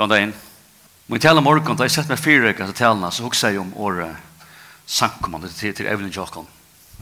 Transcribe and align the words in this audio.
Gånda 0.00 0.16
inn. 0.16 0.30
Må 1.10 1.18
jeg 1.18 1.26
tale 1.26 1.42
morgen, 1.44 1.76
da 1.76 1.84
jeg 1.84 1.92
sett 1.92 2.08
meg 2.08 2.20
fire 2.22 2.46
rekker 2.46 2.70
til 2.70 2.76
talene, 2.78 3.10
så 3.12 3.26
hukser 3.26 3.52
jeg 3.52 3.60
om 3.60 3.74
året 3.76 4.16
sankommende 4.88 5.50
til, 5.52 5.74
til 5.76 5.88
Evelyn 5.92 6.12
Jokon 6.14 6.46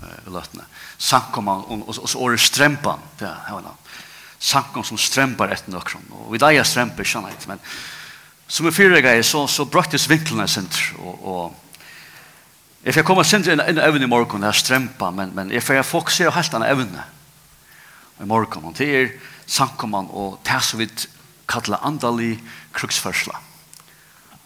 i 0.02 0.32
løttene. 0.34 0.64
Sankommende, 0.98 1.68
og, 1.70 1.84
og, 1.92 2.08
så 2.10 2.18
året 2.18 2.42
strempan, 2.42 3.04
det 3.20 3.28
er 3.30 3.52
hva 3.54 3.76
Sankom 4.38 4.84
som 4.86 4.98
strempar 4.98 5.50
etter 5.50 5.70
noen, 5.70 6.10
Og 6.14 6.32
vi 6.32 6.38
deg 6.42 6.58
er 6.58 6.66
strempar, 6.66 7.06
skjønner 7.06 7.34
jeg 7.34 7.48
men 7.50 7.62
som 8.48 8.66
er 8.66 8.74
fire 8.74 8.96
rekker, 8.96 9.22
så, 9.26 9.44
så 9.50 9.66
brøttes 9.66 10.06
vinklene 10.10 10.46
senter, 10.48 10.94
og, 10.98 11.22
og 11.22 11.64
Jeg 12.82 12.94
får 12.94 13.06
komme 13.06 13.24
sindri 13.26 13.52
inn 13.52 13.60
en 13.60 13.78
evne 13.82 14.06
i 14.06 14.10
morgen, 14.10 14.42
det 14.42 14.48
er 14.48 14.58
strempa, 14.58 15.10
men, 15.10 15.30
men 15.34 15.50
jeg 15.50 15.62
får 15.62 15.82
fokusere 15.86 16.34
helt 16.34 16.52
denne 16.54 16.70
evne 16.70 17.06
i 18.22 18.26
morgen. 18.26 18.64
Og 18.70 18.74
det 18.78 18.86
er 18.88 19.10
samkommende 19.46 20.14
og 20.14 20.38
det 20.46 20.62
så 20.62 20.78
vidt 20.78 21.08
kallar 21.48 21.82
andalig 21.82 22.36
kruksførsla. 22.72 23.40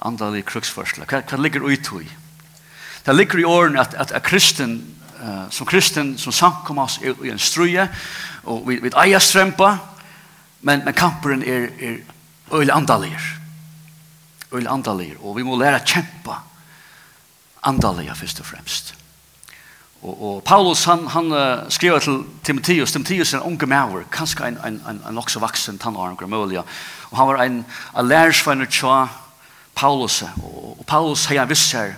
Andalig 0.02 0.44
kruksførsla. 0.44 1.06
Hva, 1.06 1.22
hva 1.22 1.38
ligger 1.38 1.64
ut 1.66 1.92
i? 2.02 2.08
Det 3.06 3.16
ligger 3.16 3.38
i 3.38 3.44
åren 3.44 3.78
at, 3.78 3.94
at, 3.94 4.12
at 4.12 4.22
kristen, 4.22 4.96
uh, 5.22 5.50
som 5.50 5.66
kristen, 5.66 6.18
som 6.18 6.32
samkommer 6.32 6.82
oss 6.82 7.00
i, 7.02 7.10
i 7.27 7.30
en 7.30 7.38
struje, 7.38 7.88
og 8.44 8.68
vi, 8.68 8.78
vi 8.82 8.92
eier 9.04 9.22
strømpa, 9.22 9.77
men, 10.62 10.84
men 10.84 10.94
kampen 10.94 11.42
er, 11.42 11.68
er 11.80 11.98
øyel 12.54 12.70
andalig. 12.70 13.16
Øyel 14.52 14.68
andalig, 14.68 15.16
og 15.20 15.36
vi 15.36 15.46
må 15.46 15.58
lære 15.58 15.82
å 15.82 15.86
kjempe 15.86 16.38
andalig, 17.62 18.10
først 18.16 18.42
og 18.42 18.46
fremst. 18.46 18.94
Og, 20.02 20.14
og 20.22 20.38
Paulus 20.44 20.84
han, 20.84 21.06
han 21.10 21.30
uh, 21.32 21.70
skriver 21.70 21.98
til 21.98 22.22
Timotheus, 22.44 22.92
Timotheus 22.92 23.34
er 23.34 23.38
en 23.38 23.52
unge 23.52 23.66
maver, 23.66 24.06
kanskje 24.10 24.48
en, 24.48 24.58
en, 24.66 24.80
en, 24.88 25.02
en 25.08 25.18
også 25.18 25.42
vaksen 25.42 25.78
tannaren, 25.78 26.18
mulig, 26.30 26.62
Og 27.12 27.18
han 27.18 27.28
var 27.28 27.42
en, 27.44 27.66
en 27.98 28.08
lærersvenner 28.08 28.66
til 28.72 29.08
Paulus. 29.74 30.22
Og, 30.22 30.76
og 30.78 30.86
Paulus 30.86 31.24
har 31.24 31.38
han 31.38 31.48
visst 31.48 31.72
her, 31.72 31.92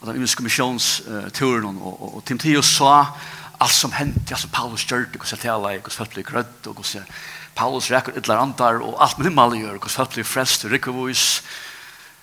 og 0.00 0.08
den 0.08 0.16
imenske 0.16 0.42
misjonsturen, 0.42 1.76
Uh, 1.76 1.86
og, 1.86 2.02
og, 2.02 2.16
og 2.16 2.24
Timotheus 2.24 2.66
sa 2.66 3.04
alt 3.62 3.72
som 3.72 3.92
hendte, 3.92 4.34
alt 4.34 4.40
som 4.42 4.50
Paulus 4.50 4.84
gjørte, 4.84 5.14
hvordan 5.18 5.30
jeg 5.30 5.38
taler, 5.38 5.78
hvordan 5.78 5.96
folk 5.96 6.10
blir 6.10 6.26
grødd, 6.26 6.66
og 6.66 6.74
hvordan 6.74 7.06
Paulus 7.54 7.90
rekker 7.90 8.18
ytler 8.18 8.42
andar, 8.42 8.82
og 8.82 8.98
alt 9.02 9.18
med 9.18 9.30
himmel 9.30 9.58
gjør, 9.60 9.78
hvordan 9.78 9.94
folk 9.94 10.12
blir 10.16 10.26
frelst, 10.26 10.64
og 10.64 10.74
rikkevois. 10.74 11.42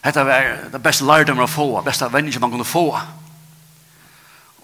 Hetta 0.04 0.24
var 0.24 0.52
det 0.74 0.84
beste 0.84 1.08
lærdom 1.08 1.40
å 1.40 1.48
få, 1.48 1.70
det 1.80 1.92
beste 1.92 2.12
venner 2.12 2.40
man 2.40 2.52
kunne 2.52 2.68
få. 2.68 2.86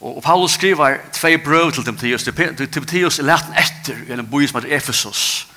Og, 0.02 0.18
og 0.18 0.24
Paulus 0.24 0.52
skriver 0.60 1.00
två 1.14 1.38
bröd 1.44 1.72
til 1.72 1.86
Timotheus. 1.86 2.24
Timotheus 2.72 3.20
er 3.20 3.32
lärt 3.32 3.52
etter 3.56 4.04
i 4.08 4.14
en 4.14 4.28
by 4.28 4.48
som 4.48 4.60
heter 4.60 4.76
Ephesus. 4.76 5.48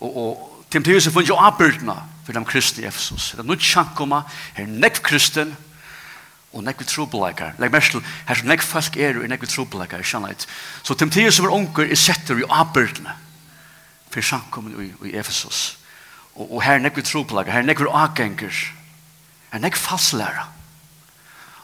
Og, 0.00 0.16
og 0.16 0.57
Timotheus 0.70 1.08
funnet 1.08 1.30
jo 1.30 1.38
avbyrdene 1.40 1.96
for 2.24 2.36
de 2.36 2.44
kristne 2.44 2.84
i 2.84 2.86
Efesus. 2.88 3.30
Det 3.32 3.40
er 3.40 3.48
noe 3.48 3.56
tjankoma, 3.56 4.22
her 4.56 4.66
er 4.66 4.72
nekv 4.84 5.00
kristen, 5.06 5.54
og 6.52 6.64
nekv 6.64 6.84
trobeleikar. 6.88 7.54
Legg 7.60 7.72
mest 7.72 7.92
til, 7.92 8.04
her 8.28 8.40
er 8.40 8.48
nekv 8.48 8.64
folk 8.64 8.96
er 8.96 9.20
og 9.20 9.28
nekv 9.28 9.48
trobeleikar, 9.48 10.04
skjønner 10.04 10.32
jeg. 10.32 10.46
Så 10.82 10.96
Timotheus 10.96 11.38
som 11.38 11.48
er 11.48 11.56
unger, 11.56 11.88
er 11.88 12.00
setter 12.00 12.40
jo 12.40 12.48
avbyrdene 12.52 13.14
for 14.08 14.24
tjankomen 14.24 14.76
i, 14.80 14.90
i 15.10 15.16
Efesus. 15.20 15.78
Og, 16.34 16.46
og 16.46 16.62
her 16.64 16.78
er 16.78 16.84
nekv 16.84 17.02
trobeleikar, 17.04 17.56
her 17.56 17.64
er 17.64 17.68
nekv 17.68 17.88
avgenger, 17.88 18.62
her 19.52 19.60
er 19.60 19.64
nekv 19.64 19.80
fastlærer. 19.80 20.48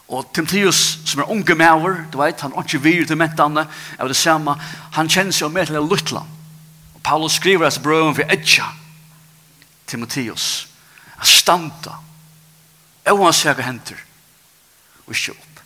Og 0.09 0.29
Timotheus, 0.37 0.99
som 1.09 1.23
er 1.23 1.31
unge 1.33 1.55
maver, 1.57 2.03
du 2.13 2.21
vet, 2.21 2.41
han 2.45 2.53
er 2.53 2.65
ikke 2.65 2.83
vir 2.85 3.07
til 3.09 3.17
mentene, 3.17 3.65
er 3.99 4.09
det 4.09 4.17
samme, 4.17 4.57
han 4.93 5.09
kjenner 5.09 5.33
seg 5.33 5.49
om 5.49 5.57
et 5.57 5.73
eller 5.73 5.89
luttland. 5.89 6.29
Og 6.95 7.01
Paulus 7.05 7.41
skriver 7.41 7.65
hans 7.65 7.81
brøven 7.81 8.15
for 8.15 8.29
etja, 8.33 8.69
Timotheus 9.87 10.67
at 11.21 11.27
standa 11.29 11.99
og 13.13 13.25
han 13.25 13.37
ser 13.37 13.61
henter 13.61 13.99
og 15.05 15.13
ikke 15.13 15.35
opp. 15.35 15.61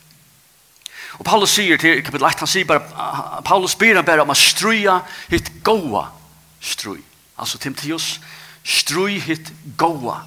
Og 1.19 1.25
Paulus 1.25 1.53
sier 1.55 1.79
til 1.79 2.01
kapitel 2.03 2.25
8, 2.27 2.43
han 2.43 2.49
sier 2.51 2.67
bare, 2.67 3.41
Paulus 3.47 3.75
byr 3.79 3.99
han 3.99 4.07
bare 4.07 4.23
om 4.23 4.33
at 4.33 4.39
struja 4.39 4.99
hitt 5.31 5.51
goa 5.63 6.05
strui. 6.61 6.99
Altså 7.39 7.57
Timotheus, 7.57 8.19
strui 8.63 9.19
hitt 9.23 9.51
goa 9.79 10.19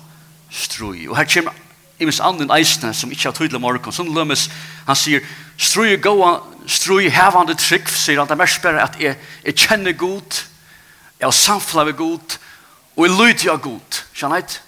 strui. 0.52 1.06
Og 1.08 1.16
her 1.16 1.28
kommer 1.28 1.56
imis 2.02 2.20
anden 2.24 2.50
eisne 2.50 2.90
som 2.96 3.12
ikkje 3.12 3.30
har 3.30 3.36
tydelig 3.36 3.60
morgon, 3.62 3.94
sånn 3.94 4.10
lømmes, 4.12 4.48
han 4.88 4.98
sier, 4.98 5.22
strui 5.60 5.94
goa, 6.02 6.40
strui 6.66 7.06
hevande 7.12 7.54
trygg, 7.60 7.92
sier 7.92 8.18
han, 8.18 8.30
det 8.30 8.40
mest 8.40 8.62
bare 8.64 8.82
at 8.82 8.98
jeg, 9.00 9.20
jeg 9.44 9.58
kjenner 9.68 9.94
god, 10.00 10.40
jeg 11.20 11.28
har 11.28 11.36
samfla 11.36 11.86
ved 11.86 12.00
god, 12.00 12.38
Og 12.96 13.06
jeg 13.06 13.16
lyder 13.16 13.52
av 13.52 13.62
god, 13.64 14.00
skjønner 14.12 14.42
jeg? 14.42 14.60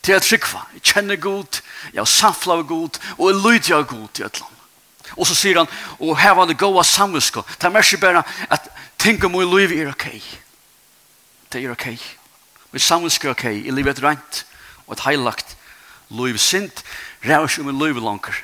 Til 0.00 0.14
jeg 0.16 0.24
trykva, 0.24 0.62
jeg 0.74 0.82
kjenner 0.92 1.20
god, 1.20 1.60
jeg 1.92 2.00
har 2.00 2.08
samfla 2.08 2.56
av 2.60 2.66
god, 2.68 2.98
og 3.18 3.30
jeg 3.30 3.40
lyder 3.40 3.76
av 3.76 3.86
god 3.90 4.20
i 4.20 4.26
et 4.26 4.40
land. 4.40 4.56
Og 5.16 5.26
så 5.26 5.34
sier 5.34 5.58
han, 5.58 5.70
og 5.98 6.18
her 6.20 6.36
var 6.38 6.48
det 6.48 6.58
goa 6.60 6.84
samvisko, 6.86 7.42
det 7.56 7.68
er 7.68 7.74
mersi 7.74 7.98
bare 8.00 8.22
at 8.48 8.68
ting 9.00 9.22
om 9.26 9.40
i 9.40 9.46
liv 9.48 9.74
er 9.76 9.92
ok. 9.92 10.06
Det 11.52 11.64
er 11.64 11.72
ok. 11.72 11.88
Men 12.70 12.84
samvisko 12.84 13.28
er 13.28 13.34
ok, 13.34 13.44
Jeg 13.44 13.74
livet 13.74 13.98
et 13.98 14.04
rent, 14.04 14.44
og 14.86 14.94
et 14.96 15.04
heilagt 15.08 15.56
liv 16.10 16.38
sint, 16.38 16.84
rævs 17.24 17.58
om 17.58 17.68
i 17.68 17.84
liv 17.84 18.00
langer. 18.00 18.36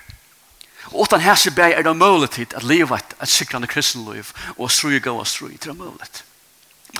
Og 0.86 1.00
åttan 1.00 1.20
hæsibæg 1.20 1.72
er 1.72 1.82
det 1.82 1.96
mulig 1.96 2.46
at 2.54 2.62
livet 2.62 3.16
er 3.20 3.26
sikrande 3.26 3.66
kristne 3.66 4.14
liv, 4.14 4.24
og 4.58 4.70
strui 4.70 4.98
goa 4.98 5.24
strui, 5.24 5.56
det 5.56 5.66
er 5.66 5.72
mulig. 5.72 6.22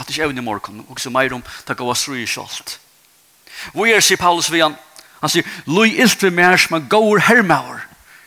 At 0.00 0.10
ikke 0.10 0.22
evne 0.22 0.42
i 0.42 0.44
morgen, 0.44 0.84
og 0.88 1.00
så 1.00 1.10
meir 1.10 1.32
om 1.34 1.44
det 1.68 1.76
gav 1.76 1.88
oss 1.88 2.08
rui 2.08 2.26
kjolt. 2.28 2.78
Hvor 3.72 3.88
er, 3.88 4.00
sier 4.04 4.20
Paulus 4.20 4.50
vi 4.52 4.60
han, 4.60 4.76
han 5.22 5.32
sier, 5.32 5.46
«Lui 5.66 5.96
ilt 5.96 6.22
mer 6.32 6.58
som 6.60 6.76
en 6.76 6.88
gaur 6.90 7.22
hermaur, 7.24 7.80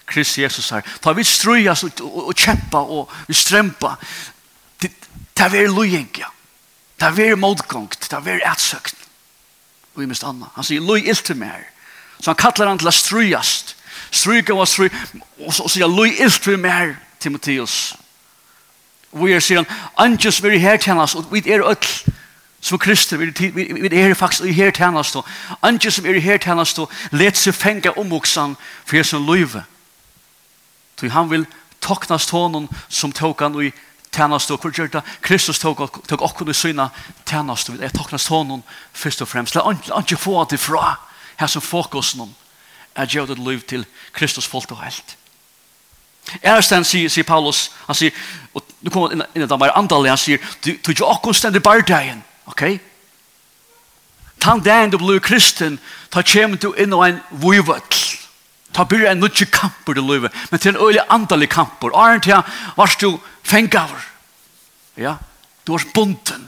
Krist 0.09 0.37
Jesus 0.37 0.71
her. 0.73 0.81
Ta 1.01 1.13
vi 1.13 1.23
strujas 1.23 1.83
og, 1.85 2.01
og, 2.01 2.31
og 2.31 2.33
kjempa 2.33 2.79
og 2.81 3.11
vi 3.27 3.35
strempa. 3.37 3.91
Ta 5.37 5.47
vi 5.53 5.61
er 5.61 5.69
lujenka. 5.69 6.31
Ta 6.99 7.11
vi 7.13 7.27
er 7.29 7.37
motgångt. 7.37 8.09
Ta 8.09 8.17
vi 8.25 8.33
er 8.33 8.41
etsøkt. 8.49 8.97
Og 9.93 10.03
i 10.03 10.09
mest 10.09 10.25
anna. 10.25 10.49
Han 10.55 10.65
sier, 10.65 10.81
«Lui 10.81 11.05
ilt 11.05 11.29
mer». 11.37 11.61
Så 12.19 12.33
han 12.33 12.41
kallar 12.41 12.67
han 12.67 12.81
til 12.81 12.89
a 12.89 12.91
strujast. 12.91 13.75
Struja 14.11 14.57
og 14.57 14.67
strujast. 14.67 15.15
Og 15.45 15.53
så 15.53 15.69
sier, 15.69 15.87
«Lui 15.87 16.17
ilt 16.17 16.47
mer, 16.57 16.97
Timotheus». 17.19 17.93
Timotheus 17.93 18.08
Og 19.11 19.25
vi 19.25 19.33
er 19.33 19.41
sier 19.41 19.63
han, 19.63 19.77
Anjus 19.97 20.43
vil 20.43 20.59
her 20.59 20.77
til 20.77 20.97
og 20.99 21.31
vi 21.31 21.43
er 21.49 21.63
öll 21.65 22.15
som 22.61 22.79
krister, 22.79 23.17
vi, 23.17 23.31
vi, 23.49 23.99
er 24.01 24.13
faktisk 24.13 24.43
i 24.43 24.51
her 24.51 24.71
til 24.71 24.83
og 24.97 25.25
Anjus 25.61 25.93
som 25.93 26.05
er 26.05 26.17
i 26.19 26.19
her 26.19 26.37
til 26.37 26.59
og 26.59 26.91
let 27.11 27.37
seg 27.37 27.55
fenga 27.55 27.93
omvoksan 27.97 28.57
for 28.85 28.95
jeg 28.95 29.05
som 29.05 29.25
løyve. 29.25 29.63
Så 30.99 31.09
han 31.09 31.29
vil 31.29 31.45
toknas 31.81 32.27
tånen 32.27 32.67
som 32.89 33.11
tok 33.11 33.41
han 33.41 33.55
i 33.63 33.71
tjeneste 34.11 34.53
og 34.53 34.59
hvor 34.59 34.73
gjør 34.75 34.91
det? 34.91 35.03
Kristus 35.21 35.59
tok 35.59 35.79
okkur 36.11 36.49
i 36.49 36.53
syna 36.53 36.89
tjeneste 37.25 37.71
vi 37.71 37.85
er 37.85 37.93
toknas 37.95 38.27
tånen 38.27 38.63
først 38.93 39.21
og 39.21 39.27
fremst. 39.27 39.55
La 39.55 39.63
ikke 40.01 40.17
få 40.17 40.43
det 40.49 40.59
fra 40.59 40.97
her 41.39 41.47
som 41.47 41.61
fokus 41.61 42.15
noen, 42.19 42.35
er 42.95 43.07
gjør 43.07 43.31
det 43.31 43.39
liv 43.39 43.61
til 43.61 43.85
Kristus 44.13 44.47
folk 44.47 44.71
og 44.71 44.83
helt 44.83 45.18
Ersten 46.41 46.85
sier, 46.85 47.09
sier 47.09 47.25
Paulus, 47.27 47.69
han 47.87 47.97
sier, 47.97 48.15
og 48.53 48.63
nu 48.81 48.91
kommer 48.91 49.13
han 49.13 49.23
inn 49.33 49.43
i 49.43 49.47
den 49.47 49.61
mer 49.61 49.75
andalig, 49.77 50.11
han 50.11 50.21
sier, 50.21 50.43
du 50.63 50.91
jo 50.93 51.09
akkur 51.09 51.35
stendig 51.37 51.63
bardagen, 51.65 52.21
ok? 52.49 52.65
Tan 54.39 54.63
dagen 54.63 54.93
du 54.93 54.99
blir 55.01 55.19
kristen, 55.23 55.79
ta 56.13 56.23
kjem 56.23 56.57
du 56.61 56.71
inn 56.79 56.95
og 56.95 57.05
en 57.07 57.19
vujvøtl. 57.41 58.05
Ta 58.73 58.85
byrja 58.85 59.11
en 59.11 59.19
nødje 59.19 59.49
kamper 59.49 59.97
du 59.97 60.03
løyve, 60.05 60.29
men 60.51 60.61
til 60.61 60.75
en 60.75 60.83
øylig 60.85 61.01
andalig 61.09 61.49
kamper. 61.49 61.95
Arnt 61.97 62.27
ja, 62.29 62.43
vars 62.77 62.95
du 63.01 63.17
fengavr. 63.43 64.05
Ja, 64.95 65.17
du 65.65 65.73
var 65.73 65.87
bunten. 65.93 66.45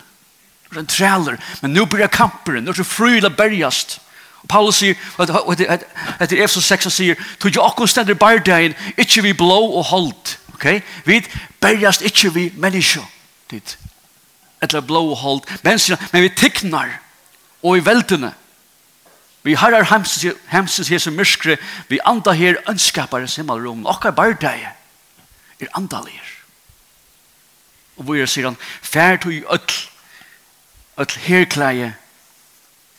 Du 0.69 0.75
var 0.75 0.83
en 0.83 0.87
træler, 0.87 1.41
men 1.61 1.73
nu 1.73 1.85
byrja 1.85 2.07
kamperen, 2.07 2.63
nu 2.63 2.71
er 2.71 2.77
du 2.77 2.85
fryla 2.87 3.33
berjast. 3.33 3.97
Ja 3.97 4.10
Paulus 4.49 4.75
sier, 4.75 4.95
etter 5.19 6.37
Efesus 6.43 6.65
6 6.65 6.83
han 6.83 6.91
sier, 6.91 7.15
«Tog 7.39 7.55
jo 7.55 7.63
akkur 7.63 7.85
stender 7.85 8.17
bardein, 8.17 8.75
ikkje 8.97 9.23
vi 9.23 9.33
blå 9.37 9.59
og 9.77 9.85
holdt.» 9.91 10.37
Ok? 10.53 10.81
Vi 11.05 11.21
berjast 11.61 12.01
ikkje 12.05 12.33
vi 12.33 12.43
menneskje. 12.57 13.01
Dit. 13.51 13.77
Etter 14.61 14.81
blå 14.85 15.07
og 15.09 15.17
hold. 15.17 15.41
Menneskene, 15.63 15.97
men 16.11 16.23
vi 16.23 16.29
tiknar 16.37 16.99
og 17.63 17.77
i 17.77 17.85
veldene. 17.85 18.33
Vi 19.43 19.55
herrar 19.57 19.87
hemsens 20.51 20.89
hese 20.89 21.11
myrskre, 21.11 21.57
vi 21.89 21.99
anda 22.05 22.31
her 22.37 22.59
ønskapare 22.69 23.27
simmelrom. 23.27 23.85
Okkar 23.89 24.13
bardein 24.13 24.69
er 25.59 25.73
andalir. 25.73 26.21
Og 27.97 28.05
hvor 28.05 28.25
sier 28.25 28.51
han, 28.51 28.57
«Fær 28.81 29.17
tog 29.17 29.33
öll, 29.33 29.73
öll 30.97 31.17
herkleie 31.25 31.95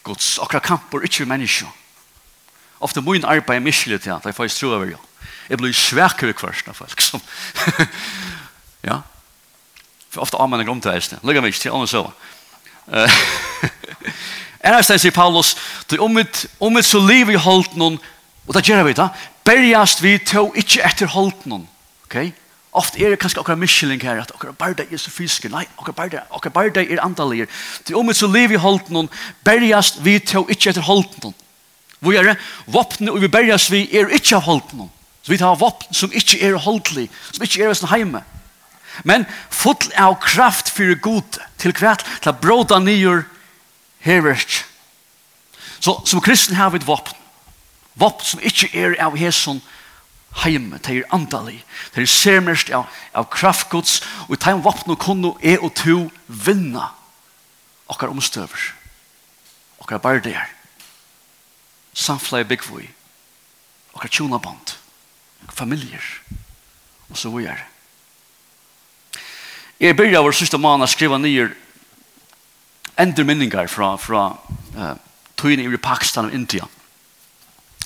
Guds, 0.02 0.38
okra 0.42 0.60
kampur 0.62 1.04
ikkje 1.06 1.28
mennesker. 1.30 1.70
Ofte 2.82 3.00
mun 3.00 3.24
arbeid 3.24 3.60
er 3.60 3.64
miskelig 3.64 4.00
til 4.02 4.14
at 4.14 4.26
jeg 4.26 4.34
får 4.34 4.50
tro 4.56 4.72
over 4.74 4.90
jo. 4.90 4.98
Jeg 5.48 5.58
blir 5.58 5.74
svek 5.74 6.22
ved 6.22 6.34
kvart 6.38 6.68
av 6.68 6.74
folk 6.78 7.00
som... 7.02 7.22
ja. 8.88 9.00
For 10.10 10.24
ofte 10.24 10.38
har 10.38 10.50
man 10.50 10.60
en 10.60 10.66
grunn 10.66 10.82
til 10.82 10.92
eisne. 10.92 11.20
Lykke 11.22 11.40
meg 11.44 11.54
ikke 11.54 11.62
til, 11.64 11.76
om 11.76 11.86
så. 11.86 12.04
Er 14.62 14.76
av 14.76 14.82
sier 14.86 15.14
Paulus, 15.14 15.54
du 15.90 15.96
om 16.02 16.16
vi 16.76 16.82
så 16.82 17.00
liv 17.02 17.30
i 17.30 17.38
holdt 17.38 17.78
noen, 17.78 17.98
og 18.46 18.54
det 18.54 18.66
gjør 18.66 18.84
vi 18.88 18.98
da, 18.98 19.08
berjast 19.46 20.02
vi 20.02 20.18
to 20.18 20.48
ikke 20.58 20.82
etter 20.86 21.10
holdt 21.10 21.46
noen. 21.50 21.68
Okay? 22.06 22.32
Ofte 22.72 23.02
er 23.04 23.12
det 23.12 23.18
kanskje 23.20 23.40
akkurat 23.42 23.60
miskjelling 23.60 24.00
her, 24.00 24.22
at 24.22 24.30
akkurat 24.32 24.56
bare 24.56 24.74
det 24.78 24.86
er 24.88 25.00
så 25.00 25.10
fysisk. 25.12 25.44
Nei, 25.52 25.66
akkurat 25.76 25.96
bare 25.96 26.12
det, 26.14 26.20
akkurat 26.32 26.52
bare 26.52 26.72
det 26.72 26.86
er 26.88 27.02
antallier. 27.04 27.46
Til 27.84 27.98
om 28.00 28.08
et 28.08 28.16
så 28.16 28.26
liv 28.32 28.54
i 28.54 28.60
holdt 28.60 28.88
noen, 28.88 29.10
berjast 29.44 30.00
vi 30.04 30.16
til 30.18 30.48
ikke 30.48 30.72
etter 30.72 30.86
holdt 30.86 31.18
noen. 31.20 31.36
Hvor 32.00 32.16
er 32.16 32.32
det? 32.32 32.36
Våpne 32.66 33.12
og 33.12 33.20
vi 33.22 33.28
bergast 33.30 33.70
vi 33.70 33.84
er 33.92 34.08
ikke 34.10 34.38
av 34.40 34.46
holdt 34.48 34.72
noen. 34.74 34.90
Så 35.22 35.30
vi 35.30 35.38
tar 35.38 35.60
våpne 35.60 35.94
som 35.94 36.16
ikke 36.16 36.40
er 36.42 36.56
holdtlig, 36.58 37.10
som 37.30 37.44
ikke 37.44 37.62
er 37.62 37.70
hos 37.70 37.84
heime. 37.92 38.24
Men 39.04 39.26
full 39.50 39.92
av 40.00 40.16
kraft 40.24 40.72
for 40.72 40.96
god 41.04 41.38
til 41.60 41.76
hvert, 41.76 42.02
til 42.24 42.32
å 42.32 42.40
bråda 42.40 42.80
nye 42.82 43.20
herverk. 44.02 44.64
Så 45.78 46.00
som 46.08 46.24
kristen 46.24 46.56
har 46.56 46.72
vi 46.72 46.80
et 46.80 46.88
våpne. 46.88 47.20
Våpne 48.00 48.26
som 48.32 48.42
ikke 48.42 48.72
er 48.72 48.96
av 48.96 49.14
hesson 49.20 49.60
herverk 49.60 49.81
heime, 50.40 50.78
det 50.78 50.96
er 50.96 51.14
andalig, 51.14 51.60
det 51.94 52.02
er 52.02 52.10
semest 52.10 52.70
av, 52.72 52.88
av 53.14 53.28
kraftgods, 53.32 54.00
og 54.28 54.36
det 54.36 54.48
er 54.48 54.62
vapn 54.64 54.94
og 54.94 55.00
kunne 55.02 55.34
er 55.44 55.62
og 55.62 55.74
to 55.76 56.06
vinna 56.26 56.88
okkar 57.92 58.12
omstøver, 58.12 58.72
okkar 59.82 60.00
bardier, 60.00 60.48
samflai 61.92 62.44
byggvui, 62.48 62.88
okkar 63.92 64.12
tjonaband, 64.12 64.76
familier, 65.52 66.04
og 67.10 67.18
så 67.18 67.32
vi 67.34 67.46
er. 67.50 67.66
Jeg 69.82 69.98
av 69.98 70.24
vår 70.24 70.36
sista 70.38 70.60
måned 70.62 70.88
skriva 70.88 71.18
nyer 71.18 71.52
enderminningar 73.02 73.66
fra, 73.66 73.96
fra 73.98 74.28
uh, 74.76 74.92
tøyene 75.36 75.66
i 75.66 75.80
Pakistan 75.80 76.28
og 76.30 76.36
India. 76.36 76.68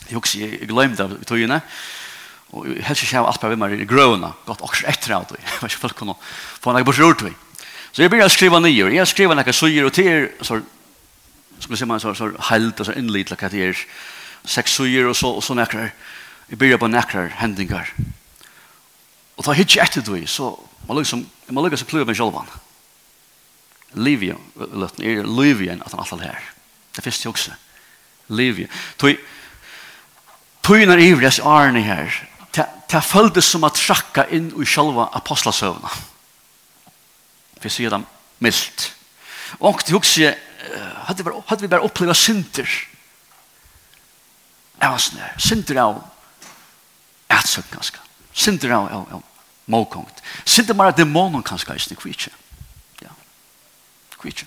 Jeg 0.06 0.18
husker, 0.18 0.42
jeg 0.44 0.68
glemte 0.68 1.06
av 1.06 1.14
tøyene, 1.26 1.62
og 1.62 1.95
Og 2.54 2.68
jeg 2.70 2.84
helst 2.86 3.02
ikke 3.02 3.18
har 3.18 3.26
alt 3.26 3.40
på 3.42 3.50
hvem 3.50 3.64
er 3.66 3.74
i 3.80 3.88
grøvene, 3.88 4.32
gått 4.46 4.62
også 4.62 4.86
etter 4.90 5.16
alt, 5.16 5.34
jeg 5.34 5.58
vet 5.60 5.72
ikke 5.72 5.82
folk 5.88 5.98
kunne 5.98 6.16
få 6.20 6.74
noe 6.74 6.86
bort 6.86 7.00
rurt 7.02 7.26
vi. 7.26 7.34
Så 7.92 8.04
jeg 8.04 8.12
begynner 8.12 8.28
å 8.28 8.32
skrive 8.32 8.60
nye, 8.60 8.90
jeg 8.92 9.08
skriver 9.08 9.38
noe 9.38 9.56
søyer 9.56 9.88
og 9.88 9.94
til, 9.96 10.28
så, 10.44 10.60
som 11.58 11.72
vi 11.72 11.80
ser 11.80 11.88
man, 11.88 12.02
så, 12.02 12.12
så 12.14 12.28
held 12.50 12.74
og 12.76 12.88
så 12.88 12.94
innlitt, 12.98 13.32
like 13.32 13.48
at 13.48 13.56
det 13.56 13.70
er, 13.70 13.86
seks 14.46 14.76
søyer 14.78 15.08
og 15.10 15.16
så, 15.18 15.32
og 15.38 15.42
så 15.42 15.56
nekker, 15.58 15.88
jeg 16.46 16.58
begynner 16.58 16.78
på 16.78 16.90
nekker 16.92 17.32
hendinger. 17.40 17.88
Og 19.36 19.44
da 19.44 19.54
hittir 19.56 19.82
etter 19.82 20.04
du, 20.06 20.14
så 20.30 20.52
man 20.86 21.00
liksom, 21.00 21.24
man 21.50 21.66
liksom 21.66 21.88
pløver 21.90 22.06
med 22.06 22.18
sjølvan. 22.18 22.52
Livia, 23.96 24.36
løtten, 24.56 25.02
er 25.04 25.26
Livia 25.26 25.74
enn 25.74 25.82
at 25.84 25.94
han 25.94 26.02
alt 26.04 26.22
her. 26.22 26.46
Det 26.94 27.04
finnes 27.04 27.22
jeg 27.24 27.32
også. 27.32 27.56
Livia. 28.28 28.68
Tøy, 29.00 29.16
tøy 30.66 30.86
når 30.88 31.02
ivres 31.04 31.40
arne 31.40 31.82
her, 31.84 32.12
det 32.90 33.02
føltes 33.02 33.48
som 33.50 33.64
å 33.66 33.72
trakka 33.74 34.26
inn 34.34 34.52
i 34.54 34.66
sjølva 34.68 35.08
apostlasøvna. 35.18 35.90
Vi 37.62 37.72
sier 37.72 37.90
dem 37.90 38.04
mildt. 38.44 38.90
Og 39.58 39.80
til 39.82 39.96
hukse, 39.96 40.34
hadde 41.08 41.24
vi, 41.24 41.32
hadde 41.48 41.64
vi 41.64 41.70
bare 41.70 41.86
opplevd 41.86 42.18
synder. 42.18 42.68
Jeg 44.76 44.92
var 44.92 45.00
sånn 45.00 45.22
her, 45.22 45.38
synder 45.40 45.80
av 45.82 46.02
ætsøk 47.32 47.70
ganske. 47.72 48.02
Synder 48.36 48.74
av, 48.76 48.90
av, 48.92 49.06
av 49.16 49.72
målkongt. 49.72 50.20
Synder 50.44 50.76
bare 50.78 50.94
dæmonen 50.96 51.42
ganske, 51.46 51.74
ikke 51.74 51.98
kvitje. 52.04 52.32
Ja, 53.02 53.14
Kvitsje. 54.20 54.46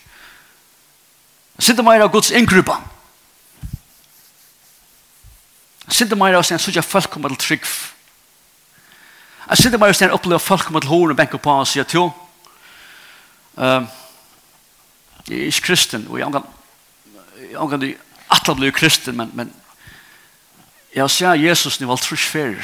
Synder 1.59 1.83
bare 1.83 2.05
av 2.05 2.13
Guds 2.13 2.31
inngruban. 2.31 2.85
Synder 5.89 6.19
bare 6.19 6.37
av 6.37 6.45
sånn, 6.45 6.61
så 6.61 6.71
jeg 6.71 6.85
folk 6.85 7.09
kommer 7.11 7.33
til 7.33 7.41
trygg 7.47 7.65
Jeg 9.49 9.57
sitter 9.57 9.81
bare 9.81 10.09
og 10.09 10.13
opplever 10.13 10.37
folk 10.37 10.61
kommer 10.61 10.79
til 10.79 10.89
hårene 10.89 11.15
og 11.15 11.17
benker 11.17 11.41
på 11.41 11.51
og 11.51 11.67
sier 11.67 11.83
til 11.83 12.11
um, 13.55 13.87
jeg 15.29 15.37
er 15.37 15.49
ikke 15.49 15.61
kristen 15.61 16.07
og 16.09 16.19
jeg 16.19 16.25
omgang 16.25 16.45
jeg 17.81 17.97
at 18.29 18.47
jeg 18.47 18.55
blir 18.55 18.71
kristen 18.71 19.17
men, 19.17 19.31
men 19.33 19.53
jeg 20.95 21.09
ser 21.09 21.33
Jesus 21.33 21.79
nu 21.79 21.87
valgt 21.87 22.03
trus 22.03 22.25
ferir 22.25 22.61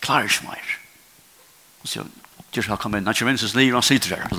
klarer 0.00 0.26
ikke 0.26 0.50
mer 0.50 0.74
og 1.82 1.88
sier 1.88 2.04
Gjør 2.52 2.66
skal 2.66 2.76
komme 2.76 2.98
inn, 3.00 3.06
han 3.08 3.16
jeg 3.16 3.24
minnes 3.24 3.40
sin 3.40 3.56
liv, 3.56 3.72
han 3.72 3.80
sitter 3.80 4.12
der. 4.12 4.28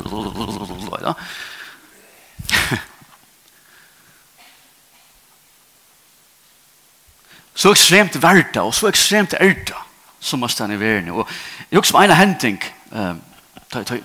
Så 7.55 7.71
ekstremt 7.73 8.21
verda, 8.21 8.61
og 8.61 8.73
så 8.73 8.87
ekstremt 8.89 9.33
erda 9.33 9.75
som 10.23 10.39
måste 10.39 10.63
han 10.63 10.71
i 10.71 10.77
världen. 10.77 11.09
Och 11.09 11.29
jag 11.69 11.79
också 11.79 11.97
en 11.97 12.11
händing 12.11 12.63
eh 12.91 13.15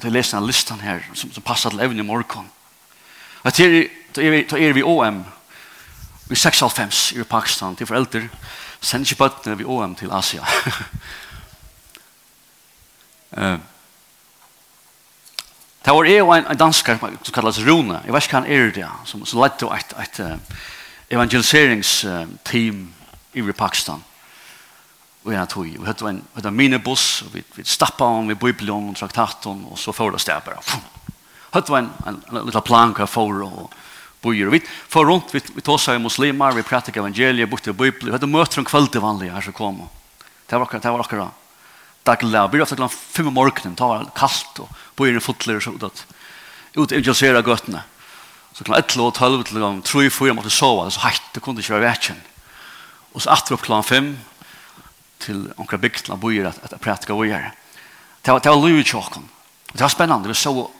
jag 0.03 0.13
läste 0.13 0.37
en 0.37 0.47
listan 0.47 0.81
här 0.81 1.07
som, 1.15 1.33
som 1.33 1.43
passar 1.43 1.71
till 1.71 1.81
även 1.81 2.01
i 2.01 2.03
morgon. 2.03 2.49
Att 3.43 3.59
här 3.59 3.89
är 4.15 4.55
er 4.59 4.73
vi 4.73 4.83
OM 4.83 5.25
vi 6.29 6.35
6,5 6.35 7.21
i 7.21 7.25
Pakistan 7.25 7.77
till 7.77 7.87
föräldrar 7.87 8.29
sender 8.81 9.07
ikke 9.07 9.19
bøttene 9.19 9.57
vi 9.59 9.65
OM 9.65 9.95
til 9.95 10.11
Asia. 10.13 10.41
uh, 13.39 13.59
det 15.85 15.95
var 15.95 16.05
jeg 16.05 16.23
og 16.23 16.37
en, 16.37 16.47
en 16.47 16.59
danskar 16.59 16.99
som 16.99 17.35
kalles 17.35 17.59
Rune, 17.67 18.01
jeg 18.05 18.13
vet 18.15 18.23
ikke 18.23 18.37
hva 18.37 18.43
han 18.43 18.53
er 18.53 18.71
det, 18.71 18.87
som, 19.05 19.25
som 19.27 19.41
ledde 19.41 19.67
et, 19.75 19.95
et 20.03 20.21
uh, 20.21 20.39
evangeliseringsteam 21.11 22.95
i 23.35 23.53
Pakistan 23.53 24.05
og 25.29 25.35
en 25.35 25.47
tog. 25.47 25.67
Vi 25.67 25.87
hade 25.87 26.09
en, 26.09 26.23
en 26.35 26.57
minibuss, 26.57 27.23
och 27.23 27.35
vi, 27.35 27.43
vi 27.55 27.65
stappade 27.65 28.11
om, 28.11 28.29
vi 28.29 28.35
biblade 28.35 28.73
om, 28.73 28.95
traktaten, 28.95 29.65
och 29.65 29.79
så 29.79 29.93
får 29.93 30.13
det 30.13 30.19
ställa 30.19 30.43
bara. 30.47 30.59
Hade 31.51 31.79
en, 31.79 31.91
en, 32.07 32.23
en 32.37 32.47
liten 32.47 32.63
planka 32.63 33.07
for, 33.07 33.43
och 33.43 33.73
bojer. 34.21 34.47
Vi 34.47 34.63
får 34.89 35.07
runt, 35.07 35.25
vi, 35.33 35.41
vi 35.55 35.61
tar 35.61 35.79
sig 35.79 35.99
muslimer, 35.99 36.53
vi 36.53 36.63
pratar 36.63 36.99
evangeliet, 36.99 37.51
bort 37.51 37.67
i 37.67 37.73
bibeln. 37.73 38.07
Vi 38.07 38.13
hade 38.13 38.27
möter 38.27 38.59
en 38.59 38.65
kväll 38.65 38.89
till 38.89 39.01
vanliga 39.01 39.33
här 39.33 39.41
som 39.41 39.53
kom. 39.53 39.89
Det 40.47 40.57
var 40.57 40.63
akkurat, 40.63 40.83
det 40.83 40.91
var 40.91 41.01
akkurat 41.01 41.29
dagliga. 42.03 42.47
Vi 42.47 42.59
var 42.59 42.67
akkurat 42.67 42.93
fem 42.93 43.27
om 43.27 43.35
morgonen, 43.35 43.75
det 43.75 43.83
var 43.83 44.07
kallt, 44.15 44.59
och 44.59 44.71
bojer 44.97 45.17
i 45.17 45.21
fotler 45.21 45.57
och 45.57 45.63
så 45.63 45.73
utåt. 45.73 46.07
Ut 46.73 46.93
och 46.93 46.99
intressera 46.99 47.49
götterna. 47.49 47.83
Så 48.53 48.65
klockan 48.65 48.85
11 48.91 49.05
och 49.05 49.15
12 49.15 49.43
till 49.43 49.53
klockan 49.53 49.83
3 49.83 50.07
och 50.07 50.13
4 50.13 50.35
måste 50.35 50.51
sova, 50.51 50.81
det 50.81 50.85
var 50.85 50.91
så 50.91 51.01
hett, 51.01 51.23
det 51.35 51.41
kunde 51.41 51.61
inte 51.61 51.73
vara 51.73 51.83
vätchen. 51.83 52.17
Och 53.13 53.23
så 53.23 53.31
åter 53.31 53.53
upp 53.55 53.63
klockan 53.63 53.85
5, 53.85 54.19
till 55.19 55.53
några 55.57 55.79
bygdla 55.79 56.17
bojer 56.17 56.45
att, 56.45 56.73
att 56.73 56.81
praktika 56.81 57.15
och 57.15 57.27
göra. 57.27 57.53
Det 58.23 58.31
var, 58.31 58.41
det 58.41 58.49
var 58.49 58.69
livet 58.69 58.87
tjocken. 58.87 59.29
Det 59.73 59.81
var 59.81 59.89
spännande. 59.89 60.29
Vi 60.29 60.35
såg 60.35 60.71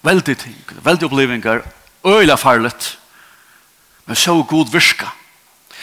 väldigt 0.00 0.38
ting, 0.38 0.54
väldigt 0.82 1.02
upplevelser, 1.02 1.62
öjla 2.02 2.36
farligt. 2.36 2.98
Men 4.04 4.16
så 4.16 4.42
god 4.42 4.72
virka. 4.72 5.08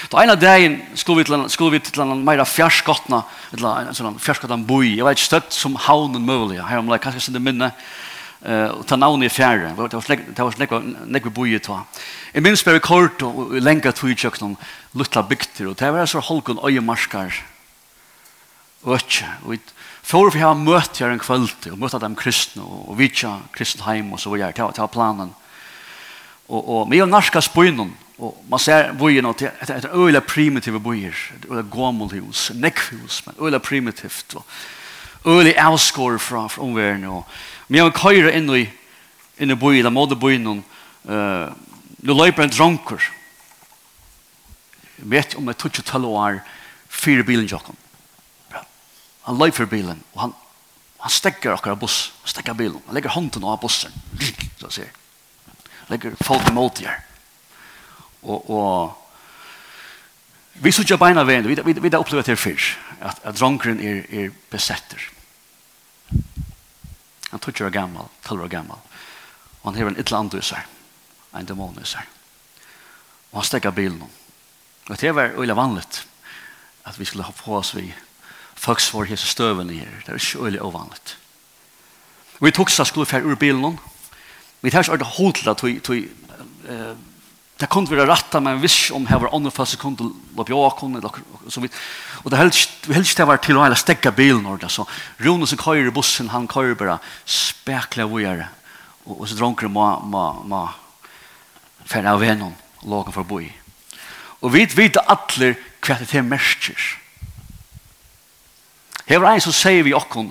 Då 0.10 0.22
ena 0.24 0.36
dagen 0.36 0.82
skulle 0.94 1.18
vi 1.18 1.24
till 1.24 1.50
skulle 1.50 1.70
vi 1.70 1.80
till 1.80 2.02
en 2.02 2.24
mera 2.24 2.46
fjärskottna, 2.46 3.24
ett 3.52 3.64
en 3.64 3.96
sån 3.96 4.20
fjärskottan 4.20 4.66
boj. 4.66 4.98
Jag 4.98 5.06
vet 5.06 5.20
stött 5.20 5.54
som 5.54 5.76
havnen 5.76 6.26
möjliga. 6.26 6.64
Här 6.64 6.78
om 6.78 6.90
like 6.90 7.04
kanske 7.04 7.22
sen 7.22 7.34
det 7.34 7.40
minne 7.40 7.72
eh 8.42 8.72
ta 8.86 8.96
navn 8.96 9.24
i 9.24 9.30
fjärre. 9.30 9.68
Det 9.68 9.94
var 9.94 10.02
släkt 10.02 10.24
det 10.36 10.44
var 10.44 10.52
släkt 10.52 10.74
näck 11.06 11.26
vi 11.26 11.30
boje 11.30 11.60
ta. 11.60 11.86
I 12.34 12.42
minns 12.42 12.68
vi 12.68 12.80
kort 12.80 13.22
och 13.22 13.62
länka 13.62 13.92
två 13.92 14.08
i 14.10 14.16
köknon, 14.16 14.56
lilla 14.92 15.24
bygter 15.24 15.66
det 15.76 15.92
var 15.92 16.06
så 16.06 16.20
holkon 16.20 16.60
öjemaskar 16.64 17.46
økje. 18.86 19.28
Vi 19.46 19.60
får 20.04 20.34
vi 20.34 20.44
ha 20.44 20.54
møtt 20.54 21.00
her 21.00 21.12
en 21.14 21.22
kvöld 21.22 21.72
og 21.72 21.80
møtt 21.80 21.98
dem 22.02 22.16
kristne 22.16 22.64
og 22.64 22.98
vitja 22.98 23.40
kristne 23.56 23.86
heim 23.86 24.14
og 24.14 24.20
så 24.20 24.34
videre 24.34 24.56
til, 24.56 24.72
til 24.76 24.92
planen. 24.94 25.34
Og, 26.50 26.62
og 26.64 26.86
vi 26.92 27.02
har 27.02 27.10
narska 27.10 27.42
spøynen 27.42 27.94
og 28.20 28.36
man 28.52 28.60
ser 28.60 28.92
bøyene 29.00 29.32
til 29.40 29.48
et, 29.48 29.70
et 29.72 29.86
øyla 29.96 30.20
primitive 30.20 30.80
bøyer, 30.84 31.16
et 31.38 31.46
øyla 31.48 31.64
gommel 31.72 32.12
nekkvhus, 32.54 33.22
men 33.26 33.36
øyla 33.40 33.60
primitivt 33.64 34.36
og 34.36 34.46
øyla 35.26 35.54
avskår 35.56 36.18
fra, 36.18 36.48
fra 36.48 36.62
omverden. 36.64 37.06
Og 37.06 37.24
vi 37.68 37.80
har 37.80 37.92
køyre 37.96 38.34
inn 38.36 38.50
i, 38.56 38.66
inn 39.40 39.52
i 39.52 39.56
bøyene, 39.56 39.88
da 39.88 39.94
måtte 39.94 40.20
bøyene 40.20 40.60
uh, 40.60 41.48
nu 42.04 42.14
løyper 42.14 42.44
en 42.44 42.52
dronker. 42.52 43.00
Vet 44.98 45.36
om 45.36 45.48
det 45.48 45.56
er 45.56 45.82
12 45.82 46.06
år 46.06 46.42
fire 46.90 47.24
bilen 47.24 47.48
jokken 47.48 47.76
han 49.30 49.38
løyfer 49.38 49.68
bilen, 49.70 50.00
og 50.16 50.22
han, 50.24 50.32
han 51.04 51.14
stekker 51.14 51.54
akkurat 51.54 51.78
buss, 51.80 52.00
han 52.24 52.32
stekker 52.32 52.56
bilen, 52.58 52.82
han 52.88 52.98
legger 52.98 53.14
hånden 53.14 53.46
av 53.46 53.60
bussen, 53.62 53.94
så 54.58 54.66
han 54.66 54.74
sier. 54.74 54.90
Han 55.84 55.94
legger 55.94 56.16
folk 56.26 56.50
imot 56.50 56.82
her. 56.82 57.04
Og, 58.26 58.50
og 58.50 58.98
vi 60.66 60.74
sitter 60.74 60.98
beina 60.98 61.22
veien, 61.30 61.46
vi, 61.46 61.60
vi, 61.62 61.78
vi 61.78 61.94
har 61.94 62.02
opplevd 62.02 62.32
det 62.32 62.40
før, 62.42 62.72
at, 63.06 63.22
at 63.22 63.38
dronkeren 63.38 63.80
er, 63.86 64.02
er 64.10 64.34
besetter. 64.50 65.06
Han 67.30 67.38
tog 67.38 67.54
ikke 67.54 67.70
gammel, 67.78 68.10
tølv 68.26 68.48
år 68.48 68.54
gammel, 68.58 68.82
og 69.62 69.70
han 69.70 69.78
har 69.78 69.94
en 69.94 70.02
ytla 70.02 70.26
andre 70.26 70.42
i 70.42 70.50
seg, 70.50 70.76
en 71.38 71.46
dæmon 71.46 71.78
i 71.78 71.86
seg. 71.86 72.02
Og 73.30 73.44
han 73.44 73.52
stekker 73.54 73.78
bilen. 73.78 74.02
Og 74.90 74.98
det 74.98 75.14
var 75.14 75.38
øyla 75.38 75.54
vanligt 75.54 76.02
at 76.90 76.98
vi 76.98 77.06
skulle 77.06 77.30
ha 77.30 77.36
på 77.38 77.60
oss 77.60 77.76
vi 77.78 77.92
folk 78.60 78.84
svår 78.84 79.08
hese 79.14 79.28
støvende 79.28 79.78
her. 79.78 80.02
Det 80.06 80.14
er 80.14 80.20
ikke 80.20 80.46
øyelig 80.46 80.62
ovanligt. 80.62 81.16
Vi 82.40 82.52
tok 82.56 82.72
seg 82.72 82.88
skulle 82.88 83.08
fære 83.08 83.28
ur 83.28 83.40
bilen. 83.40 83.80
Vi 84.62 84.72
tar 84.72 84.84
ikke 84.84 84.92
ordentlig 84.92 85.14
hold 85.18 85.34
til 85.34 85.50
at 85.50 85.84
tog, 85.84 86.04
det 87.60 87.68
kunne 87.68 87.92
være 87.92 88.08
rettet, 88.08 88.40
men 88.44 88.62
visst 88.64 88.92
om 88.96 89.08
her 89.10 89.20
var 89.20 89.34
andre 89.36 89.52
fast 89.52 89.76
sekunder, 89.76 90.14
løp 90.38 90.50
jeg 90.50 90.56
åkken, 90.56 90.96
og 91.04 91.18
så 91.52 91.60
vidt. 91.60 91.76
Og 92.24 92.32
det 92.32 92.40
helst, 92.40 92.88
helst 92.88 93.18
det 93.20 93.28
var 93.28 93.42
til 93.44 93.60
å 93.60 93.68
stekke 93.76 94.14
bilen 94.16 94.46
ordentlig. 94.48 94.72
Så 94.72 94.86
Rune 95.20 95.48
som 95.48 95.60
kører 95.60 95.90
i 95.90 95.92
bussen, 95.92 96.32
han 96.32 96.48
kører 96.48 96.78
bare 96.80 97.00
spekler 97.28 98.08
vågjere. 98.08 98.48
Og, 99.06 99.20
og 99.20 99.28
så 99.28 99.36
dronker 99.36 99.68
må, 99.68 99.90
må, 100.08 100.24
må 100.48 100.62
fære 101.90 102.16
av 102.16 102.24
vennen, 102.24 102.56
lagen 102.88 103.16
for 103.16 103.26
å 103.26 103.28
bo 103.28 103.42
i. 103.44 103.52
Og 104.40 104.56
vi 104.56 104.64
vet 104.64 105.02
alle 105.04 105.56
hva 105.84 106.00
det 106.00 106.14
er 106.16 106.24
merker. 106.24 106.80
Her 109.10 109.20
var 109.24 109.34
en 109.34 109.42
som 109.42 109.56
sier 109.56 109.82
vi 109.84 109.96
okkon, 109.98 110.30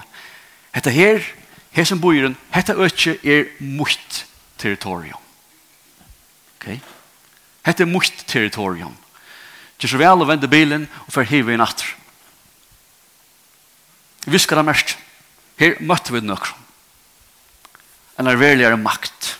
hette 0.70 0.92
her, 0.94 1.24
her 1.74 1.86
som 1.88 1.98
bor 1.98 2.14
boiren, 2.14 2.36
hette 2.54 2.76
økje 2.78 3.16
er 3.26 3.48
mutt 3.58 4.22
territorium. 4.58 5.18
Ok? 6.58 6.70
Hette 7.66 7.82
er 7.82 7.90
mutt 7.90 8.24
territorium. 8.30 8.94
Det 9.78 9.88
er 9.88 9.94
så 9.94 9.98
vel 9.98 10.22
å 10.22 10.28
vende 10.28 10.50
bilen 10.50 10.86
og 11.06 11.10
for 11.14 11.26
hive 11.26 11.54
inn 11.54 11.62
atter. 11.62 11.90
Vi 14.28 14.38
skal 14.38 14.60
ha 14.60 14.66
mest. 14.66 14.96
Her 15.58 15.78
møtte 15.82 16.14
vi 16.14 16.22
nøkker. 16.22 16.54
En 18.18 18.26
er 18.26 18.34
erverligere 18.34 18.78
makt. 18.78 19.34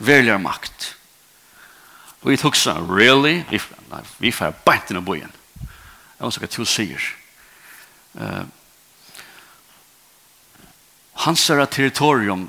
Verligere 0.00 0.40
makt. 0.40 0.94
Og 2.20 2.32
vi 2.32 2.40
tok 2.40 2.56
sånn, 2.56 2.88
really? 2.88 3.40
Vi, 3.48 3.60
vi 4.20 4.32
får 4.32 4.60
bænt 4.64 4.92
inn 4.92 5.00
i 5.00 5.04
bojen. 5.04 5.32
Jeg 5.60 6.28
vet 6.40 6.52
ikke 6.52 6.60
hva 6.60 6.68
du 6.68 6.72
sier. 6.72 7.08
Uh, 8.18 8.44
hans 11.24 11.50
er 11.50 11.64
territorium 11.66 12.48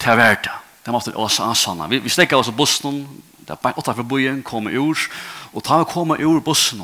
til 0.00 0.16
verda. 0.18 0.58
Det 0.82 0.94
måste 0.94 1.14
oss 1.14 1.38
ansanna. 1.40 1.86
Vi, 1.86 2.00
vi 2.02 2.10
stekka 2.10 2.38
oss 2.38 2.50
på 2.50 2.58
bussen, 2.64 3.04
det 3.42 3.54
er 3.54 3.62
bare 3.62 3.78
åtta 3.78 3.94
fra 3.94 4.06
byen, 4.06 4.42
kommer 4.42 4.74
ur, 4.74 4.98
og 5.52 5.64
ta 5.64 5.82
og 5.82 6.20
ur 6.20 6.40
bussen. 6.40 6.82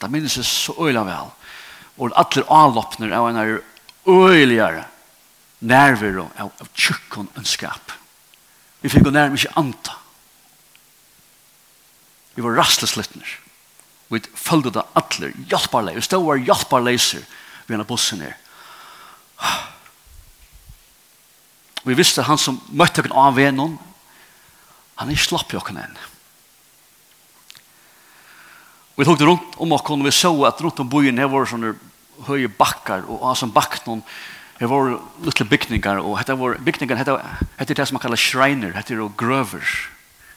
Det 0.00 0.10
minnes 0.10 0.36
jeg 0.36 0.44
så 0.44 0.74
øyla 0.78 1.04
vel. 1.06 1.30
Og 1.98 2.10
alle 2.16 2.44
avloppner 2.50 3.12
av 3.14 3.28
en 3.28 3.36
er 3.38 3.60
øyligere 4.08 4.84
nærvero 5.60 6.28
av, 6.36 6.50
av 6.60 6.68
tjukkon 6.74 7.30
ønskap. 7.38 7.92
Vi 8.82 8.90
fikk 8.92 9.06
jo 9.06 9.14
nærmest 9.14 9.46
ikke 9.46 9.60
anta. 9.60 9.94
Vi 12.34 12.42
var 12.42 12.58
rastleslittner 12.58 13.38
vi 14.12 14.20
følte 14.36 14.72
det 14.74 14.84
atler, 14.98 15.32
hjelparleis, 15.50 15.96
vi 15.96 16.06
stod 16.08 16.26
var 16.26 16.42
hjelparleiser 16.42 17.24
ved 17.66 17.78
en 17.78 17.86
bussen 17.88 18.24
her. 18.24 18.36
Vi 21.84 21.92
visste 21.92 22.22
han 22.24 22.38
som 22.40 22.56
møtte 22.72 23.02
oss 23.04 23.12
av 23.12 23.34
vennen, 23.36 23.74
han 24.96 25.10
er 25.12 25.18
slapp 25.20 25.50
i 25.52 25.58
oss 25.58 25.68
enn. 25.68 25.98
Vi 28.96 29.04
tok 29.04 29.18
det 29.20 29.26
rundt 29.28 29.58
om 29.60 29.74
oss, 29.76 29.84
og 29.90 30.04
vi 30.06 30.12
så 30.14 30.30
at 30.48 30.62
rundt 30.64 30.80
om 30.80 30.88
byen 30.88 31.20
her 31.20 31.28
var 31.28 31.44
sånne 31.50 31.74
høye 32.28 32.48
bakkar, 32.48 33.04
og 33.10 33.26
av 33.26 33.36
som 33.36 33.52
bakk 33.52 33.82
noen, 33.84 34.00
her 34.60 34.70
var 34.70 34.94
lille 35.26 35.48
bygningar, 35.50 36.00
og 36.00 36.16
hette 36.20 36.36
var, 36.38 36.56
bygningar 36.62 37.00
hette, 37.00 37.18
hette 37.58 37.74
det 37.74 37.88
som 37.88 37.98
man 37.98 38.04
kallar 38.04 38.22
schreiner, 38.22 38.72
hette 38.76 38.96
det 38.96 39.10
grøver, 39.18 39.66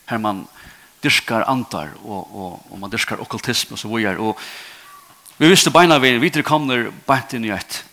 her 0.09 0.19
man 0.23 0.47
dyrkar 1.03 1.45
antar 1.49 1.93
og, 2.03 2.35
og, 2.35 2.71
og 2.71 2.79
man 2.79 2.91
dyrkar 2.91 3.21
okkultisme 3.21 3.75
og 3.75 3.79
så 3.79 3.91
videre. 3.91 4.17
Og 4.17 4.39
vi 5.37 5.49
visste 5.49 5.71
beina 5.71 5.99
vi, 6.01 6.17
vi 6.17 6.31
kommer 6.41 6.89
beint 7.07 7.33
inn 7.37 7.45
i 7.45 7.53
et, 7.53 7.83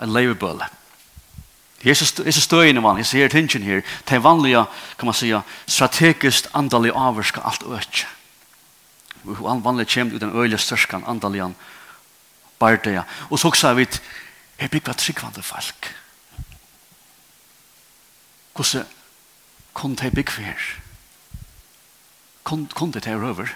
en 0.00 0.12
leivebøle. 0.12 0.68
Jesus, 1.84 2.14
er 2.18 2.32
støyende 2.32 2.80
vann, 2.80 2.96
jeg 2.96 3.06
ser 3.06 3.28
tingen 3.28 3.62
her, 3.62 3.82
det 4.08 4.16
er 4.16 4.22
vanlige, 4.24 4.64
kan 4.98 5.06
man 5.06 5.14
säga, 5.14 5.42
strategiskt 5.66 6.48
andalig 6.54 6.92
avvarska 6.96 7.40
alt 7.44 7.62
øtje. 7.62 8.06
Og 9.24 9.48
han 9.48 9.64
vanlig 9.64 9.86
kjem 9.86 10.14
ut 10.14 10.20
den 10.20 10.32
øyelig 10.32 10.60
størskan 10.60 11.04
andalian 11.06 11.54
bardeja. 12.58 13.04
Og 13.30 13.38
så 13.38 13.52
sa 13.52 13.72
vi, 13.72 13.86
jeg 14.60 14.70
bygg 14.70 14.86
var 14.86 14.96
tryggvande 14.96 15.42
folk. 15.42 15.94
Hvordan 18.54 18.86
kunne 19.74 19.96
de 19.96 20.10
bygge 20.10 20.32
her? 20.32 20.83
kom 22.44 22.92
det 22.92 23.04
her 23.04 23.24
over. 23.24 23.48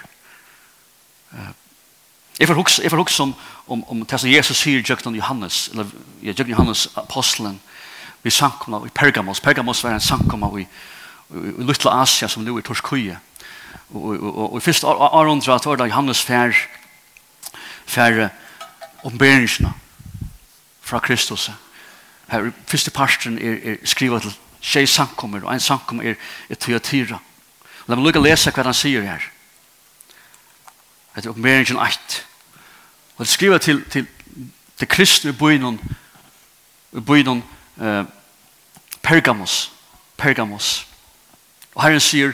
Jeg 2.39 2.49
får 2.49 2.55
huske, 2.55 2.83
jeg 2.83 2.91
får 2.91 2.97
huske 3.03 3.23
om, 3.23 3.35
om, 3.67 3.85
om 3.91 4.05
det 4.07 4.21
som 4.21 4.31
Jesus 4.31 4.61
sier 4.63 4.83
Jøgnan 4.83 5.17
Johannes, 5.19 5.69
eller 5.73 5.87
ja, 6.23 6.33
Jøgnan 6.33 6.51
Johannes 6.55 6.89
apostelen, 6.97 7.61
vi 8.23 8.31
sankomna 8.31 8.87
i 8.87 8.93
Pergamos. 8.95 9.41
Pergamos 9.41 9.85
var 9.85 9.97
en 9.97 10.01
sankomna 10.01 10.51
i, 10.59 10.67
i, 11.31 11.43
i 11.59 11.67
Lutla 11.67 12.01
Asia 12.03 12.29
som 12.29 12.45
nu 12.45 12.57
er 12.57 12.63
Torskøye. 12.63 13.19
Og, 13.91 14.03
og, 14.03 14.23
og, 14.23 14.39
og, 14.39 14.53
og 14.53 14.63
først 14.63 14.85
Arondra, 14.85 15.55
at 15.55 15.67
var 15.67 15.77
det 15.77 15.91
Johannes 15.91 16.23
fær, 16.23 16.55
fær 17.87 18.29
omberingsna 19.05 19.73
fra 20.81 20.99
Kristus. 20.99 21.51
Her, 22.29 22.51
første 22.67 22.91
parten 22.91 23.39
er, 23.39 23.59
er 23.65 23.77
skrivet 23.85 24.23
til 24.23 24.37
tjej 24.61 24.87
sankommer, 24.87 25.45
og 25.45 25.55
en 25.55 25.61
sankommer 25.61 26.13
er, 26.13 26.15
er 26.51 26.55
teatira. 26.55 27.19
La 27.89 27.97
meg 27.97 28.05
lukke 28.05 28.21
lese 28.21 28.53
hva 28.53 28.67
han 28.69 28.77
sier 28.77 29.03
her. 29.03 29.25
Etter 31.17 31.33
oppmeringen 31.33 31.81
8. 31.81 32.23
Og 33.17 33.25
det 33.25 33.33
skriver 33.33 33.59
til, 33.59 33.83
til 33.91 34.07
til 34.79 34.89
kristne 34.89 35.33
bøynen, 35.33 35.81
bøynen 37.07 37.43
eh, 37.81 38.05
Pergamos. 39.03 39.73
Pergamos. 40.17 40.87
Og 41.75 41.83
Herren 41.83 42.01
sier, 42.01 42.33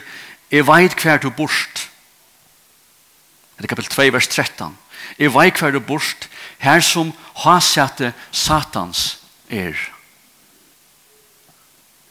«Jeg 0.51 0.67
veit 0.67 0.93
hver 1.01 1.17
du 1.17 1.29
bort. 1.29 1.89
Det 3.57 3.63
er 3.63 3.67
kapitel 3.67 3.89
2, 3.89 4.01
vers 4.13 4.27
13. 4.27 4.77
«Jeg 5.19 5.33
veit 5.33 5.59
hver 5.59 5.71
du 5.71 5.79
bort. 5.79 6.29
her 6.57 6.79
som 6.79 7.13
hasete 7.35 8.13
satans 8.31 9.19
er». 9.49 9.73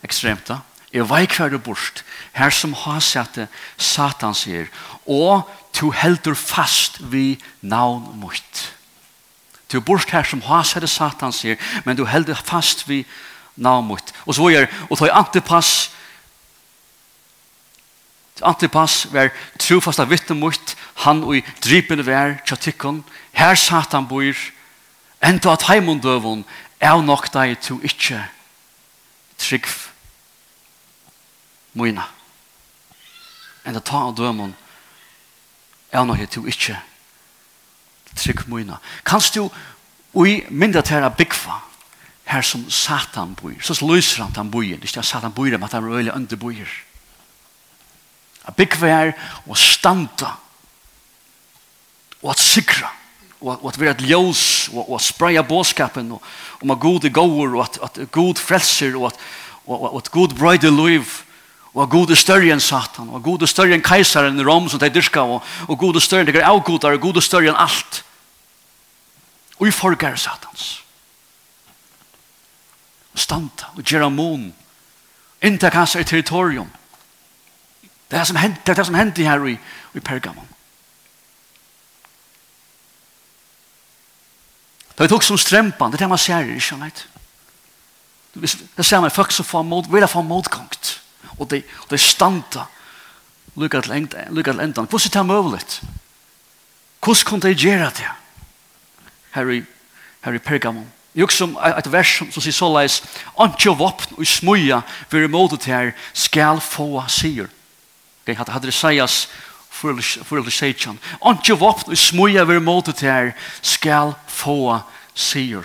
Ekstremt 0.02 0.48
da. 0.48 0.54
Ja? 0.54 0.73
Jeg 0.94 1.08
vei 1.10 1.24
hver 1.26 1.50
du 1.50 1.58
bort, 1.58 2.04
her 2.38 2.52
som 2.54 2.72
har 2.84 3.00
sett 3.02 3.34
det, 3.34 3.48
Satan 3.76 4.34
sier, 4.38 4.68
og 5.10 5.48
du 5.74 5.90
heldur 5.90 6.36
fast 6.38 7.00
vi 7.10 7.34
navn 7.66 8.20
mot. 8.20 8.60
Du 9.72 9.80
bort 9.82 10.12
her 10.14 10.22
som 10.22 10.44
har 10.46 10.62
sett 10.62 10.86
det, 10.86 10.92
Satan 10.92 11.34
sier, 11.34 11.58
men 11.82 11.98
du 11.98 12.04
heldur 12.06 12.38
fast 12.38 12.86
vi 12.86 13.02
navn 13.56 13.88
mot. 13.90 14.14
Og 14.22 14.38
så 14.38 14.52
gjør, 14.54 14.70
og 14.86 15.00
ta 15.00 15.10
i 15.10 15.16
antipass, 15.18 15.74
Antipas 18.42 19.04
var 19.14 19.30
trofasta 19.62 20.02
vittne 20.10 20.34
mot 20.34 20.72
han 21.04 21.20
og 21.22 21.36
i 21.38 21.42
drypen 21.62 22.02
vær 22.02 22.40
tjatikkon. 22.42 23.04
Her 23.30 23.54
satan 23.54 24.08
bor 24.10 24.26
enda 25.22 25.52
at 25.54 25.66
heimundøvun 25.68 26.42
er 26.82 27.02
nok 27.02 27.30
deg 27.30 27.54
to 27.62 27.78
ikkje 27.86 28.18
trygg 29.38 29.70
mine. 31.78 32.04
Enn 33.64 33.76
det 33.76 33.84
ta 33.86 34.06
av 34.08 34.16
dømen 34.18 34.54
er 35.94 36.04
noe 36.06 36.26
du 36.30 36.42
ikke 36.50 36.78
trygg 38.14 38.44
mine. 38.50 38.78
Kanst 39.06 39.34
du 39.34 39.48
i 40.24 40.40
mindre 40.50 40.84
til 40.86 41.02
å 41.02 41.12
bygge 41.14 41.60
her 42.30 42.44
som 42.46 42.64
Satan 42.70 43.34
bor, 43.36 43.54
så 43.60 43.76
løser 43.84 44.22
han 44.24 44.34
den 44.34 44.50
bojen, 44.50 44.82
ikke 44.82 45.02
at 45.02 45.08
Satan 45.08 45.34
bor, 45.34 45.50
men 45.50 45.66
at 45.66 45.74
han 45.76 45.86
røyler 45.86 46.14
under 46.14 46.40
bojer. 46.40 46.70
At 48.44 48.56
bygge 48.56 48.80
her 48.84 49.14
og 49.46 49.58
standa 49.58 50.36
og 52.24 52.30
at 52.32 52.40
sikra 52.40 52.92
og 53.44 53.66
at 53.68 53.76
vi 53.76 53.86
er 53.86 53.92
et 53.92 54.04
ljøs 54.08 54.70
og 54.72 54.94
at 54.96 55.04
spraya 55.04 55.42
båskapen 55.44 56.14
og 56.16 56.22
om 56.64 56.72
at 56.72 56.80
god 56.80 57.04
er 57.04 57.12
gåur 57.12 57.58
og 57.58 57.78
at 57.84 57.98
god 58.12 58.40
frelser 58.40 58.96
og 58.96 59.10
at 59.98 60.10
god 60.12 60.32
brøyde 60.38 60.70
liv 60.72 61.04
Og 61.74 61.90
god 61.90 62.10
er 62.14 62.18
større 62.18 62.52
enn 62.54 62.62
Satan, 62.62 63.08
og 63.10 63.22
god 63.22 63.42
er 63.42 63.50
større 63.50 63.74
enn 63.74 63.82
keisaren 63.82 64.38
i 64.38 64.44
Rom 64.46 64.68
som 64.70 64.78
de 64.78 64.92
dyrka, 64.94 65.24
og, 65.26 65.42
og 65.66 65.78
god 65.78 65.98
er 65.98 66.04
større 66.04 66.22
enn 66.22 66.30
dere 66.30 66.46
avgodar, 66.46 66.94
og 66.94 67.02
god 67.02 67.18
er 67.18 67.26
større 67.26 67.50
enn 67.50 67.58
alt. 67.58 68.04
Og 69.58 69.66
i 69.66 69.74
forgar 69.74 70.14
Satans. 70.20 70.68
Og 73.14 73.18
standa, 73.18 73.72
og 73.74 73.82
gjerra 73.82 74.08
mån, 74.10 74.52
inntak 75.42 75.74
hans 75.74 75.96
er 75.98 76.06
territorium. 76.06 76.70
Det 78.10 78.20
er 78.20 78.24
som 78.30 78.38
hent, 78.38 78.62
det 78.62 78.70
er 78.70 78.78
det 78.78 78.86
som 78.86 78.98
hendte 78.98 79.26
her 79.26 79.42
i, 79.50 79.58
i 79.94 80.00
Pergamon. 80.02 80.50
Det 84.94 85.08
er 85.08 85.10
tok 85.10 85.26
som 85.26 85.38
strempan, 85.38 85.90
det 85.90 85.98
er 85.98 86.06
det 86.06 86.14
man 86.14 86.22
ser, 86.22 86.46
ikke 86.54 86.68
sant? 86.70 87.08
Det 88.34 88.50
ser 88.50 88.62
man, 88.76 88.84
samme, 88.84 89.10
folk 89.10 89.34
som 89.34 89.46
får 89.46 89.62
mot, 89.66 89.90
vil 89.90 90.06
ha 90.06 90.10
få 90.10 90.22
motgångt 90.22 91.00
og 91.38 91.50
de, 91.50 91.62
og 91.82 91.90
de 91.90 91.98
standa 91.98 92.66
lukka 93.56 93.80
til, 93.80 93.92
end, 93.92 94.14
lukka 94.30 94.52
til 94.52 94.60
endan. 94.60 94.86
Hvordan 94.90 95.10
er 95.10 95.18
det 95.18 95.26
mulig? 95.26 95.60
Hvordan 97.04 97.24
kunne 97.24 97.42
de 97.42 97.54
gjøre 97.54 97.90
det? 97.90 98.10
Her 99.34 99.50
i, 99.50 99.62
her 100.24 100.32
i 100.32 100.38
Pergamon. 100.38 100.92
Jeg 101.14 101.22
husker 101.22 101.46
som 101.46 101.58
et 101.78 101.92
vers 101.92 102.16
som, 102.18 102.30
som 102.32 102.42
sier 102.42 102.54
såleis, 102.54 103.02
«Antje 103.38 103.70
våpen 103.70 104.16
og 104.18 104.26
smuja 104.26 104.80
for 105.10 105.28
måte 105.30 105.56
til 105.62 105.74
her 105.74 105.92
skal 106.12 106.58
få 106.60 107.04
sier». 107.08 107.46
Okay, 108.24 108.34
hadde, 108.34 108.66
det 108.66 108.74
sies 108.74 109.28
for 109.70 110.50
seitan. 110.50 110.98
Antje 111.22 111.54
våpen 111.54 111.94
og 111.94 111.98
smuja 111.98 112.42
for 112.44 112.58
måte 112.58 112.92
til 112.92 113.10
her 113.10 113.32
skal 113.62 114.14
få 114.26 114.80
sier. 115.14 115.62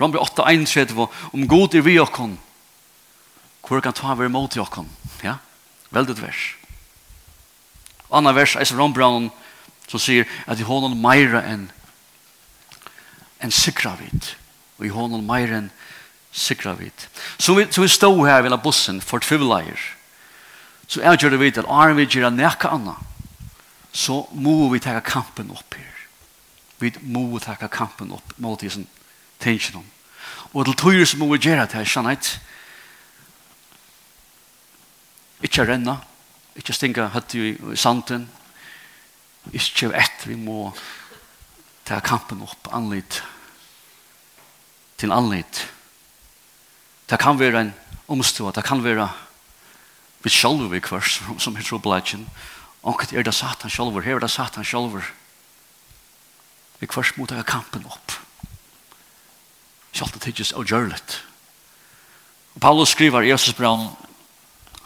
Rambri 0.00 0.18
8, 0.18 0.42
31, 0.42 1.06
om 1.32 1.48
god 1.48 1.74
er 1.74 1.82
vi 1.82 1.98
okkon, 1.98 2.38
Hvor 3.68 3.80
kan 3.84 3.92
ta 3.92 4.14
være 4.14 4.30
imot 4.30 4.56
i? 4.56 4.62
Ja? 5.22 5.38
Veldig 5.90 6.16
et 6.16 6.22
vers. 6.22 6.44
Anna 8.10 8.32
vers 8.32 8.56
er 8.56 8.76
Ron 8.76 8.94
Brown 8.96 9.30
som 9.88 10.00
sier 10.00 10.28
at 10.46 10.60
i 10.60 10.66
hånden 10.68 10.96
meira 11.00 11.42
enn 11.48 11.68
en 13.40 13.52
sikra 13.54 13.94
vid. 14.00 14.32
Og 14.78 14.88
i 14.88 14.92
hånden 14.92 15.26
meira 15.26 15.60
enn 15.62 15.70
sikra 16.32 16.74
vid. 16.78 17.06
Så 17.38 17.54
vi, 17.56 17.66
så 17.70 17.84
vi 17.84 17.88
stod 17.88 18.20
her 18.26 18.42
ved 18.44 18.56
bussen 18.62 19.00
for 19.00 19.18
tvivleier, 19.24 19.78
så 20.88 21.02
er 21.04 21.16
det 21.16 21.40
vidt 21.40 21.58
at 21.58 21.68
arm 21.68 21.96
vi 21.96 22.06
gjør 22.06 22.30
nekka 22.32 22.72
anna, 22.72 22.94
så 23.92 24.26
må 24.32 24.68
vi 24.72 24.80
taka 24.80 25.00
kampen 25.04 25.50
opp 25.50 25.76
her. 25.76 25.94
Vi 26.78 26.92
må 27.02 27.38
taka 27.38 27.68
kampen 27.68 28.12
opp 28.12 28.36
mot 28.38 28.60
disse 28.60 28.84
tingene. 29.40 29.84
Og 30.54 30.64
til 30.64 30.76
tøyre 30.76 31.06
så 31.06 31.18
må 31.18 31.28
vi 31.32 31.42
gjøre 31.42 31.66
det 31.66 31.76
her, 31.76 31.84
skjønnhet, 31.84 32.38
Ikke 35.44 35.66
renna, 35.68 35.98
ikke 36.58 36.74
stinga 36.74 37.08
høtt 37.14 37.34
i 37.38 37.52
sanden, 37.78 38.26
ikke 39.54 39.92
ett, 39.96 40.26
vi 40.26 40.36
må 40.36 40.72
ta 41.88 42.00
kampen 42.04 42.42
opp 42.44 42.68
anlitt 42.74 43.22
til 44.98 45.14
anlitt. 45.14 45.62
Det 47.08 47.20
kan 47.22 47.38
være 47.38 47.62
en 47.62 47.72
omstå, 48.10 48.50
det 48.52 48.66
kan 48.66 48.82
være 48.84 49.06
vi 50.24 50.30
sjálfur 50.34 50.68
vi 50.68 50.80
kvörs, 50.82 51.20
som 51.38 51.56
er 51.56 51.62
trobladjen, 51.62 52.26
og 52.82 53.04
er 53.12 53.22
det 53.22 53.34
satan 53.34 53.70
sjálfur, 53.70 54.02
her 54.02 54.18
er 54.18 54.24
det 54.26 54.30
satan 54.30 54.66
sjálfur. 54.66 55.06
Vi 56.80 56.86
kvörs 56.86 57.14
mot 57.16 57.30
ta 57.30 57.42
kampen 57.42 57.86
opp. 57.86 58.18
Sjálfur 59.94 60.20
tidsjes 60.22 60.52
og 60.52 60.66
gjørlet. 60.66 61.22
Paulus 62.60 62.90
skriver 62.90 63.22
i 63.22 63.30
Jesus 63.30 63.54
brann 63.54 63.92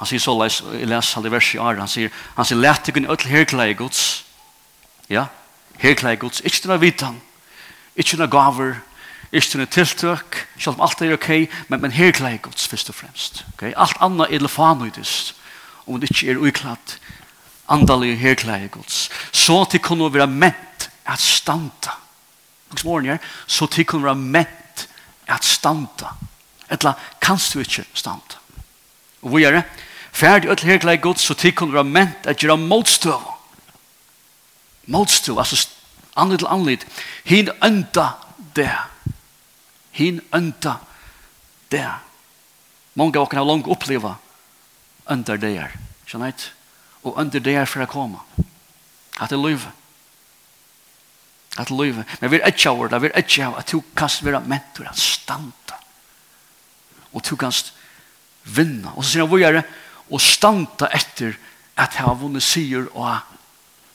Han 0.02 0.08
sier 0.10 0.18
så 0.18 0.32
leis, 0.34 0.56
jeg 0.66 0.88
leser 0.90 1.20
alle 1.20 1.30
vers 1.30 1.48
i 1.54 1.58
år, 1.62 1.76
han 1.78 1.90
sier, 1.90 2.10
han 2.34 2.46
sier, 2.48 2.58
let 2.58 2.88
ikke 2.90 3.04
ødel 3.06 3.28
herkleie 3.30 3.74
gods. 3.78 4.00
Ja, 5.06 5.28
herkleie 5.78 6.18
gods. 6.18 6.40
Ikke 6.42 6.64
denne 6.64 6.80
vitan, 6.82 7.20
ikke 7.94 8.16
denne 8.16 8.26
gaver, 8.32 8.80
ikke 9.30 9.52
denne 9.52 9.66
tiltøk, 9.70 10.40
selv 10.56 10.74
om 10.74 10.82
alt 10.88 11.04
er 11.06 11.14
ok, 11.14 11.28
men, 11.70 11.84
men 11.84 11.94
herkleie 11.94 12.40
gods 12.42 12.66
først 12.66 12.90
og 12.90 12.96
fremst. 12.98 13.44
Okay? 13.54 13.70
Alt 13.78 14.02
annet 14.02 14.34
er 14.34 14.42
lefanøydist, 14.42 15.36
om 15.86 16.02
det 16.02 16.10
ikke 16.10 16.34
er 16.34 16.42
uiklatt, 16.42 16.96
andalig 17.70 18.16
herkleie 18.18 18.72
gods. 18.74 19.06
Så 19.30 19.60
til 19.70 19.84
kunne 19.86 20.10
være 20.10 20.26
ment 20.26 20.90
at 21.06 21.22
standa. 21.22 21.94
Og 22.74 22.82
morgen 22.82 23.14
her, 23.14 23.22
så 23.46 23.70
til 23.70 23.86
kunne 23.86 24.10
være 24.10 24.18
ment 24.18 24.88
at 25.30 25.46
standa. 25.46 26.10
Etla, 26.66 26.96
kanst 27.22 27.54
du 27.54 27.62
ikke 27.62 27.86
standa. 27.94 28.42
Og 29.22 29.30
hvor 29.30 29.46
er 29.46 29.60
det? 29.60 29.64
Færdig 30.12 30.50
öll 30.50 30.64
herklai 30.64 30.96
god, 30.96 31.16
så 31.18 31.34
tid 31.34 31.52
kunne 31.56 31.74
være 31.74 31.84
ment 31.84 32.26
at 32.26 32.36
gjøre 32.36 32.56
motstøv. 32.56 33.22
Motstøv, 34.86 35.38
altså 35.38 35.68
anlid 36.16 36.38
til 36.38 36.50
anlid. 36.50 36.84
Hin 37.24 37.48
ønda 37.64 38.08
det. 38.56 38.72
Hin 39.90 40.20
ønda 40.34 40.76
det. 41.70 41.88
Mange 42.94 43.16
av 43.18 43.24
oss 43.24 43.36
har 43.36 43.48
langt 43.48 43.70
oppleva 43.72 44.16
øndar 45.10 45.40
det 45.40 45.54
her. 45.56 45.76
Skjønner 46.06 46.32
jeg? 46.32 46.50
Og 47.02 47.20
øndar 47.20 47.42
det 47.42 47.56
her 47.56 47.68
for 47.68 47.84
å 47.84 47.90
komme. 47.90 48.20
At 49.18 49.30
det 49.30 49.38
er 49.38 49.42
løyve. 49.42 49.72
At 51.56 51.68
det 51.68 51.74
er 51.74 51.80
løyve. 51.80 52.04
Men 52.20 52.32
vi 52.32 52.40
er 52.40 52.52
ikke 52.52 52.72
av 52.72 52.82
det. 52.90 53.02
Vi 53.02 53.10
er 53.10 53.24
ikke 53.24 53.46
av 53.48 53.58
at 53.60 53.72
du 53.72 53.80
kan 53.96 54.18
være 54.28 54.42
mentor, 54.46 54.90
at 54.90 54.98
standa. 54.98 55.78
Og 57.12 57.24
du 57.28 57.34
kan 57.36 57.54
vinna. 58.44 58.94
Og 58.96 59.04
så 59.04 59.10
sier 59.10 59.24
han, 59.24 59.32
hvor 59.32 59.42
er 59.42 59.58
det? 59.60 59.64
og 60.12 60.20
standa 60.20 60.90
etter 60.92 61.38
at 61.80 61.96
jeg 61.96 62.04
har 62.04 62.18
vunnet 62.20 62.44
sier 62.44 62.88
og 62.92 63.16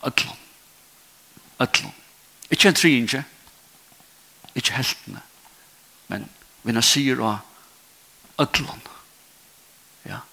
ætlån. 0.07 0.39
Ætlån. 1.61 1.93
Ikke 2.49 2.67
en 2.67 2.77
trinje, 2.79 3.23
ikke 4.55 4.73
heltene, 4.73 5.21
men 6.07 6.29
vinner 6.63 6.81
sier 6.81 7.21
og 7.21 8.41
ætlån. 8.41 8.81
Ja. 10.05 10.23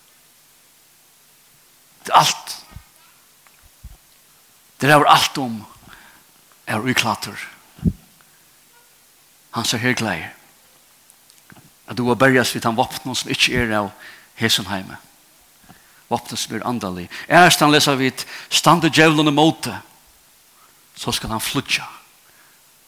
Det 2.04 2.12
er 2.12 2.20
alt. 2.22 2.56
Det 4.80 4.90
er 4.90 5.04
alt 5.08 5.38
om 5.38 5.64
er 6.66 6.80
uklater. 6.80 7.36
Han 9.54 9.64
ser 9.64 9.78
her 9.78 9.92
gleier. 9.92 10.32
At 11.86 11.98
du 11.98 12.08
har 12.08 12.14
bergast 12.14 12.54
vidt 12.54 12.64
han 12.64 12.76
vapnen 12.76 13.14
som 13.14 13.30
ikke 13.30 13.60
er 13.60 13.74
av 13.76 13.90
Hesenheimet 14.40 14.96
vapnes 16.08 16.46
blir 16.48 16.66
andalig. 16.66 17.08
Erst 17.28 17.60
han 17.60 17.72
leser 17.72 17.98
vi, 17.98 18.12
stande 18.50 18.90
djevlene 18.92 19.32
det, 19.64 19.76
så 20.96 21.12
skal 21.12 21.30
han 21.34 21.42
flutja 21.42 21.86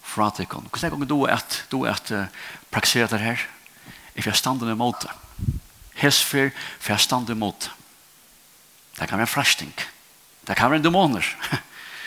fra 0.07 0.31
til 0.31 0.44
tikkon. 0.44 0.68
Hvordan 0.70 0.92
er 0.92 1.05
det 1.05 1.11
du 1.11 1.24
at, 1.26 1.64
du 1.70 1.83
er 1.85 1.96
at 1.96 2.11
uh, 2.14 2.26
praksere 2.70 3.09
det 3.11 3.20
her? 3.20 3.40
If 4.16 4.26
jeg 4.26 4.37
stande 4.37 4.66
det. 5.02 5.11
hesfer, 5.94 6.50
for 6.79 6.92
jeg 6.92 7.00
stande 7.00 7.33
imot 7.33 7.70
Det 8.96 9.00
Det 9.00 9.09
kan 9.09 9.18
være 9.18 9.26
frasting. 9.26 9.74
Det 10.46 10.57
kan 10.57 10.70
være 10.70 10.83
dæmoner. 10.83 11.24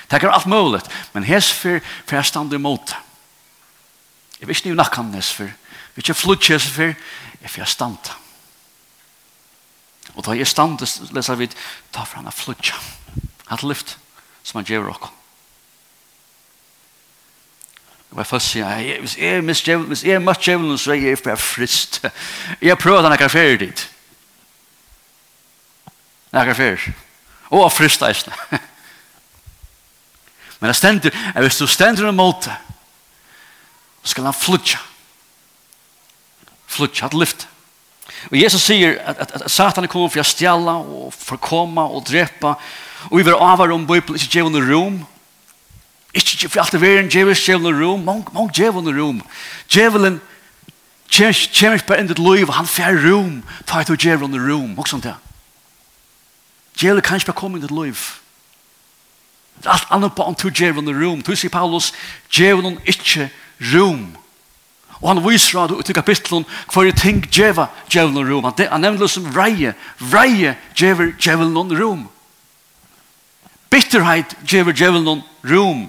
det 0.10 0.20
kan 0.20 0.30
være 0.30 0.36
alt 0.36 0.48
mulig. 0.48 0.82
Men 1.14 1.24
hesfer, 1.24 1.80
for 2.06 2.16
jeg 2.16 2.26
stande 2.26 2.58
det. 2.58 2.96
Jeg 4.40 4.48
vil 4.48 4.56
ikke 4.56 4.70
nye 4.70 4.76
nakkan 4.76 5.14
hesfer. 5.14 5.46
Jeg 5.46 5.96
vil 5.96 6.04
ikke 6.04 6.14
flutja 6.14 6.54
hesfer, 6.54 6.94
if 7.44 7.58
jeg 7.58 7.68
stande 7.68 7.98
måte 7.98 8.29
Og 10.20 10.26
da 10.26 10.36
jeg 10.36 10.50
stand 10.52 10.82
leser 11.16 11.38
vi 11.40 11.48
ta 11.96 12.04
fram 12.04 12.26
en 12.28 12.36
flutja. 12.36 12.76
Et 13.54 13.62
lyft 13.64 13.96
som 14.44 14.60
han 14.60 14.68
gjør 14.68 14.90
dere. 14.90 15.10
Og 18.10 18.18
jeg 18.18 18.28
først 18.28 18.52
sier, 18.52 18.98
hvis 19.00 19.16
jeg 19.18 19.38
er 19.38 19.46
møtt 19.46 19.62
djevelen, 19.64 19.88
hvis 19.88 20.04
jeg 20.04 20.18
er 20.18 20.24
mest 20.26 20.44
djevelen, 20.44 20.78
så 20.82 20.92
er 20.92 21.04
jeg 21.06 21.22
bare 21.24 21.38
frist. 21.40 22.02
Jeg 22.62 22.78
prøver 22.78 23.06
denne 23.06 23.18
kafferet 23.22 23.62
dit. 23.62 23.84
Jeg 25.86 25.94
Denne 26.34 26.46
kafferet. 26.50 26.90
Og 27.50 27.64
av 27.64 27.72
frist 27.72 28.04
eisene. 28.04 28.36
Men 30.60 30.74
jeg 30.74 30.76
stender, 30.76 31.16
jeg 31.36 31.46
hvis 31.46 31.62
du 31.62 31.68
stender 31.68 32.10
en 32.10 32.18
måte, 32.18 32.52
så 34.04 34.12
skal 34.12 34.28
han 34.28 34.36
flutja. 34.36 34.82
Flutja, 36.68 37.08
et 37.08 37.14
lyft. 37.14 37.46
Flutja 37.46 37.59
Og 38.32 38.42
Jesus 38.42 38.62
sier 38.62 38.98
at, 39.00 39.20
at, 39.20 39.32
at 39.42 39.52
Satan 39.52 39.84
er 39.84 39.92
kommet 39.92 40.14
for 40.14 40.24
å 40.24 40.28
stjæle 40.28 40.76
og 40.82 41.14
for 41.16 41.38
å 41.38 41.44
komme 41.44 41.82
og 41.82 42.08
drepe. 42.10 42.56
Og 43.10 43.18
vi 43.20 43.26
vil 43.28 43.40
avhøre 43.40 43.76
om 43.76 43.88
Bibelen, 43.88 44.20
ikke 44.20 44.34
djevende 44.34 44.64
rom. 44.66 45.00
Ikke 46.14 46.50
for 46.50 46.64
alt 46.64 46.74
det 46.74 46.82
verden, 46.82 47.10
djevelens 47.12 47.46
djevende 47.46 47.74
rom. 47.76 48.04
Mange, 48.06 48.26
mange 48.34 48.54
djevende 48.58 48.96
rom. 48.98 49.22
Djevelen 49.70 50.20
kommer 51.10 51.34
ikke 51.34 51.68
bare 51.68 51.88
på 51.88 51.94
endet 51.94 52.20
liv, 52.20 52.50
han 52.54 52.68
fjer 52.68 53.02
rom. 53.06 53.44
Ta 53.66 53.82
et 53.82 53.90
og 53.90 53.98
djevende 53.98 54.40
rom, 54.42 54.78
og 54.78 54.88
sånt 54.88 55.04
der. 55.04 55.18
Djevelen 56.78 57.04
kan 57.04 57.18
ikke 57.18 57.32
bare 57.32 57.42
komme 57.42 57.58
inn 57.58 57.64
endet 57.64 57.78
liv. 57.78 58.08
Det 59.60 59.68
er 59.68 59.76
Alt 59.76 59.92
annet 59.92 60.16
på 60.16 60.24
om 60.24 60.36
to 60.36 60.50
djevende 60.50 60.94
rom. 60.96 61.22
Du 61.22 61.36
sier 61.36 61.52
Paulus, 61.52 61.92
djevelen 62.32 62.80
ikke 62.86 63.30
rom. 63.74 64.06
Djevelen 64.06 64.18
Og 65.00 65.08
han 65.08 65.22
viser 65.24 65.62
av 65.62 65.72
ut 65.72 65.90
i 65.90 65.96
kapitlen 65.96 66.46
hvor 66.72 66.88
jeg 66.88 66.98
ting 67.00 67.22
djeva 67.32 67.70
djevelen 67.88 68.28
rom. 68.28 68.48
Han, 68.50 68.66
han 68.72 68.84
nevner 68.84 69.06
det 69.06 69.12
som 69.14 69.28
vreie. 69.32 69.74
Vreie 70.00 70.56
djever 70.76 71.14
djevelen 71.16 71.76
rom. 71.80 72.08
Bitterheit 73.72 74.36
djever 74.44 74.76
djevelen 74.76 75.24
rom. 75.48 75.88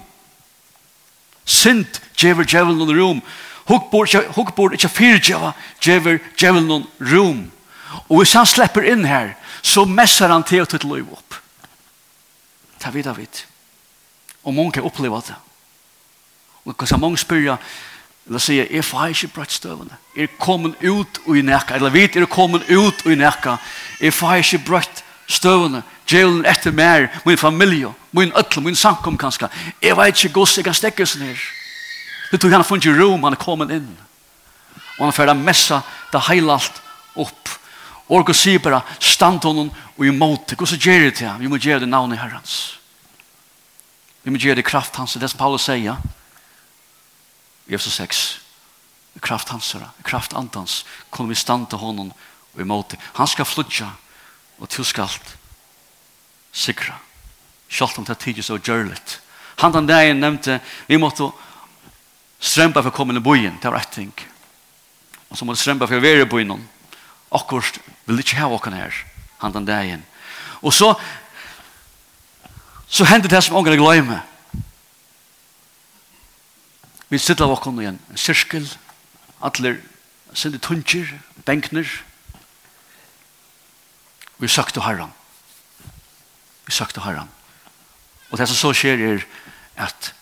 Sint 1.44 2.00
djever 2.14 2.46
djevel 2.46 2.76
djevelen 2.76 3.00
rom. 3.00 3.22
Hukkbord 3.70 4.74
ikke 4.74 4.90
fyrdjeva 4.90 5.52
djever 5.82 6.18
djevel 6.18 6.24
djevelen 6.38 6.86
rom. 7.12 7.44
Og 8.08 8.20
hvis 8.20 8.34
han 8.38 8.46
slipper 8.46 8.86
inn 8.86 9.04
her, 9.06 9.34
så 9.62 9.84
messer 9.86 10.30
han 10.30 10.46
til 10.46 10.62
å 10.64 10.68
ta 10.68 10.78
løy 10.86 11.02
opp. 11.02 11.36
Ta 12.80 12.92
vidt 12.94 13.10
av 13.10 13.18
vidt. 13.18 13.44
Og 14.46 14.54
mange 14.56 14.82
opplever 14.82 15.26
det. 15.26 15.36
Og 16.64 16.74
hva 16.74 16.86
som 16.88 17.02
mange 17.02 17.18
spyrer, 17.20 17.58
Eller 18.30 18.38
sier, 18.38 18.68
jeg 18.70 18.84
får 18.86 19.08
ikke 19.10 19.28
brøtt 19.34 19.52
støvende. 19.52 19.96
Jeg 20.14 20.28
er 20.28 20.34
kommet 20.38 20.76
ut 20.86 21.16
og 21.26 21.34
i 21.34 21.40
nekka. 21.42 21.74
Eller 21.74 21.90
vet, 21.90 22.14
jeg 22.14 22.22
er 22.22 22.30
kommet 22.30 22.68
ut 22.70 23.00
og 23.02 23.10
i 23.10 23.16
nekka. 23.18 23.56
Jeg 23.98 24.14
får 24.14 24.44
ikke 24.44 24.60
brøtt 24.68 25.00
støvende. 25.26 25.80
Djevelen 26.06 26.46
etter 26.46 26.70
mer, 26.70 27.08
min 27.26 27.38
familie, 27.38 27.90
min 28.14 28.30
ødel, 28.38 28.62
min 28.62 28.78
samkom 28.78 29.18
kanskje. 29.18 29.48
Jeg 29.82 29.96
vet 29.98 30.14
ikke 30.14 30.34
gos, 30.38 30.54
jeg 30.56 30.64
kan 30.64 30.78
stekke 30.78 31.02
oss 31.02 31.16
ned. 31.18 31.42
Det 32.30 32.38
tog 32.38 32.54
han 32.54 32.62
har 32.62 32.68
funnet 32.68 33.00
rom, 33.00 33.26
han 33.26 33.34
er 33.34 33.42
kommet 33.42 33.74
inn. 33.74 33.90
Og 35.00 35.08
han 35.08 35.16
får 35.16 35.34
messa, 35.34 35.80
det 36.12 36.22
hele 36.28 36.54
alt 36.54 36.80
opp. 37.18 37.50
Og 38.06 38.30
han 38.30 38.38
sier 38.38 38.62
bare, 38.62 38.84
stand 39.02 39.42
honom 39.42 39.74
og 39.96 40.06
imot 40.06 40.50
det. 40.50 40.58
Hvordan 40.58 40.78
gjør 40.78 41.04
det 41.08 41.14
til 41.18 41.26
ham? 41.26 41.42
Vi 41.42 41.50
må 41.50 41.58
gjøre 41.58 41.82
det 41.82 41.90
navnet 41.90 42.22
herrens. 42.22 42.78
Vi 44.22 44.30
må 44.30 44.38
gjøre 44.38 44.62
det 44.62 44.68
kraft 44.70 45.02
hans. 45.02 45.18
Det 45.18 45.26
er 45.26 45.34
som 45.34 45.42
Paulus 45.42 45.66
sier 45.66 45.98
i 47.74 47.78
6. 47.78 48.40
I 49.16 49.20
kraft 49.20 49.48
hans, 49.48 49.74
i 49.74 50.02
kraft 50.02 50.32
antans, 50.32 50.84
kommer 51.10 51.34
vi 51.34 51.38
stand 51.38 51.68
til 51.70 51.78
honom 51.78 52.12
og 52.54 52.60
imot 52.60 52.94
Han 53.14 53.26
skal 53.26 53.44
flutja, 53.44 53.90
og 54.58 54.68
til 54.68 54.84
skalt 54.84 55.36
sikra. 56.52 56.98
Sjalt 57.70 57.98
om 57.98 58.04
det 58.04 58.18
tidligst 58.18 58.50
og 58.50 58.62
gjørligt. 58.62 59.20
Han 59.60 59.72
den 59.72 59.86
dagen 59.86 60.20
nevnte, 60.20 60.60
vi 60.88 60.98
måtte 60.98 61.30
strempa 62.40 62.82
for 62.82 62.90
kommende 62.90 63.20
bojen, 63.20 63.58
det 63.62 63.70
var 63.70 63.80
ett 63.80 63.92
ting. 63.92 64.12
Og 65.30 65.38
så 65.38 65.44
måtte 65.44 65.60
strempa 65.60 65.86
for 65.86 66.00
å 66.00 66.02
være 66.02 66.24
i 66.24 66.28
bojen. 66.28 66.68
Akkurat 67.30 67.78
vil 68.06 68.22
ikke 68.22 68.40
ha 68.40 68.48
åkken 68.50 68.74
her, 68.74 68.94
han 69.38 69.52
den 69.52 69.68
dagen. 69.68 70.04
Og 70.60 70.74
så, 70.74 70.94
så 72.88 73.06
hendte 73.06 73.30
det 73.30 73.42
som 73.44 73.56
ångre 73.56 73.78
gløymer. 73.78 74.24
Vi 77.10 77.18
sitter 77.18 77.44
av 77.44 77.56
okken 77.56 77.80
i 77.82 77.88
en 77.90 77.98
sirkel, 78.14 78.68
atler 79.42 79.80
sindi 80.38 80.60
tunger, 80.62 81.08
benkner. 81.42 81.88
Vi 84.38 84.48
søkte 84.48 84.84
herran. 84.84 85.10
Vi 86.68 86.72
søkte 86.72 87.02
herran. 87.02 87.32
Og 88.30 88.38
det 88.38 88.46
som 88.46 88.60
så 88.60 88.70
skjer 88.78 89.02
er 89.02 89.24
at 89.74 90.12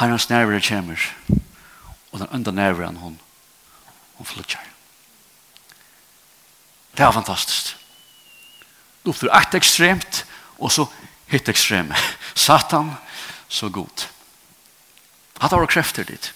herrans 0.00 0.26
nærvare 0.26 0.60
kommer, 0.66 1.06
og 2.10 2.18
den 2.18 2.34
enda 2.34 2.50
nærvaren 2.50 2.98
hun, 2.98 3.20
hun 4.18 4.26
flytter. 4.26 4.58
Det 6.96 7.06
er 7.06 7.14
fantastisk. 7.14 7.76
Du 9.06 9.12
får 9.12 9.30
ett 9.38 9.54
ekstremt, 9.54 10.24
og 10.58 10.72
så 10.72 10.88
hitt 11.30 11.48
ekstremt. 11.48 11.94
Satan, 12.34 12.96
så 13.48 13.68
god. 13.70 14.08
Han 15.38 15.50
tar 15.50 15.66
krefter 15.66 16.04
dit. 16.08 16.32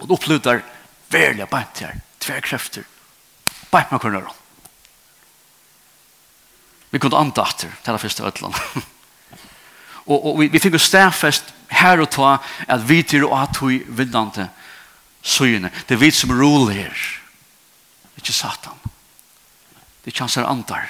Og 0.00 0.08
du 0.08 0.14
opplutar 0.14 0.62
verlige 1.10 1.46
bant 1.50 1.82
her. 1.82 2.00
Tver 2.22 2.42
krefter. 2.44 2.86
Bant 3.70 3.92
med 3.92 4.02
kornøren. 4.02 4.40
Vi 6.94 7.00
kunne 7.02 7.18
anta 7.18 7.42
atter 7.42 7.72
til 7.82 7.96
det 7.96 8.00
første 8.00 8.22
ødland. 8.22 8.54
og, 10.10 10.18
og 10.18 10.36
vi, 10.38 10.46
vi 10.52 10.60
fikk 10.62 10.76
jo 10.76 10.82
stedfest 10.82 11.50
her 11.74 11.98
og 12.02 12.10
ta 12.14 12.36
at 12.70 12.84
vi 12.86 13.02
til 13.02 13.26
og 13.26 13.34
at 13.40 13.58
vi 13.62 13.80
vinnante 13.88 14.46
søgene. 15.22 15.72
Det 15.88 15.96
er 15.96 16.02
vi 16.04 16.10
som 16.14 16.30
roler 16.38 16.84
her. 16.84 16.94
Det 16.94 18.20
er 18.20 18.22
ikke 18.22 18.36
satan. 18.36 18.78
Det 18.84 20.12
er 20.12 20.14
ikke 20.14 20.26
hans 20.26 20.38
her 20.38 20.46
antar. 20.46 20.86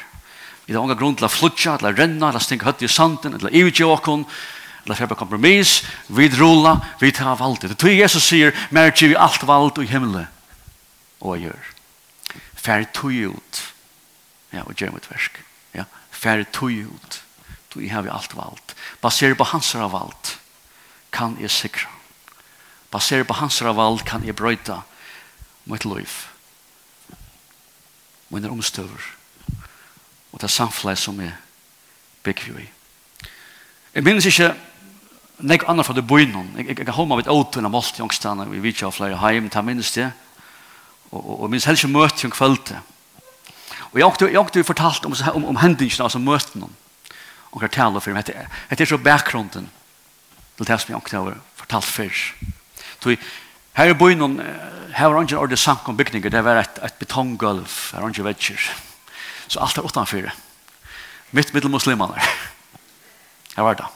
Vi 0.67 0.75
har 0.75 0.83
unga 0.83 0.97
grunn 0.99 1.17
til 1.17 1.29
å 1.29 1.33
flutja, 1.33 1.79
til 1.79 1.89
å 1.89 1.95
renna, 1.97 2.33
til 2.33 2.41
å 2.41 2.45
stinka 2.45 2.69
høtt 2.69 2.85
i 2.85 2.91
sanden, 2.91 3.39
til 3.39 3.49
å 3.49 3.53
ivitja 3.53 3.89
åkken, 3.89 4.25
til 4.25 4.33
eller 4.85 4.99
fyrir 4.99 5.17
kompromiss, 5.17 5.83
vi 6.07 6.29
rula, 6.29 6.79
vi 7.01 7.13
tar 7.13 7.37
valdet. 7.41 7.71
Det 7.73 7.79
tog 7.81 7.93
Jesus 7.93 8.27
sier, 8.29 8.53
mer 8.71 8.93
vi 8.93 9.15
alt 9.17 9.47
vald 9.49 9.79
i 9.81 9.89
himmel 9.89 10.27
og 11.25 11.37
jeg 11.37 11.49
gjør. 11.49 11.71
Færre 12.55 12.87
tog 12.93 13.13
ut. 13.13 13.61
Ja, 14.53 14.63
og 14.63 14.77
gjør 14.77 14.95
mitt 14.95 15.09
versk. 15.11 15.41
Ja, 15.75 15.85
færre 16.13 16.45
tog 16.53 16.71
ut. 16.71 17.21
Du 17.75 17.81
har 17.89 18.05
vi 18.05 18.13
alt 18.13 18.37
vald. 18.37 18.75
Baserer 19.01 19.35
på 19.35 19.45
hans 19.45 19.75
vald 19.75 20.37
kan 21.13 21.37
jeg 21.41 21.51
sikra. 21.51 21.91
Baserer 22.91 23.25
på 23.25 23.35
hans 23.35 23.63
vald 23.63 24.05
kan 24.07 24.25
jeg 24.25 24.37
brøyta 24.37 24.83
mitt 25.65 25.85
liv. 25.85 26.13
Mine 28.31 28.51
omstøver. 28.51 29.11
Og 30.33 30.41
det 30.41 30.49
er 30.49 30.55
samfunnet 30.55 30.99
som 30.99 31.21
jeg 31.21 31.35
bygger 32.23 32.59
i. 32.59 32.69
Jeg 33.95 34.03
minnes 34.03 34.27
ikke 34.27 34.55
Nek 35.43 35.65
annar 35.67 35.87
fra 35.87 35.97
det 35.97 36.07
boi 36.07 36.27
noen. 36.31 36.53
Jeg 36.61 36.77
kan 36.79 36.95
holde 36.95 37.11
meg 37.11 37.25
vidt 37.25 37.33
åter 37.33 37.59
enn 37.59 37.73
målt 37.73 37.99
i 37.99 38.05
ångstene. 38.05 38.47
Vi 38.53 38.61
vet 38.63 38.77
ikke 38.77 38.87
av 38.87 38.95
flere 38.95 39.19
heim, 39.19 39.49
ta 39.51 39.65
minnes 39.67 39.91
det. 39.97 40.11
Og 41.11 41.49
minnes 41.49 41.67
helst 41.67 41.83
ikke 41.83 41.95
møte 41.97 42.29
om 42.29 42.35
kveldet. 42.35 42.79
Og 43.91 43.99
jeg 43.99 44.07
har 44.07 44.49
ikke 44.49 44.67
fortalt 44.67 45.07
om, 45.07 45.15
om, 45.35 45.49
om 45.53 45.59
hendelsene, 45.63 46.07
altså 46.07 46.23
møten 46.23 46.63
noen. 46.63 46.77
Og 47.55 47.63
jeg 47.63 47.75
taler 47.75 48.03
for 48.03 48.11
dem. 48.11 48.23
Det 48.71 48.81
er 48.81 48.91
så 48.91 48.99
bakgrunden 48.99 49.69
til 50.59 50.67
det 50.67 50.79
som 50.81 50.91
jeg 50.91 50.99
alltid 50.99 51.19
har 51.19 51.43
fortalt 51.59 51.87
før. 51.87 52.23
Så 53.03 53.17
her 53.75 53.91
i 53.91 53.99
boi 53.99 54.15
her 54.15 55.11
var 55.11 55.23
ikke 55.23 55.39
ordentlig 55.39 55.59
sank 55.59 55.89
om 55.91 55.97
bygninger. 55.99 56.31
Det 56.31 56.45
var 56.47 56.63
et, 56.63 56.79
et 56.83 56.99
betonggulv, 56.99 57.71
her 57.93 58.03
var 58.03 58.15
ikke 58.15 58.27
vetsjer. 58.27 58.71
Så 59.49 59.61
alt 59.63 59.79
er 59.79 59.87
utenfor. 59.87 60.31
Mitt 61.35 61.55
middelmuslimene. 61.55 62.23
Her 63.57 63.67
var 63.67 63.79
det 63.79 63.91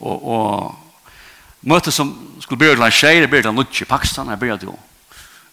og, 0.00 0.28
og 0.28 1.68
møte 1.68 1.92
som 1.92 2.12
skulle 2.40 2.58
bli 2.58 2.70
til 2.72 2.84
en 2.84 2.92
tjej, 2.92 3.20
det 3.20 3.30
byrja 3.30 3.42
til 3.42 3.52
en 3.52 3.60
nutje 3.60 3.84
i 3.84 3.88
Pakistan, 3.88 4.30
jeg 4.32 4.40
byrja 4.40 4.56
til 4.62 4.72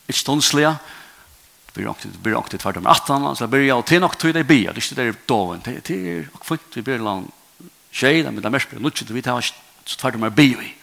ikke 0.08 0.20
ståndslige, 0.20 0.78
det 1.76 1.88
byrja 2.24 2.44
til 2.50 2.60
tvert 2.60 2.78
om 2.78 2.88
18, 2.88 3.36
så 3.36 3.44
jeg 3.44 3.52
byrja, 3.52 3.76
og 3.76 3.86
til 3.86 4.02
nok 4.02 4.18
tog 4.20 4.34
det 4.34 4.48
bia, 4.48 4.72
det 4.72 4.78
er 4.78 4.86
ikke 4.86 5.02
det 5.02 5.08
er 5.08 5.20
doven, 5.30 5.62
det 5.66 5.92
er 5.92 6.30
fint, 6.44 6.76
vi 6.76 6.82
byrja 6.82 6.98
til 6.98 7.12
en 7.12 7.28
tjej, 7.92 8.22
det 8.24 8.46
er 8.46 8.56
mest 8.56 8.70
byrja 8.70 8.84
nutje, 8.84 9.14
vi 9.14 9.22
tar 9.22 9.52
tvert 9.86 10.16
om 10.16 10.24
er 10.24 10.30
bia 10.30 10.64
i. 10.64 10.74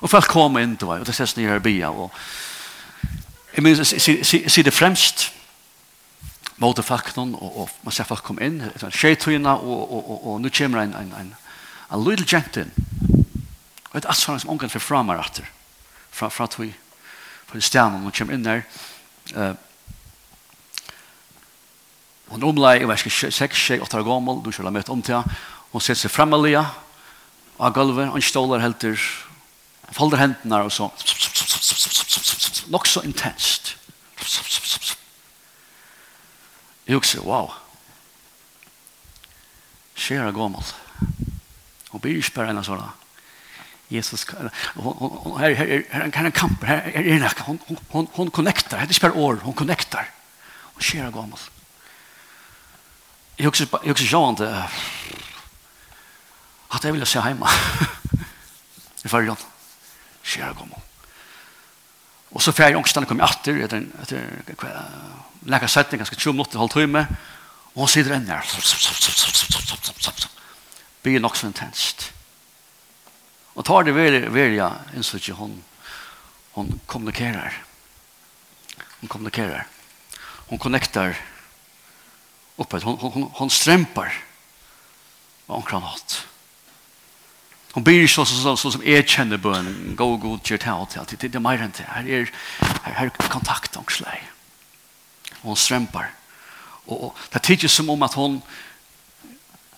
Og 0.00 0.10
folk 0.10 0.28
kom 0.30 0.58
inn 0.60 0.76
til 0.76 0.86
meg, 0.86 1.00
og 1.00 1.08
det 1.08 1.16
ses 1.16 1.36
nye 1.36 1.48
her 1.48 1.64
bia, 1.64 1.90
og 1.90 2.12
jeg 3.56 3.64
minns, 3.64 3.92
jeg 3.92 4.24
sier 4.24 4.64
det 4.64 4.74
fremst, 4.74 5.32
mot 6.58 6.78
fakten, 6.84 7.34
og, 7.34 7.60
og 7.60 7.68
man 7.86 7.94
ser 7.94 8.06
folk 8.06 8.22
kom 8.26 8.38
inn, 8.42 8.60
tjejtøyene, 8.78 9.50
og, 9.50 9.62
og, 9.62 9.92
og, 9.92 10.10
og, 10.10 10.26
og 10.32 10.40
nu 10.42 10.50
kommer 10.50 10.82
en, 10.82 10.94
en, 10.98 11.12
en 11.20 11.34
a 11.90 11.96
little 11.96 12.26
gentin, 12.26 12.72
og 13.90 13.96
et 13.96 14.08
asfaren 14.08 14.40
som 14.40 14.52
omgang 14.52 14.70
for 14.72 14.84
framar 14.84 15.20
atter, 15.22 15.46
fra, 16.10 16.28
fra 16.28 16.46
tog, 16.46 16.72
fra 17.48 17.60
stjernen, 17.60 18.04
hun 18.04 18.12
kommer 18.12 18.36
inn 18.36 18.44
der, 18.44 18.64
uh, 19.36 19.54
hun 22.28 22.44
omlai, 22.44 22.78
jeg 22.82 22.88
vet 22.90 23.06
ikke, 23.06 23.32
6, 23.32 23.62
6, 23.72 23.86
8 23.86 24.02
år 24.02 24.04
gammel, 24.04 24.42
du 24.44 24.52
kjører 24.52 24.74
møte 24.74 24.92
om 24.92 25.02
til 25.02 25.16
henne, 25.16 25.38
hun 25.72 25.84
setter 25.84 26.04
seg 26.04 26.12
fremme 26.12 26.36
lia, 26.42 26.66
av 27.58 27.72
gulvet, 27.74 28.10
han 28.12 28.22
ståler 28.22 28.62
helt 28.62 28.78
til, 28.82 28.98
han 29.88 29.96
folder 29.96 30.20
hendene 30.20 30.60
og 30.66 30.72
så, 30.72 30.90
nok 32.68 32.86
så 32.86 33.02
intenst. 33.08 33.74
Jeg 36.88 36.96
husker, 36.96 37.24
wow, 37.24 37.50
skjer 39.96 40.28
er 40.28 40.36
gammel. 40.36 40.64
Hon 41.92 42.02
blir 42.04 42.18
ikke 42.18 42.40
bare 42.40 42.54
en 42.54 42.64
sånn 42.66 42.82
Jesus, 43.88 44.26
her 44.28 44.50
er 45.56 46.02
en 46.04 46.32
kamp, 46.36 46.64
her 46.68 46.90
er 46.92 47.06
en 47.14 47.22
kamp, 47.32 47.62
hon 47.88 48.30
connectar, 48.30 48.82
det 48.84 48.90
er 48.90 48.92
ikke 48.92 49.06
bare 49.06 49.22
år, 49.24 49.38
hon 49.46 49.56
connectar. 49.56 50.10
Hon 50.74 50.84
skjer 50.84 51.06
av 51.06 51.14
gammel. 51.14 51.40
Jeg 53.38 53.48
husker 53.48 54.04
sånn 54.04 54.36
til 54.36 54.52
at 56.68 56.84
jeg 56.84 56.92
ville 56.92 57.08
se 57.08 57.22
hjemme. 57.24 57.48
i 59.04 59.10
fargen. 59.10 59.40
Skjer 60.22 60.50
av 60.50 60.58
gammel. 60.58 60.84
Og 62.36 62.44
så 62.44 62.52
fyrir 62.52 62.76
ångstene 62.76 63.08
kom 63.08 63.22
jeg 63.22 63.30
atter 63.30 63.60
etter, 63.64 63.86
etter 64.04 64.20
lekkert 65.48 65.72
setning, 65.72 66.02
ganske 66.02 66.18
20 66.18 66.36
minutter, 66.36 66.60
halv 66.60 66.74
time, 66.74 67.06
og 67.72 67.86
hun 67.86 67.92
sitter 67.92 68.18
enn 68.18 68.28
her 68.28 68.44
blir 71.02 71.20
nok 71.20 71.36
så 71.36 71.48
intenst. 71.48 72.12
Og 73.58 73.64
tar 73.66 73.86
det 73.86 73.94
velja, 73.96 74.28
velja 74.30 74.68
innså 74.94 75.18
ikke 75.18 75.38
hun, 75.38 75.56
hun 76.54 76.80
kommunikerer. 76.86 77.56
Hun 79.00 79.08
kommunikerer. 79.08 79.66
Hun 80.48 80.58
connectar 80.58 81.16
oppe. 82.58 82.80
Hun, 82.84 82.98
hun, 82.98 83.12
hun, 83.12 83.30
hun 83.38 83.50
strømper 83.50 84.12
på 85.46 85.54
omkring 85.54 85.82
hatt. 85.82 86.24
Hun 87.74 87.84
blir 87.84 88.02
ikke 88.02 88.14
så, 88.14 88.24
så, 88.24 88.56
så, 88.56 88.70
som 88.70 88.84
jeg 88.84 89.06
kjenner 89.06 89.40
bønnen. 89.42 89.96
Gå 89.96 90.06
og 90.14 90.20
god, 90.20 90.38
gjør 90.44 90.62
det 90.62 90.72
alt. 90.72 91.20
Det, 91.20 91.34
er 91.34 91.42
mer 91.44 91.62
enn 91.62 91.74
det. 91.76 91.86
Her 91.86 92.08
er, 92.20 92.30
her, 92.84 93.10
er 93.10 93.28
kontakt 93.30 93.76
omkring. 93.76 94.24
Hun 95.42 95.56
strømper. 95.56 96.08
Og, 96.86 96.96
og 97.02 97.20
det 97.28 97.38
er 97.40 97.46
tidlig 97.50 97.70
som 97.70 97.90
om 97.90 98.02
at 98.02 98.16
hun 98.18 98.40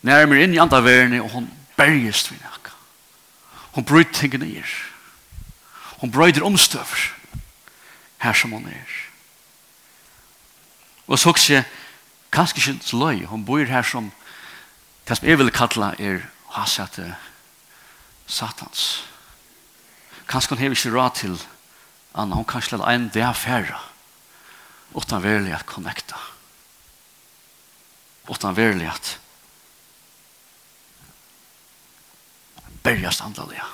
nærmer 0.03 0.43
inn 0.43 0.55
i 0.55 0.61
andre 0.63 0.85
verden, 0.85 1.21
og 1.21 1.31
hun 1.31 1.51
berges 1.77 2.25
til 2.25 2.39
nekka. 2.41 2.73
Hun 3.77 3.85
bryter 3.85 4.13
tingene 4.13 4.49
i 4.49 4.59
er. 4.59 4.73
Hun 6.01 6.13
brøyder 6.13 6.45
omstøver 6.45 7.13
her 8.19 8.33
som 8.33 8.53
hun 8.53 8.67
er. 8.67 8.97
Og 11.07 11.19
så 11.19 11.35
ikke, 11.35 11.65
kanskje 12.33 12.73
ikke 12.73 12.87
så 12.87 12.97
løy, 12.97 13.25
hun 13.27 13.45
bor 13.45 13.65
her 13.65 13.83
som 13.83 14.13
det 15.09 15.17
som 15.19 15.29
jeg 15.29 15.39
vil 15.39 15.51
kalla 15.51 15.95
er 15.99 16.21
hasete 16.55 17.17
satans. 18.27 19.05
Kanskje 20.29 20.55
hun 20.55 20.63
hever 20.63 20.77
ikke 20.77 20.95
råd 20.95 21.15
til 21.19 21.41
Anna, 22.15 22.35
hun 22.35 22.45
kanskje 22.45 22.79
lade 22.79 22.95
en 22.95 23.11
det 23.15 23.23
affæra 23.23 23.81
utan 24.95 25.23
verlig 25.23 25.53
at 25.55 25.67
connecta. 25.67 26.17
Utan 28.29 28.57
verlig 28.57 28.89
at 28.91 29.19
bergast 32.85 33.23
andaliga. 33.25 33.67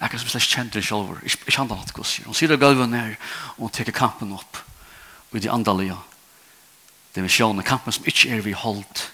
Akka 0.00 0.18
som 0.18 0.30
slags 0.32 0.48
kjent 0.48 0.72
det 0.72 0.84
sjolver, 0.86 1.20
ikke 1.28 1.58
handla 1.58 1.76
hatt 1.82 1.92
gos. 1.92 2.16
Hun 2.24 2.36
sier 2.36 2.56
gulven 2.56 2.94
ned, 2.94 3.18
og 3.58 3.66
hun 3.66 3.74
teker 3.74 3.96
kampen 3.96 4.32
opp, 4.32 4.62
og 5.30 5.42
de 5.42 5.50
andalig, 5.52 5.90
det 5.90 7.20
vil 7.20 7.26
divisjonen, 7.26 7.66
kampen 7.66 7.92
som 7.92 8.06
ikke 8.08 8.30
er 8.32 8.40
vi 8.44 8.56
holdt, 8.56 9.10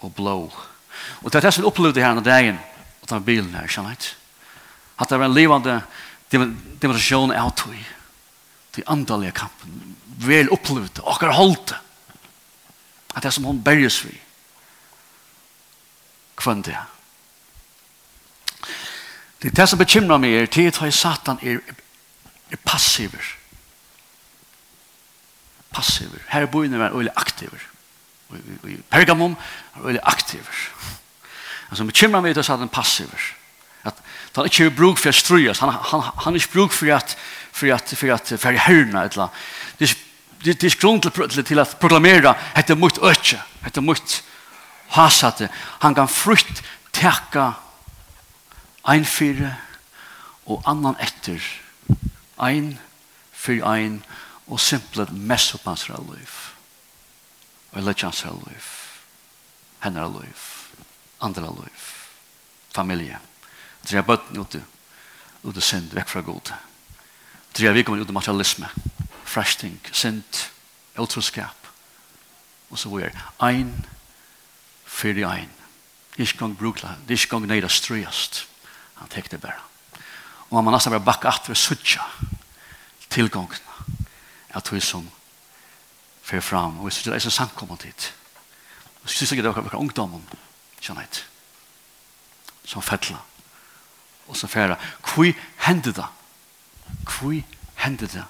og 0.00 0.14
blå. 0.14 0.38
Og 1.20 1.28
det 1.28 1.40
er 1.40 1.48
det 1.48 1.52
som 1.54 1.64
vi 1.64 1.68
opplevde 1.68 2.00
her 2.00 2.14
denne 2.14 2.24
dagen, 2.24 2.58
og 3.02 3.10
den 3.10 3.26
bilen 3.26 3.54
her, 3.58 3.68
skjønner 3.68 3.96
jeg. 3.96 4.14
At 4.98 5.10
det 5.10 5.18
var 5.18 5.28
en 5.28 5.36
livande 5.36 5.80
demonstrasjon 6.30 7.34
av 7.36 7.52
tog, 7.58 7.76
de 8.76 8.86
andalige 8.88 9.36
kampen, 9.36 9.96
vel 10.22 10.50
opplevde, 10.54 11.02
og 11.04 11.20
har 11.20 11.36
holdt 11.36 11.74
det. 11.74 11.80
At 13.14 13.24
det 13.24 13.30
er 13.30 13.36
som 13.36 13.48
hun 13.50 13.62
berges 13.64 14.00
vi, 14.06 14.14
kvann 16.38 16.62
det 16.62 16.76
her. 16.78 16.97
Det 19.42 19.50
er 19.50 19.54
det 19.54 19.68
som 19.70 19.78
bekymrer 19.78 20.18
meg 20.18 20.34
er, 20.34 20.46
til 20.50 20.66
at 20.66 20.94
Satan 20.94 21.38
er, 21.42 21.60
er 22.50 22.60
passiver. 22.66 23.34
Passiver. 25.70 26.22
Her 26.28 26.46
er 26.46 26.50
boende 26.50 26.78
er 26.78 26.94
veldig 26.94 27.14
aktiver. 27.16 27.62
I 28.66 28.76
Pergamum 28.90 29.36
er 29.76 29.84
veldig 29.84 30.02
aktiver. 30.02 30.64
Det 31.70 31.78
som 31.78 31.86
bekymrer 31.86 32.24
meg 32.24 32.34
er 32.34 32.42
at 32.42 32.48
Satan 32.48 32.66
er 32.66 32.74
passiver. 32.74 33.30
At 33.84 34.00
han 34.36 34.50
ikke 34.50 34.66
er 34.66 34.74
bruk 34.74 34.98
for 34.98 35.10
å 35.10 35.14
strøyes. 35.14 35.62
Han, 35.62 35.70
han, 35.70 36.02
han 36.24 36.34
er 36.34 36.42
ikke 36.42 36.56
bruk 36.58 36.74
for 36.74 36.90
at 36.94 37.14
for 37.58 37.74
at 37.74 37.94
for 37.96 38.12
at 38.14 38.28
for 38.28 38.36
för 38.38 38.58
herrna 38.58 39.04
eller 39.04 39.28
det 39.78 39.96
det 40.44 40.60
det 40.60 40.78
grund 40.78 41.02
til, 41.02 41.44
til 41.44 41.58
at 41.58 41.76
proklamera 41.80 42.34
hette 42.54 42.74
mot 42.74 42.98
økje, 43.02 43.40
hette 43.62 43.80
mot 43.80 44.22
hasate 44.94 45.48
han 45.82 45.94
kan 45.94 46.08
frukt 46.08 46.62
täcka 46.92 47.52
Ein 48.88 49.04
fire 49.04 49.56
og 50.46 50.62
annan 50.66 50.96
etter. 51.00 51.44
Ein 52.40 52.78
fyrir 53.32 53.66
ein 53.68 54.04
og 54.46 54.60
simplet 54.60 55.12
mess 55.12 55.52
opp 55.54 55.66
hans 55.68 55.88
her 55.90 56.00
liv. 56.08 56.36
Og 57.72 57.82
lett 57.84 58.02
hans 58.02 58.22
her 58.24 58.36
liv. 58.46 58.74
hennar 59.80 60.08
her 60.08 60.20
liv. 60.20 60.36
andra 61.20 61.50
liv. 61.50 61.84
Familie. 62.74 63.18
Dere 63.90 64.02
bøtten 64.02 64.38
ute. 64.38 64.64
Ute 65.42 65.60
sind 65.60 65.94
vekk 65.94 66.08
fra 66.08 66.20
god. 66.20 66.52
Dere 67.56 67.74
vi 67.74 67.82
kommer 67.82 68.02
ute 68.02 68.12
materialisme. 68.12 68.68
Frashting, 69.24 69.80
synd, 69.92 70.48
utroskap. 70.98 71.68
Og 72.70 72.78
så 72.78 72.88
er 72.98 73.10
ein 73.40 73.86
fyrir 74.86 75.28
ein. 75.28 75.50
Det 76.16 76.22
er 76.22 76.26
ikke 76.26 76.38
gang 76.38 76.58
brukla. 76.58 76.88
Det 77.08 77.14
er 77.14 77.20
ikke 77.20 77.30
gang 77.30 77.46
neida 77.46 77.68
strøyast. 77.68 78.47
Han 78.98 79.08
tek 79.08 79.30
det 79.30 79.40
bare. 79.40 79.60
Og 80.48 80.56
man 80.56 80.64
må 80.64 80.72
nesten 80.74 80.92
bare 80.94 81.04
bakke 81.04 81.28
at 81.28 81.48
ved 81.48 81.56
suttja 81.56 82.04
tilgången 83.10 83.64
av 84.54 84.64
tog 84.64 84.82
som 84.82 85.08
fyrir 86.22 86.44
fram. 86.44 86.78
Og 86.80 86.88
jeg 86.88 86.98
synes 86.98 87.04
det 87.04 87.14
er 87.14 87.24
så 87.26 87.30
samkommet 87.30 87.82
hit. 87.88 88.12
Og 89.00 89.08
jeg 89.08 89.16
synes 89.16 89.32
ikke 89.32 89.42
det 89.42 89.50
er 89.50 89.58
akkurat 89.58 89.80
ungdommen, 89.80 90.24
kjenner 90.80 91.04
jeg 91.06 91.24
som 92.68 92.84
fettla 92.84 93.16
og 94.28 94.36
som 94.36 94.48
færa. 94.48 94.76
Hvor 95.00 95.32
hendte 95.66 95.92
det? 95.92 96.06
Hvor 97.04 97.32
hendte 97.84 98.06
det? 98.06 98.24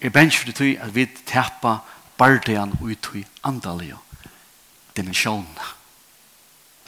Jeg 0.00 0.12
bensk 0.12 0.38
for 0.38 0.46
det 0.46 0.56
tog 0.56 0.76
at 0.84 0.94
vi 0.94 1.06
tappa 1.26 1.78
bardean 2.18 2.76
ut 2.82 3.08
i 3.14 3.24
andalige 3.44 3.96
dimensjonene. 4.96 5.72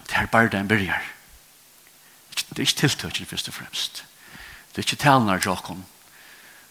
Det 0.07 0.17
er 0.17 0.27
bardean 0.27 0.69
byrjar. 0.69 1.03
Det 2.51 2.59
er 2.59 2.67
ikke 2.67 2.81
tiltøkken 2.83 3.27
først 3.27 3.49
og 3.49 3.55
fremst. 3.55 4.05
Det 4.71 4.83
er 4.83 4.87
ikke 4.89 5.03
talene 5.03 5.35
av 5.37 5.43
tjokken. 5.43 5.85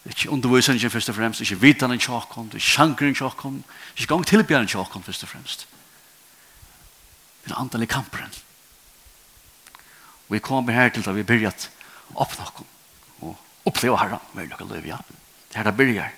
Det 0.03 0.11
er 0.11 0.15
ikke 0.15 0.31
undervisningen 0.35 0.91
først 0.91 1.09
og 1.09 1.15
fremst. 1.15 1.39
Det 1.39 1.47
er 1.47 1.51
ikke 1.53 1.61
vitene 1.61 1.95
av 1.95 2.03
tjokken. 2.03 2.49
Det 2.51 2.59
er 2.59 2.63
ikke 2.63 2.75
sjankeren 2.75 3.15
av 3.15 3.19
tjokken. 3.21 3.57
Det 3.63 3.95
er 3.95 4.03
ikke 4.03 4.13
gang 4.13 4.27
tilbjørn 4.27 4.67
av 4.67 4.73
tjokken 4.75 5.07
først 5.07 5.23
og 5.23 5.31
fremst. 5.31 5.65
Det 7.45 7.51
er 7.51 7.59
antall 7.59 7.83
i 7.83 7.89
kamperen. 7.89 8.31
Og 10.27 10.35
vi 10.35 10.39
kommer 10.43 10.75
her 10.75 10.91
til 10.93 11.03
da 11.05 11.15
vi 11.15 11.23
begynner 11.23 11.69
å 12.13 12.25
åpne 12.25 12.45
oss 12.45 12.65
og 13.19 13.35
oppleve 13.67 13.97
herre 13.99 14.19
med 14.33 14.51
noe 14.51 14.67
liv, 14.75 14.91
ja. 14.91 14.99
Det 15.49 15.57
her 15.57 15.67
det 15.67 15.75
begynner. 15.77 16.11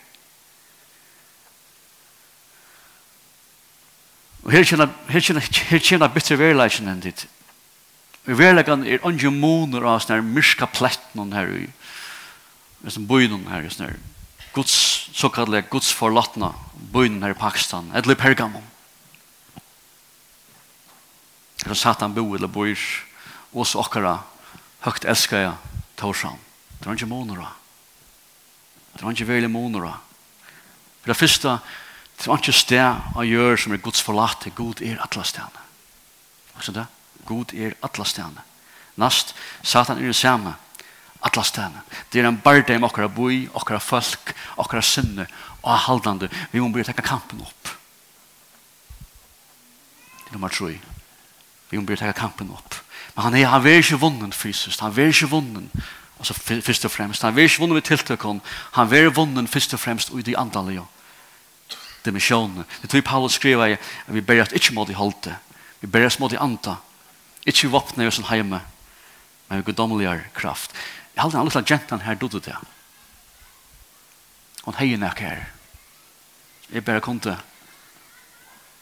Og 4.42 4.52
her 4.52 4.66
kjenner, 4.66 4.90
her 5.08 5.22
kjenner, 5.22 5.46
her 5.70 5.80
kjenner 5.80 6.12
bitter 6.14 6.40
verleisen 6.40 6.90
enn 6.90 7.02
ditt 7.04 7.28
Vi 8.26 8.38
verlegan 8.38 8.86
er 8.86 9.02
onge 9.08 9.32
moner 9.34 9.86
av 9.90 10.02
sånne 10.04 10.22
myrska 10.26 10.68
pletten 10.70 11.34
her 11.34 11.50
i 11.58 11.68
som 12.90 13.06
bøyden 13.10 13.46
her 13.50 13.66
i 13.66 13.72
sånne 13.74 13.98
Guds, 14.52 14.74
såkallet 15.16 15.70
Guds 15.72 15.94
forlatna 15.96 16.52
bøyden 16.92 17.22
her 17.24 17.32
i 17.32 17.40
Pakistan, 17.40 17.88
eller 17.96 18.18
i 18.18 18.20
Pergamon. 18.20 18.66
Eller 21.64 21.78
Satan 21.80 22.12
bo 22.12 22.26
eller 22.36 22.52
bøyr, 22.52 22.82
og 23.54 23.68
så 23.70 23.80
okkara 23.80 24.18
høgt 24.84 25.08
elskar 25.08 25.46
jeg 25.46 25.80
Torsan. 26.02 26.40
Det 26.80 26.90
var 26.90 26.98
ikke 26.98 27.08
moner 27.08 27.46
av. 27.46 27.56
Det 28.98 29.06
var 29.06 29.16
ikke 29.16 29.30
veldig 29.30 29.52
moner 29.54 29.88
av. 29.94 30.00
For 31.02 31.14
det 31.14 31.20
første, 31.22 31.58
det 32.18 32.28
var 32.28 32.42
ikke 32.42 32.58
sted 32.58 33.18
å 33.18 33.26
gjøre 33.26 33.60
som 33.62 33.74
er 33.74 33.84
Guds 33.86 34.04
forlatte. 34.04 34.52
God 34.58 34.82
er 34.84 35.00
atlas 35.02 35.32
stedene. 35.32 35.64
Hva 36.52 36.66
er 36.66 36.78
det? 36.82 36.90
God 37.26 37.54
er 37.54 37.76
alla 37.82 38.06
stjerne. 38.06 38.44
Nast, 38.96 39.36
Satan 39.64 39.98
er 39.98 40.12
det 40.12 40.16
samme. 40.16 40.56
Alla 41.22 41.44
stjerne. 41.44 41.82
Det 42.14 42.22
er 42.22 42.28
en 42.28 42.42
barde 42.42 42.76
om 42.76 42.84
okkara 42.84 43.08
boi, 43.08 43.48
okkara 43.54 43.80
folk, 43.80 44.34
okkara 44.58 44.82
sinne 44.82 45.28
og 45.62 45.78
haldande. 45.86 46.30
Vi 46.52 46.60
må 46.60 46.70
börja 46.70 46.92
tekka 46.92 47.02
kampen 47.02 47.42
opp. 47.42 47.74
Det 50.22 50.30
er 50.30 50.34
nummer 50.34 50.50
3. 50.50 50.80
Vi 51.70 51.78
må 51.78 51.86
börja 51.86 52.06
tekka 52.06 52.20
kampen 52.20 52.52
opp. 52.52 52.76
Men 53.16 53.24
han, 53.24 53.36
er, 53.36 53.48
han 53.48 53.68
er 53.68 53.84
ikke 53.84 54.00
vunnen 54.02 54.34
fysisk. 54.34 54.80
Han 54.80 54.98
er 54.98 55.12
ikke 55.12 55.30
vunnen 55.30 55.70
altså, 56.20 56.34
først 56.34 56.86
og 56.86 56.92
fremst. 56.92 57.22
han 57.22 57.38
er 57.38 57.44
ikke 57.44 57.60
vunnen 57.60 57.76
ved 57.76 57.82
tilltökon. 57.82 58.42
Han 58.72 58.94
er 58.94 59.10
vunnen 59.10 59.48
først 59.48 59.74
og 59.74 59.80
fremst 59.80 60.10
i 60.18 60.22
de 60.22 60.38
andliga 60.38 60.88
dimensionen. 62.06 62.64
Det 62.82 62.90
tror 62.90 63.02
Paulus 63.02 63.34
skriver 63.34 63.66
at 63.66 63.80
vi 64.08 64.22
ber 64.22 64.42
att 64.42 64.52
inte 64.52 64.74
mot 64.74 64.90
i 64.90 64.94
hållte. 64.94 65.36
Vi 65.82 65.88
ber 65.88 66.06
oss 66.06 66.20
må 66.20 66.28
de 66.28 66.38
anta. 66.38 66.76
Ikke 67.46 67.72
våpne 67.74 68.08
oss 68.08 68.22
hjemme, 68.22 68.62
men 69.50 69.62
vi 69.62 69.66
guddommeligere 69.72 70.30
kraft. 70.38 70.76
Jeg 71.16 71.24
halte 71.24 71.38
en 71.38 71.50
liten 71.50 71.66
gentan 71.66 72.06
her 72.06 72.16
dodde 72.16 72.40
det. 72.46 72.56
Hon 74.64 74.78
heier 74.78 75.00
nek 75.02 75.20
her. 75.20 75.46
Jeg 76.72 76.86
bare 76.86 77.02
kom 77.02 77.20
til 77.20 77.36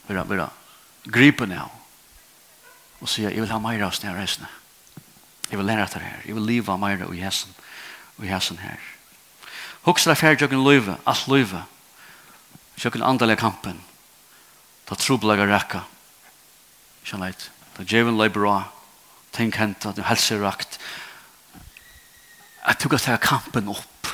vera, 0.06 0.24
vera, 0.28 0.50
gripe 1.10 1.46
ned 1.46 1.78
og 3.00 3.08
sier, 3.08 3.32
jeg 3.32 3.40
vil 3.40 3.50
ha 3.50 3.58
meira 3.62 3.88
av 3.88 3.94
snæra 3.96 4.20
reisene. 4.20 4.48
Jeg 5.50 5.58
vil 5.58 5.66
lære 5.66 5.86
etter 5.86 6.04
her. 6.04 6.18
Jeg 6.26 6.36
vil 6.36 6.46
liva 6.46 6.76
meira 6.78 7.08
og 7.08 7.16
jesen 7.16 7.54
og 8.20 8.26
jesen 8.28 8.60
her. 8.60 8.82
Hoksla 9.86 10.14
ferdig 10.14 10.44
jøkken 10.44 10.60
løyve, 10.62 10.98
alt 11.08 11.24
løyve. 11.32 11.64
Jøkken 12.80 13.02
andalega 13.02 13.40
kampen. 13.40 13.80
Ta 14.86 14.98
trublaga 15.00 15.48
rekka. 15.48 15.82
Kjallait 17.08 17.48
da 17.80 17.86
djeven 17.88 18.18
løy 18.20 18.28
bra, 18.28 18.68
tenk 19.32 19.56
hent, 19.56 19.86
at 19.88 19.96
du 19.96 20.04
helser 20.04 20.42
rakt, 20.44 20.76
at 22.68 22.80
du 22.82 22.90
kan 22.92 23.00
ta 23.00 23.16
kampen 23.16 23.70
opp. 23.72 24.10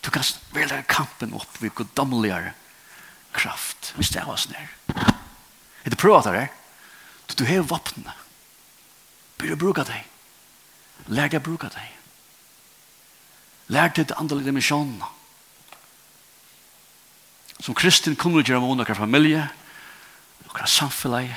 Du 0.00 0.08
kan 0.12 0.24
velge 0.56 0.80
kampen 0.88 1.34
opp 1.36 1.60
ved 1.60 1.74
god 1.76 2.52
kraft. 3.32 3.92
Hvis 3.96 4.08
det 4.08 4.22
stev 4.22 4.30
oss 4.30 4.48
ned. 4.48 4.96
Er 5.84 5.90
du 5.90 5.96
prøver 5.96 6.22
det 6.22 6.40
her? 6.40 6.48
Du 7.36 7.44
har 7.44 7.62
vapnene. 7.62 8.12
Bør 9.38 9.48
du 9.48 9.56
bruke 9.56 9.84
deg. 9.84 10.04
Lær 11.08 11.28
deg 11.28 11.40
å 11.40 11.44
bruke 11.44 11.68
deg. 11.68 11.90
Lær 13.68 13.90
deg 13.90 14.06
til 14.06 14.16
andre 14.16 14.38
dimensjoner. 14.44 15.10
Som 17.60 17.74
kristin 17.74 18.16
kunne 18.16 18.44
gjøre 18.44 18.60
med 18.62 18.78
noen 18.78 18.96
familie, 18.96 19.48
noen 20.46 20.70
samfunn, 20.70 21.34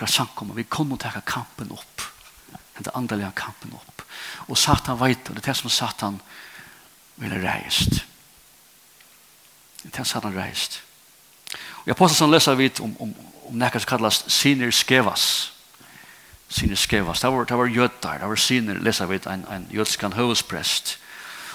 akkurat 0.00 0.14
samkomma, 0.14 0.54
vi 0.54 0.64
kommer 0.64 0.96
kunne 0.96 1.12
teka 1.12 1.20
kampen 1.20 1.72
opp, 1.72 2.02
den 2.78 2.92
andelige 2.94 3.32
kampen 3.36 3.72
opp. 3.74 4.02
Og 4.48 4.56
Satan 4.58 4.96
vet, 5.00 5.28
og 5.28 5.36
det 5.36 5.42
er 5.42 5.52
det 5.52 5.56
som 5.56 5.70
Satan 5.70 6.20
vil 7.16 7.34
reist. 7.42 8.00
Det 9.82 9.92
er 9.92 9.98
det 9.98 10.06
Satan 10.06 10.36
reist. 10.36 10.80
Og 11.52 11.92
jeg 11.92 11.96
påstår 11.96 12.16
sånn 12.16 12.32
leser 12.32 12.56
vi 12.56 12.70
om, 12.80 12.96
om, 13.00 13.14
om 13.50 13.60
nekka 13.60 13.82
som 13.82 13.92
kallas 13.92 14.24
Sinir 14.32 14.72
Skevas. 14.72 15.52
Sinir 16.48 16.80
Skevas, 16.80 17.20
det 17.20 17.28
var, 17.28 17.44
det 17.44 17.60
var 17.60 17.68
jødar, 17.68 18.18
det 18.24 18.32
var 18.32 18.40
Sinir, 18.40 18.80
leser 18.80 19.06
vi 19.10 19.20
en, 19.28 19.44
en 19.52 19.68
jødskan 19.70 20.16
høvesprest. 20.16 20.96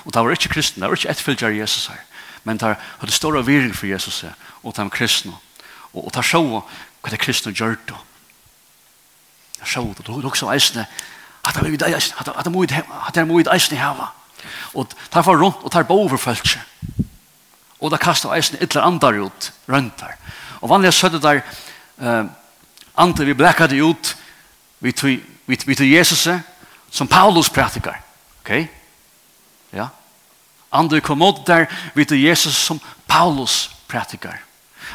Og 0.05 0.13
det 0.13 0.21
var 0.21 0.37
ikke 0.37 0.53
kristne, 0.53 0.83
det 0.83 0.93
var 0.93 1.01
ikke 1.01 1.15
etfylgjar 1.17 1.61
Jesus 1.63 1.89
her. 1.89 2.05
Men 2.43 2.61
det 2.61 2.75
hadde 2.77 3.11
stor 3.11 3.41
viring 3.41 3.73
for 3.73 3.89
Jesus 3.89 4.25
og 4.61 4.75
de 4.77 4.89
kristne. 4.93 5.33
Og, 5.93 6.05
og 6.05 6.11
det 6.13 6.29
så 6.29 6.43
hva 6.45 7.09
det 7.09 7.25
kristne 7.25 7.53
gjør 7.53 7.79
det. 7.89 8.03
Jeg 9.65 9.73
så 9.73 9.93
det, 9.97 10.09
og 10.09 10.25
også 10.25 10.51
eisene, 10.53 10.85
at 11.45 11.55
det 11.57 11.81
er 11.81 11.95
eisene, 11.95 12.19
at 12.19 13.15
det 13.15 13.21
er 13.21 13.25
mye 13.25 13.53
eisene 13.53 13.79
hava. 13.79 14.11
Og 14.77 14.89
tar 15.11 15.25
for 15.25 15.41
rundt, 15.41 15.63
og 15.63 15.71
tar 15.71 15.83
på 15.83 15.97
overfølse. 16.05 16.61
Og 17.81 17.91
da 17.91 17.97
kastar 17.97 18.35
eisene 18.37 18.61
ytler 18.61 18.85
andar 18.85 19.17
ut, 19.17 19.51
rundt 19.69 19.99
der. 19.99 20.15
Og 20.61 20.69
vanlig 20.69 20.87
er 20.87 20.91
sødde 20.91 21.21
der, 21.21 21.41
uh, 21.97 22.25
andre 22.95 23.25
vi 23.25 23.33
blekka 23.33 23.67
det 23.67 23.81
ut, 23.81 24.15
vi 24.79 25.75
til 25.75 25.91
Jesus, 25.91 26.27
som 26.91 27.07
Paulus 27.07 27.49
pratikar. 27.49 28.01
Ok? 28.41 28.67
Ja. 29.73 29.87
Andre 30.71 31.01
kom 31.01 31.21
ut 31.21 31.47
der, 31.47 31.65
vi 31.93 32.05
til 32.05 32.21
Jesus 32.21 32.55
som 32.55 32.79
Paulus 33.07 33.71
pratikar. 33.87 34.37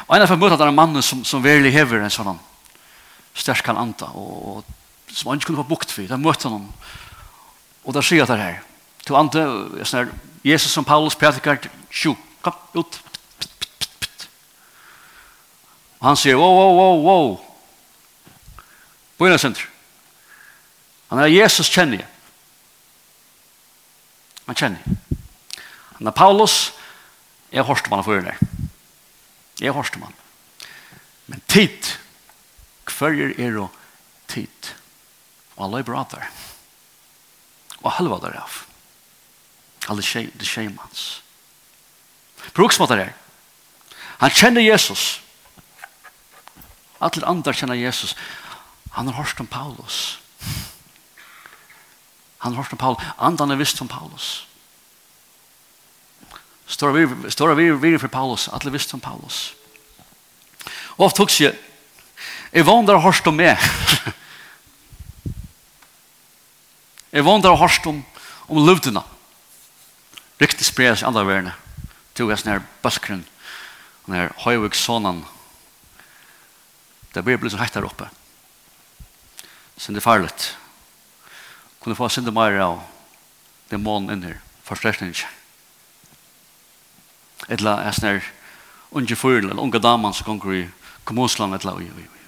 Og 0.07 0.15
en 0.15 0.23
av 0.23 0.31
møtta 0.39 0.57
der 0.57 0.71
er 0.71 0.75
mann 0.75 1.01
som, 1.03 1.25
som 1.25 1.43
virkelig 1.43 1.73
hever 1.75 2.01
en 2.01 2.13
sånn 2.13 2.39
sterkan 3.37 3.79
anta 3.79 4.09
og, 4.17 4.33
og 4.51 5.11
som 5.11 5.31
han 5.31 5.39
ikke 5.39 5.51
kunne 5.51 5.63
få 5.63 5.69
bukt 5.69 5.91
for. 5.91 6.07
da 6.07 6.17
møtte 6.19 6.49
han 6.49 6.69
og 7.83 7.95
da 7.95 8.01
sier 8.05 8.27
det 8.29 8.37
her. 8.37 8.59
Til 9.05 9.17
ande, 9.17 9.43
sånn 9.87 10.11
Jesus 10.45 10.73
som 10.73 10.85
Paulus 10.85 11.17
predikar, 11.17 11.59
sju, 11.89 12.13
kom, 12.41 12.57
ut. 12.77 12.99
Og 16.01 16.07
han 16.07 16.17
sier, 16.17 16.37
wow, 16.37 16.53
wow, 16.57 16.77
wow, 16.77 17.01
wow. 17.05 17.33
Bøyna 19.21 19.37
senter. 19.41 19.67
Han 21.11 21.21
er 21.21 21.33
Jesus 21.33 21.69
kjenner 21.69 22.01
jeg. 22.01 22.09
Han 24.47 24.57
kjenner 24.57 24.81
jeg. 24.81 25.19
Han 25.99 26.09
er 26.09 26.17
Paulus, 26.17 26.71
jeg 27.53 27.65
hørste 27.67 27.91
man 27.93 28.05
for 28.05 28.25
det. 28.25 28.33
Jeg 29.61 29.75
hørste 29.77 30.01
man. 30.01 30.13
Men 31.29 31.43
tid, 31.47 31.90
Førjer 33.01 33.33
er 33.41 33.57
og 33.57 33.73
tid. 34.29 34.73
Og 35.57 35.65
alle 35.65 35.81
er 35.81 35.87
bra 35.87 36.03
der. 36.11 36.27
Og 37.81 37.95
halva 37.97 38.19
der 38.21 38.37
av. 38.43 38.59
Alle 39.89 40.05
skje, 40.05 40.27
det 40.37 40.45
skje 40.45 40.67
mans. 40.69 41.05
Bruksmåter 42.53 43.01
er. 43.01 43.15
Han 44.21 44.33
kjenner 44.37 44.61
Jesus. 44.61 45.15
Alle 47.01 47.25
andre 47.25 47.55
kjenner 47.57 47.79
Jesus. 47.79 48.13
Han 48.93 49.09
har 49.09 49.17
hørt 49.23 49.39
om 49.41 49.49
Paulus. 49.49 50.19
Han 52.45 52.53
har 52.53 52.61
hørt 52.61 52.73
om 52.73 52.77
Paulus. 52.77 53.01
andre 53.17 53.47
har 53.47 53.55
visst 53.55 53.81
om 53.81 53.87
Paulus. 53.87 54.45
Står 56.67 56.91
vi, 56.91 57.31
står 57.31 57.55
vi, 57.55 57.71
vi 57.71 57.97
for 57.97 58.07
Paulus. 58.07 58.47
Alle 58.47 58.71
visst 58.71 58.93
om 58.93 58.99
Paulus. 58.99 59.55
Og 60.97 61.05
ofte 61.09 61.17
tok 61.17 61.33
seg 61.33 61.70
Jeg 62.51 62.67
vandrer 62.67 62.99
hørst 62.99 63.27
om 63.27 63.37
meg. 63.39 63.59
Jeg 67.11 67.23
vandrer 67.27 67.55
hørst 67.55 67.87
om, 67.87 68.01
om 68.51 68.65
løvdene. 68.67 69.03
Riktig 70.41 70.67
spres 70.67 71.01
i 71.03 71.07
andre 71.07 71.23
verden. 71.27 71.51
Tog 72.15 72.31
jeg 72.31 72.41
sånn 72.41 72.53
her 72.53 72.63
bøskeren. 72.83 73.23
Og 74.07 74.15
her 74.15 74.33
høyvøksånen. 74.43 75.23
Det 77.15 77.23
blir 77.23 77.39
blitt 77.39 77.55
så 77.55 77.61
hett 77.61 77.75
der 77.75 77.87
oppe. 77.87 78.07
Så 79.79 79.95
det 79.95 80.03
er 80.03 80.07
farlig. 80.07 80.31
Kunne 81.81 81.95
få 81.95 82.11
synde 82.11 82.35
mer 82.35 82.59
av 82.63 82.81
demonen 83.71 84.11
inn 84.11 84.27
her. 84.27 84.39
Forstrekning 84.67 85.15
ikke. 85.15 85.31
Et 87.47 87.59
eller 87.59 87.79
annet 87.79 87.87
er 87.87 87.95
sånn 87.99 88.11
her 88.11 88.33
unge 88.91 89.15
fyrer 89.15 89.45
eller 89.45 89.63
unge 89.63 89.79
damer 89.79 90.11
som 90.15 90.27
kommer 90.27 90.55
i 90.55 90.65
kommunsland 91.07 91.55
et 91.55 91.63
eller 91.63 91.79
annet 91.79 92.20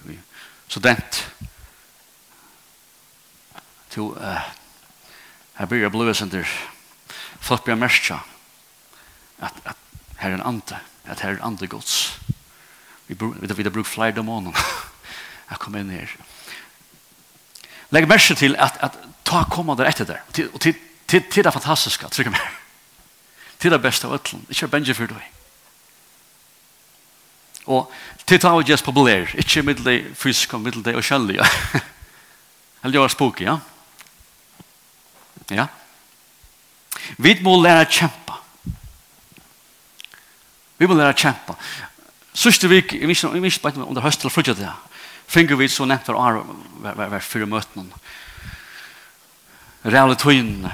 student. 0.73 1.31
To, 3.93 4.15
uh, 4.17 4.41
her 5.59 5.69
blir 5.69 5.86
jeg 5.86 5.93
blod 5.93 6.13
sender. 6.17 6.49
Folk 7.43 7.65
blir 7.67 7.77
merska 7.77 8.17
at, 9.43 9.53
at 9.65 9.77
her 10.23 10.31
er 10.31 10.39
en 10.39 10.47
ande, 10.47 10.79
at 11.05 11.21
her 11.21 11.36
er 11.36 11.38
en 11.38 11.51
ande 11.51 11.67
gods. 11.69 12.17
Vi, 13.07 13.13
vi, 13.19 13.53
vi 13.53 13.63
har 13.63 13.69
brukt 13.69 13.91
flere 13.91 14.15
dæmoner 14.15 14.55
jeg 15.49 15.59
kom 15.62 15.75
inn 15.77 15.91
her. 15.93 16.09
Legg 17.93 18.07
merke 18.09 18.36
til 18.39 18.55
at, 18.57 18.79
at 18.81 18.97
ta 19.27 19.43
komma 19.51 19.75
der 19.77 19.91
etter 19.91 20.07
der. 20.09 20.23
Og 20.53 20.62
til, 20.62 20.73
til, 21.07 21.23
til 21.29 21.43
det 21.45 21.53
fantastiske, 21.53 22.09
trykker 22.09 22.33
meg. 22.33 22.47
Til 23.59 23.75
det 23.75 23.81
beste 23.83 24.07
av 24.07 24.15
øtlen. 24.17 24.47
Ikke 24.49 24.71
Benji 24.71 24.95
for 24.97 25.12
deg. 25.12 25.42
Og 27.71 27.91
til 28.28 28.39
ta 28.39 28.52
og 28.58 28.67
just 28.67 28.84
populær, 28.86 29.30
ikke 29.39 29.63
middelig 29.63 30.02
fysisk 30.19 30.54
og 30.54 30.62
middelig 30.65 30.95
og 30.99 31.06
kjøllig. 31.10 31.39
Eller 32.84 32.91
det 32.91 32.99
var 32.99 33.13
spooky, 33.13 33.47
ja? 33.47 33.58
Ja. 35.52 35.67
Vi 37.17 37.36
må 37.43 37.56
lære 37.62 37.86
å 37.86 37.91
kjempe. 37.91 38.38
Vi 40.80 40.88
må 40.88 40.97
lære 40.97 41.15
å 41.15 41.19
kjempe. 41.19 41.56
Sørste 42.34 42.67
vik, 42.71 42.95
jeg 42.97 43.08
visste 43.08 43.30
ikke 43.30 43.62
bare 43.69 43.86
om 43.86 43.93
det 43.93 44.02
er 44.02 44.08
høst 44.08 44.23
eller 44.23 44.34
fruttet 44.34 44.60
det, 44.60 44.71
finger 45.30 45.60
vi 45.60 45.69
så 45.69 45.86
nevnt 45.86 46.08
for 46.08 46.17
å 46.17 46.43
være 46.84 47.21
fire 47.23 47.47
møtene. 47.49 48.02
Reale 49.84 50.15
tøyen, 50.19 50.65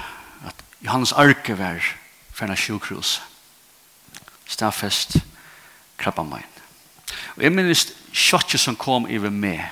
at 0.46 0.64
Johannes 0.86 1.12
Arke 1.12 1.56
var 1.58 1.82
ferna 2.34 2.56
sjukhus. 2.56 3.18
Stafest, 4.50 5.18
krabba 6.00 6.24
meg. 6.26 6.49
Og 7.36 7.42
jeg 7.42 7.52
minnes 7.52 7.86
sjokket 8.12 8.60
som 8.60 8.76
kom 8.76 9.08
i 9.08 9.18
ved 9.22 9.34
meg. 9.34 9.62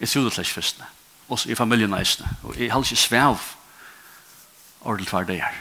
Jeg 0.00 0.08
trodde 0.08 0.30
til 0.34 0.44
fyrstene. 0.44 0.86
Også 1.28 1.50
i 1.50 1.54
familien 1.54 1.94
eisene. 1.94 2.28
Og 2.42 2.56
jeg 2.58 2.72
hadde 2.72 2.86
ikke 2.86 2.96
svev 2.96 3.38
ordentlig 4.80 5.10
hver 5.10 5.28
det 5.28 5.42
her. 5.42 5.58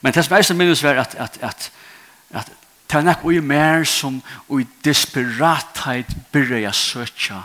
Men 0.00 0.14
det 0.14 0.24
som 0.24 0.36
eisene 0.36 0.58
minnes 0.58 0.82
var 0.82 1.02
at, 1.02 1.14
at, 1.14 1.38
at, 1.42 1.70
at 2.30 2.52
det 2.88 2.96
er 2.96 3.04
nok 3.04 3.24
ui 3.24 3.40
mer 3.44 3.84
som 3.84 4.22
ui 4.48 4.64
desperatheit 4.84 6.14
byrja 6.32 6.62
jeg 6.62 6.74
søtja 6.74 7.42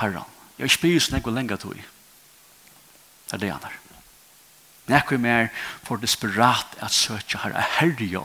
herran. 0.00 0.28
Jeg 0.58 0.72
spyr 0.72 0.98
sånn 1.00 1.20
jeg 1.20 1.34
lenger 1.34 1.60
tog. 1.60 1.76
Det 1.76 3.36
er 3.36 3.42
det 3.44 3.52
han 3.52 3.68
er. 3.68 3.76
Nek 4.90 5.04
Nekko 5.04 5.18
mer 5.22 5.50
for 5.84 6.00
desperat 6.02 6.78
at 6.82 6.92
søtja 6.92 7.44
herra 7.44 7.62
ja. 8.00 8.22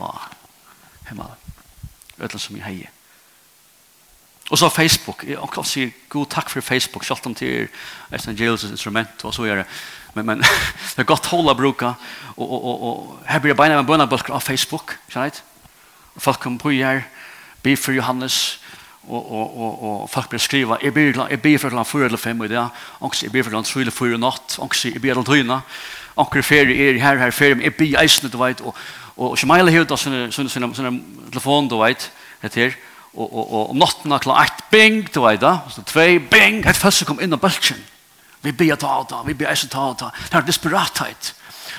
himmelen. 1.08 1.36
Øtlen 2.18 2.40
som 2.40 2.56
jeg 2.56 2.64
heier. 2.64 2.95
Og 4.50 4.58
så 4.58 4.68
Facebook. 4.68 5.24
Jeg 5.26 5.38
kan 5.54 5.64
si 5.64 5.92
god 6.08 6.26
takk 6.30 6.50
for 6.50 6.60
Facebook. 6.60 7.04
Självt 7.04 7.26
om 7.26 7.34
till 7.34 7.68
Evangelos 8.12 8.64
instrument 8.64 9.24
og 9.24 9.34
så 9.34 9.42
er 9.42 9.54
det. 9.56 9.64
Men, 10.14 10.26
men 10.26 10.38
det 10.96 11.02
är 11.02 11.04
gott 11.04 11.26
hålla 11.26 11.54
bruka. 11.54 11.92
Og, 12.36 12.52
og, 12.52 12.64
og, 12.64 12.82
og 12.82 13.18
her 13.26 13.38
blir 13.38 13.50
jeg 13.50 13.56
beina 13.56 13.82
med 13.82 13.86
bönaböcker 13.86 14.34
av 14.34 14.40
Facebook. 14.40 14.98
Känner 15.08 15.30
Folk 16.18 16.40
kommer 16.40 16.58
på 16.58 16.70
her. 16.70 17.02
Be 17.62 17.76
for 17.76 17.92
Johannes. 17.92 18.60
Og, 19.08 19.32
og, 19.32 19.58
og, 19.60 20.02
og 20.02 20.10
folk 20.10 20.28
blir 20.28 20.38
skriva. 20.38 20.76
jeg 20.82 21.42
ber 21.42 21.58
for 21.58 21.70
klant 21.70 21.88
4 21.88 22.04
eller 22.04 22.18
5 22.18 22.44
i 22.44 22.48
det. 22.48 22.68
og 23.00 23.14
jeg 23.22 23.32
ber 23.32 23.42
for 23.42 23.50
klant 23.50 23.66
3 23.66 23.80
eller 23.80 23.92
fyra 23.92 24.16
natt. 24.16 24.58
Och 24.58 24.76
jag 24.84 25.00
ber 25.00 25.20
att 25.20 25.28
hyna. 25.28 25.60
Och 26.14 26.36
jag 26.36 26.44
ferie 26.44 26.90
er 26.90 26.98
her, 26.98 27.16
her 27.16 27.30
ferie. 27.30 27.54
Men 27.54 27.64
jag 27.64 27.74
ber 27.74 28.02
eisen, 28.02 28.30
du 28.30 28.38
vet. 28.38 28.60
og, 28.60 28.66
og, 28.66 28.74
og, 29.16 29.30
och, 29.30 29.30
och, 29.30 29.38
och, 29.38 29.38
och, 29.38 29.50
och, 29.50 29.76
och, 29.84 30.22
och, 31.50 31.62
och, 31.62 31.82
och, 32.42 32.52
och, 32.52 32.66
och, 32.66 32.72
og, 33.16 33.26
og, 33.26 33.44
og 33.44 33.70
om 33.72 33.80
natten 33.80 34.18
klar 34.20 34.44
ett, 34.44 34.64
bing, 34.70 35.06
du 35.12 35.22
vet 35.24 35.40
da, 35.40 35.58
så 35.72 35.82
tvei, 35.88 36.18
bing, 36.20 36.62
et 36.68 36.76
første 36.76 37.06
kom 37.08 37.20
inn 37.24 37.32
av 37.32 37.40
bølgen. 37.40 37.80
Vi 38.44 38.52
blir 38.52 38.76
ta 38.78 38.98
og 39.00 39.14
vi 39.26 39.34
blir 39.34 39.48
eisen 39.50 39.72
ta 39.72 39.88
og 39.90 39.98
ta. 39.98 40.10
Det 40.12 40.36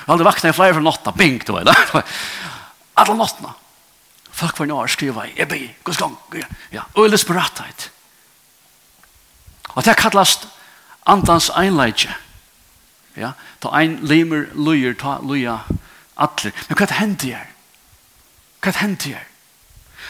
er 0.08 0.24
vakna 0.24 0.50
i 0.50 0.56
flere 0.56 0.74
for 0.74 0.84
natta, 0.84 1.12
bing, 1.12 1.38
du 1.44 1.52
vet 1.54 1.68
da. 1.68 1.74
alle 3.00 3.14
nattna. 3.16 3.54
Folk 4.38 4.58
var 4.58 4.68
nær 4.70 4.90
skriva 4.90 5.26
i, 5.26 5.34
jeg 5.38 5.74
gos 5.84 5.98
gang, 5.98 6.16
ja, 6.72 6.84
og 6.94 7.10
desperathet. 7.10 7.90
Og 9.74 9.84
det 9.86 9.96
kallast 9.98 10.48
andans 11.06 11.50
einleitje. 11.54 12.14
Ja, 13.18 13.32
ta 13.62 13.72
ein 13.74 13.98
limer 14.06 14.48
lujer, 14.54 14.94
ta 14.94 15.18
luja 15.22 15.60
atler. 16.18 16.54
Men 16.68 16.78
hva 16.78 16.90
hendt 16.98 17.26
her? 17.26 17.48
Hva 18.62 18.74
hendt 18.78 19.08
her? 19.10 19.27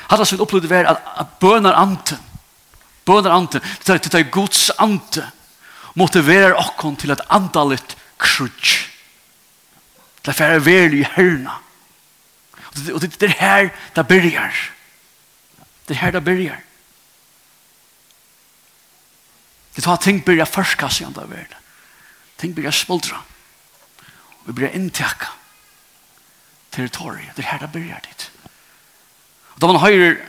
Hatta 0.09 0.24
som 0.24 0.38
vi 0.38 0.42
opplevde 0.42 0.70
var 0.70 0.88
at 0.88 1.38
bønar 1.40 1.76
ante, 1.76 2.18
bønar 3.04 3.34
ante, 3.36 3.61
det 3.86 4.14
er 4.14 4.30
Guds 4.32 4.70
ante, 4.78 5.26
motiverer 5.94 6.56
okkon 6.56 6.96
til 6.96 7.12
at 7.12 7.24
andalit 7.28 7.96
krutsk. 8.18 8.86
Det 10.22 10.32
er 10.34 10.38
færre 10.38 10.64
verlig 10.64 11.00
i 11.00 11.11
herna. 11.16 11.59
Og 12.92 13.00
det 13.00 13.22
er 13.22 13.36
her 13.40 13.70
det 13.96 14.06
byrjar. 14.09 14.54
Det 15.88 15.96
er 15.96 16.00
her 16.00 16.11
det 16.11 16.24
byrjar. 16.24 16.61
Det 19.76 19.84
tar 19.84 19.96
ting 19.96 20.24
byrja 20.24 20.44
førstkast 20.44 21.00
i 21.00 21.04
andre 21.04 21.30
verden. 21.30 21.56
Ting 22.38 22.54
byrja 22.54 22.70
smuldra. 22.70 23.22
Vi 24.46 24.52
byrja 24.52 24.72
inntekka 24.74 25.32
territoriet. 26.70 27.36
Det 27.36 27.44
er 27.44 27.48
her 27.48 27.59
det 27.59 27.72
byrjar 27.72 28.00
dit. 28.09 28.30
Og 29.59 29.62
da 29.64 29.72
man 29.72 29.82
høyrer 29.82 30.20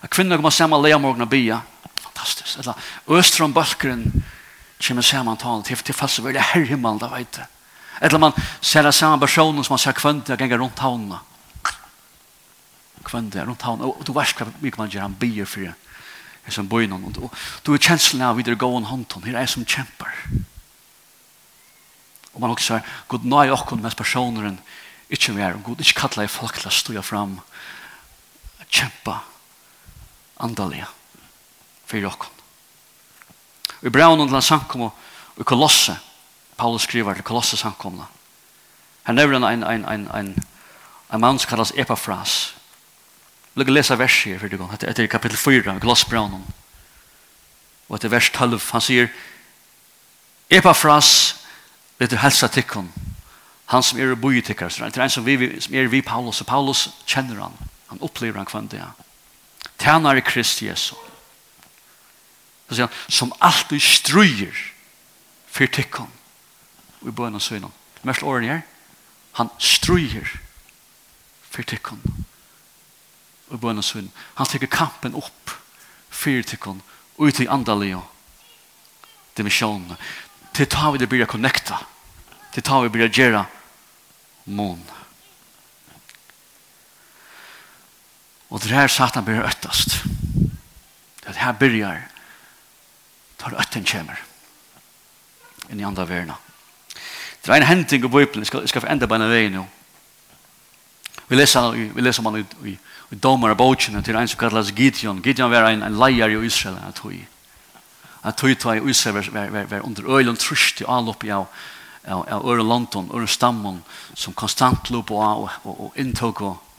at 0.00 0.08
kvinner 0.08 0.38
kommer 0.40 0.54
sammen 0.56 0.78
og 0.78 0.86
leia 0.86 0.96
morgen 0.96 1.20
og 1.20 1.28
bia, 1.28 1.58
fantastisk, 2.00 2.62
eller 2.62 3.18
østre 3.18 3.48
Balkeren 3.52 4.06
kommer 4.80 5.04
sammen 5.04 5.36
talen 5.36 5.62
til, 5.68 5.76
til 5.84 5.94
fast 5.94 6.16
så 6.16 6.22
vil 6.24 6.32
det 6.32 6.46
her 6.54 6.64
himmel, 6.64 6.96
da 6.96 7.10
vet 7.12 7.36
du. 7.36 7.42
Eller 8.00 8.18
man 8.18 8.32
ser 8.64 8.88
det 8.88 8.94
samme 8.96 9.20
personen 9.20 9.60
som 9.64 9.74
man 9.74 9.82
ser 9.82 9.92
kvinner 9.92 10.40
ganger 10.40 10.62
rundt 10.62 10.80
havnene. 10.80 11.18
Kvinner 13.04 13.44
rundt 13.44 13.66
havnene, 13.68 13.90
og 13.92 14.00
du 14.08 14.14
vet 14.16 14.32
hva 14.38 14.48
mye 14.48 14.78
man 14.78 14.88
gjør, 14.88 15.04
han 15.04 15.18
bier 15.20 15.44
for 15.44 15.68
det. 15.68 15.74
Er 16.48 16.56
som 16.56 16.68
bøyne 16.72 16.96
og 16.96 17.34
du 17.66 17.74
er 17.74 17.84
kjenslen 17.84 18.24
av 18.24 18.38
videre 18.38 18.56
gåen 18.56 18.88
hånden 18.88 19.28
her 19.28 19.42
er 19.42 19.50
som 19.50 19.66
kjemper. 19.68 20.08
Og 22.32 22.40
man 22.40 22.54
også 22.54 22.78
sier 22.78 22.96
god 23.12 23.28
nøy 23.28 23.52
okken 23.52 23.84
mens 23.84 23.98
personeren 23.98 24.56
ikke 25.12 25.36
mer. 25.36 25.58
Og 25.58 25.68
god 25.68 25.84
ikke 25.84 26.00
kattler 26.00 26.24
jeg 26.24 26.32
folk 26.32 26.56
til 26.56 26.70
å 26.70 26.72
stå 26.72 27.04
fram 27.04 27.36
at 28.70 28.76
kjempe 28.76 29.18
andalige 30.40 30.86
for 31.86 31.96
jokken. 31.96 32.28
Og 33.80 33.86
i 33.86 33.90
brevnen 33.90 34.28
til 34.28 34.42
samkommet 34.42 34.90
og 35.36 35.40
i 35.40 35.44
Kolosse, 35.44 35.96
Paulus 36.56 36.82
skriver 36.82 37.14
til 37.14 37.24
Kolosse 37.24 37.56
samkommet, 37.56 38.06
her 39.06 39.12
nevner 39.12 39.48
han 39.48 39.62
en, 39.62 39.64
en, 39.64 39.84
en, 39.84 40.08
en, 40.14 40.44
en 41.12 41.20
mann 41.20 41.38
som 41.38 41.48
kalles 41.48 41.72
Epafras. 41.76 42.54
Jeg 43.56 43.66
vil 43.66 43.74
lese 43.74 43.98
vers 43.98 44.22
her, 44.24 44.38
for 44.38 44.48
det. 44.48 44.88
Etter 44.88 45.06
kapittel 45.06 45.38
4, 45.38 45.76
i 45.76 45.80
Kolosse 45.80 46.06
brevnen. 46.08 46.44
Og 47.88 47.96
etter 47.96 48.08
vers 48.08 48.30
12, 48.30 48.60
han 48.72 48.80
sier, 48.80 49.08
Epafras, 50.50 51.36
vet 51.98 52.10
du, 52.10 52.16
helsa 52.16 52.48
tikkun, 52.48 52.92
han 53.66 53.82
som 53.82 53.98
er 53.98 54.14
boi 54.14 54.40
tikkar, 54.42 54.68
det 54.68 54.96
er 54.96 55.02
en 55.02 55.10
som, 55.10 55.26
vi, 55.26 55.60
som 55.60 55.74
er 55.74 55.86
vi 55.86 56.02
Paulus, 56.02 56.40
og 56.40 56.46
Paulus 56.46 56.88
kjenner 57.06 57.42
han. 57.42 57.70
Han 57.90 58.00
opplever 58.00 58.38
han 58.38 58.46
kvann 58.46 58.70
det. 58.70 58.84
Tænare 59.78 60.22
Krist 60.22 60.62
Jesu. 60.62 60.94
Så 62.68 62.76
sier 62.76 62.86
han, 62.86 62.96
som 63.10 63.32
alltid 63.42 63.82
struer 63.82 64.54
for 65.50 65.66
tikkene. 65.66 66.10
Vi 67.00 67.10
bøyne 67.10 67.40
og 67.40 67.42
søgene. 67.42 67.72
Mest 68.06 68.22
årene 68.22 68.46
her, 68.46 68.60
han 69.36 69.50
struer 69.58 70.28
for 71.50 71.66
tikkene. 71.66 72.14
Vi 73.50 73.58
bøyne 73.58 73.82
og 73.82 73.88
søgene. 73.88 74.14
Han 74.38 74.46
tykker 74.46 74.70
kampen 74.70 75.18
opp 75.18 75.56
for 76.10 76.46
tikkene 76.46 76.84
og 77.18 77.26
ut 77.26 77.42
i 77.42 77.48
andalige 77.50 78.00
dimensjonene. 79.36 79.98
Til 80.54 80.70
ta 80.70 80.90
vi 80.92 81.02
det 81.02 81.08
blir 81.10 81.26
å 81.26 81.30
connecta. 81.30 81.82
Til 82.54 82.62
ta 82.62 82.80
vi 82.80 82.88
det 82.88 82.94
blir 82.94 83.08
å 83.08 83.12
gjøre 83.12 83.44
månene. 84.46 84.99
Og 88.50 88.62
det 88.62 88.74
her 88.74 88.90
satan 88.90 89.24
blir 89.24 89.44
øttast. 89.46 90.02
Det 91.26 91.36
her 91.38 91.52
byrjar 91.52 92.06
tar 93.38 93.56
øtten 93.60 93.86
kjemer 93.86 94.18
inn 95.70 95.80
i 95.80 95.86
andre 95.86 96.08
verna. 96.08 96.36
Det 97.40 97.52
er 97.52 97.62
en 97.62 97.68
henting 97.68 98.04
i 98.04 98.08
Bibelen. 98.08 98.42
Jeg 98.42 98.50
skal, 98.50 98.60
jeg 98.66 98.72
skal 98.72 98.88
enda 98.90 99.06
på 99.06 99.16
en 99.16 99.30
vei 99.30 99.48
nå. 99.48 99.62
Vi 101.30 101.38
leser, 101.38 101.76
vi 101.94 102.02
leser 102.02 102.26
man 102.26 102.40
i, 102.40 102.44
i, 102.66 102.72
i 103.14 103.18
domar 103.22 103.54
av 103.54 103.60
bøtjene 103.60 104.02
til 104.02 104.18
en 104.18 104.28
som 104.28 104.40
kallas 104.40 104.72
Gideon. 104.74 105.22
Gideon 105.22 105.52
var 105.52 105.70
en, 105.70 105.84
en 105.86 105.98
leier 106.00 106.34
i 106.34 106.40
Israel. 106.46 106.80
Jeg 106.88 106.98
tror 106.98 107.14
jeg 108.20 108.36
tror 108.36 108.74
jeg 108.74 108.82
i 108.82 108.90
Israel 108.90 109.14
var, 109.16 109.30
var, 109.32 109.52
var, 109.54 109.68
var 109.70 109.86
under 109.86 110.10
øylen 110.18 110.36
trusht 110.36 110.82
i 110.82 110.88
anlopp 110.88 111.22
oppi 111.22 111.30
av 111.30 111.46
av 112.08 112.24
av 112.32 112.46
Øre 112.48 112.64
London, 112.64 113.10
Øre 113.14 113.28
Stammon, 113.28 113.82
som 114.14 114.34
konstant 114.34 114.90
lå 114.90 115.02
på 115.02 115.18
og, 115.20 115.50
og, 115.64 115.80
og 115.80 115.98
inntog 116.00 116.40
og 116.42 116.69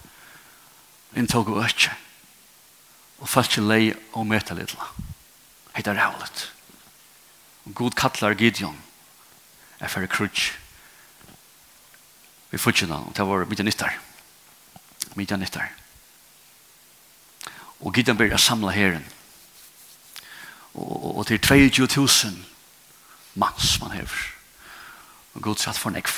inn 1.16 1.28
tog 1.28 1.50
og 1.52 1.64
økje. 1.66 1.94
Og 3.22 3.30
falt 3.30 3.52
ikke 3.52 3.68
lei 3.68 3.92
og 4.18 4.26
møte 4.28 4.56
litt. 4.58 4.74
Heit 5.76 5.88
er 5.88 6.00
rævlet. 6.00 6.48
Og 7.66 7.76
god 7.76 7.98
kattler 7.98 8.34
Gideon 8.34 8.78
er 9.80 9.88
for 9.88 10.06
krutsk. 10.08 10.58
Vi 12.52 12.58
får 12.58 12.64
fortsatte 12.72 12.94
og 12.94 13.14
det 13.16 13.28
var 13.28 13.46
mye 13.48 13.64
nyttar. 13.64 13.94
Mye 15.16 15.38
nyttar. 15.38 15.70
Og 17.80 17.94
Gideon 17.94 18.18
blir 18.18 18.38
samla 18.38 18.74
herren. 18.76 19.06
Og, 20.74 20.92
og, 21.06 21.18
og 21.18 21.28
til 21.28 21.40
22.000 21.40 22.36
mans 23.36 23.80
man 23.80 23.92
hever. 23.92 24.28
Og 25.34 25.42
god 25.42 25.56
satt 25.56 25.80
for 25.80 25.90
nekv. 25.90 26.12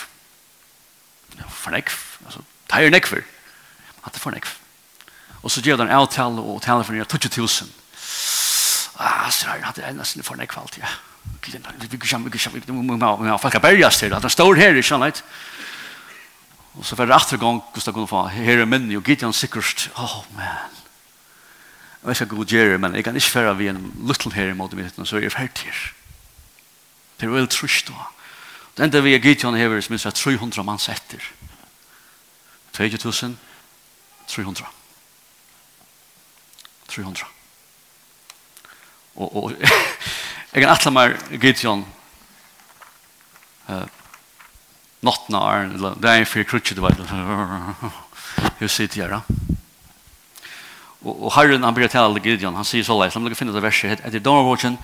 Ja, 1.37 1.47
for 1.49 1.71
nekv. 1.71 1.93
Altså, 2.25 2.41
det 2.71 2.85
er 2.85 2.89
nekver. 2.89 3.23
At 4.03 4.13
det 4.13 4.19
er 4.19 4.25
for 4.25 4.31
nekv. 4.31 4.62
Og 5.43 5.51
så 5.51 5.61
gjør 5.61 5.81
den 5.83 5.91
avtale 5.91 6.41
og 6.41 6.61
taler 6.63 6.83
for 6.87 6.95
nye 6.95 7.05
20.000. 7.05 7.71
Ah, 8.99 9.31
så 9.31 9.49
har 9.49 9.57
jeg 9.57 9.65
hatt 9.65 9.81
en 9.83 9.97
nesten 9.99 10.23
for 10.23 10.39
nekvalt, 10.39 10.77
ja. 10.79 10.89
Vi 11.43 11.51
kan 11.51 11.59
ikke, 11.59 12.19
vi 12.19 13.37
folk 13.41 13.53
har 13.53 13.63
bergast 13.63 13.99
til, 13.99 14.13
at 14.13 14.21
han 14.21 14.29
står 14.29 14.55
her, 14.55 14.75
ikke 14.75 14.87
sant? 14.87 15.23
Og 16.73 16.85
så 16.85 16.95
var 16.95 17.05
det 17.05 17.15
etter 17.15 17.37
gang, 17.37 17.61
Gustav 17.73 17.93
Gunnfa, 17.93 18.27
her 18.33 18.63
er 18.63 18.65
minni, 18.65 18.95
og 18.97 19.03
Gideon 19.03 19.33
sikkert, 19.33 19.91
oh 19.95 20.23
man, 20.35 20.73
jeg 22.01 22.09
vet 22.09 22.21
ikke 22.21 22.35
hva 22.35 22.45
gjør, 22.49 22.77
men 22.81 22.95
jeg 22.97 23.05
kan 23.05 23.15
ikke 23.15 23.29
fære 23.29 23.57
vi 23.57 23.69
en 23.71 23.83
luttel 24.07 24.33
her 24.33 24.49
i 24.51 24.57
måte 24.57 24.75
mitt, 24.75 24.97
så 25.07 25.17
er 25.17 25.27
jeg 25.27 25.35
ferdig 25.35 25.69
her. 25.69 25.83
Det 27.19 27.27
er 27.27 27.31
vel 27.31 27.47
trusht 27.47 27.87
da. 27.87 28.09
Det 28.75 28.87
enda 28.87 29.03
vi 29.05 29.13
er 29.13 29.21
Gideon 29.21 29.55
hever, 29.55 29.81
som 29.81 29.95
er 29.95 30.11
300 30.11 30.65
manns 30.65 30.89
etter. 30.89 31.21
2000, 32.73 33.37
300. 34.27 34.65
300. 36.93 37.25
Og, 39.15 39.35
og 39.43 39.51
jeg 40.53 40.63
kan 40.63 40.71
atle 40.71 40.93
meg 40.93 41.17
Gideon 41.41 41.83
uh, 43.69 43.85
nottene 45.03 45.39
av 45.39 45.49
æren, 45.51 45.75
eller 45.77 45.97
det 45.99 46.09
er 46.09 46.21
en 46.21 46.29
fyrir 46.29 46.47
krutsi, 46.49 46.75
du 46.77 46.83
vet, 46.83 46.99
hur 48.59 48.71
sitter 48.71 49.03
jeg 49.03 49.11
da? 49.11 49.21
Og, 51.03 51.25
og 51.27 51.33
herren, 51.35 51.65
han 51.65 51.75
blir 51.75 51.91
tala 51.91 52.13
til 52.15 52.31
Gideon, 52.31 52.55
han 52.55 52.67
sier 52.67 52.85
så 52.87 52.95
leis, 52.97 53.15
la 53.15 53.23
meg 53.23 53.35
finne 53.37 53.55
det 53.55 53.63
verset, 53.63 53.99
etter 53.99 54.23
dommervåtjen, 54.23 54.77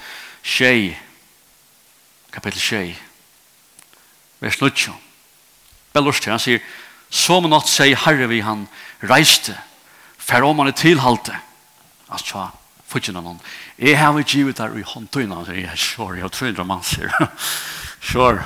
tjej, 0.44 0.92
kapittel 2.36 2.62
tjej, 2.62 2.94
vers 4.44 4.60
9, 4.62 4.92
bellurs 5.96 6.22
til, 6.22 6.36
han 6.36 6.44
sier, 6.44 6.64
som 7.10 7.48
natt 7.50 7.70
sier 7.72 7.98
herre 8.04 8.28
vi 8.30 8.44
han 8.46 8.68
reiste, 9.02 9.56
for 10.20 10.46
om 10.46 10.60
han 10.62 10.70
er 10.70 10.78
tilhalte, 10.78 11.40
at 12.14 12.26
tja, 12.26 12.50
fudgen 12.90 13.20
av 13.20 13.26
noen. 13.26 13.42
Jeg 13.78 13.98
har 14.00 14.18
ikke 14.18 14.40
givet 14.40 14.60
der 14.60 14.78
i 14.78 14.86
håndtøyene, 14.86 15.44
så 15.46 15.56
jeg 15.56 15.70
er 15.70 15.80
sure, 15.80 16.18
jeg 16.20 16.32
tror 16.34 16.52
ikke 16.52 16.66
mann, 16.68 16.86
sier. 16.86 17.14
sure, 18.12 18.46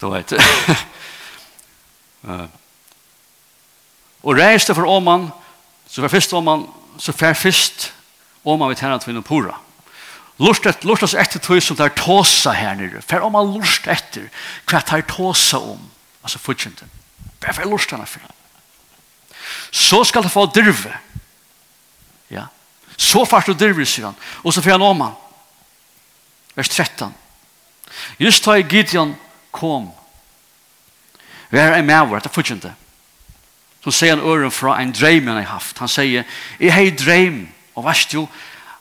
du 0.00 0.08
vet. 0.12 0.34
uh, 2.28 2.46
og 4.22 4.38
reiste 4.38 4.76
for 4.76 4.86
Åman, 4.86 5.30
så 5.90 6.04
var 6.04 6.12
først 6.12 6.32
Åman, 6.38 6.66
så 6.98 7.14
var 7.18 7.34
først 7.34 7.90
Åman 8.44 8.70
vi 8.70 8.78
tjener 8.78 8.98
til 9.02 9.22
Pura. 9.22 9.58
Lustet, 10.42 10.84
lustet 10.88 11.14
etter 11.20 11.42
tøy 11.42 11.60
som 11.62 11.76
der 11.78 11.92
tåsa 11.94 12.54
her 12.56 12.74
nere. 12.78 13.02
For 13.04 13.22
Åman 13.22 13.52
lust 13.54 13.86
etter 13.90 14.30
hva 14.66 14.80
tar 14.82 15.04
tåsa 15.06 15.60
om, 15.60 15.82
altså 16.24 16.40
fudgen 16.42 16.74
til. 16.78 16.88
Bare 17.42 17.54
for 17.54 17.70
lustet 17.70 17.98
henne 17.98 18.08
for. 18.08 18.22
Så 19.70 20.02
skal 20.08 20.24
det 20.24 20.32
få 20.32 20.46
dirve. 20.54 20.94
Så 22.96 23.24
fart 23.28 23.46
du 23.46 23.54
dirver, 23.54 23.86
sier 23.88 24.10
han. 24.10 24.18
Og 24.42 24.54
så 24.54 24.62
får 24.62 24.76
han 24.76 24.86
om 24.86 25.00
han. 25.06 25.18
Vers 26.56 26.68
13. 26.68 27.14
Just 28.20 28.44
da 28.44 28.58
Gideon 28.60 29.14
kom, 29.52 29.90
vi 31.52 31.60
er 31.60 31.74
en 31.76 31.86
med 31.86 32.08
vår, 32.08 32.22
det 32.24 32.30
er 32.30 32.34
fortjente. 32.34 32.72
Så 33.84 33.92
sier 33.92 34.16
han 34.16 34.24
øren 34.24 34.52
fra 34.54 34.78
en 34.80 34.92
dreim 34.96 35.26
han 35.28 35.40
har 35.42 35.50
haft. 35.58 35.80
Han 35.82 35.90
sier, 35.90 36.24
jeg 36.60 36.72
har 36.72 36.92
dreim, 36.96 37.44
og 37.74 37.84
verst 37.84 38.14
jo, 38.14 38.26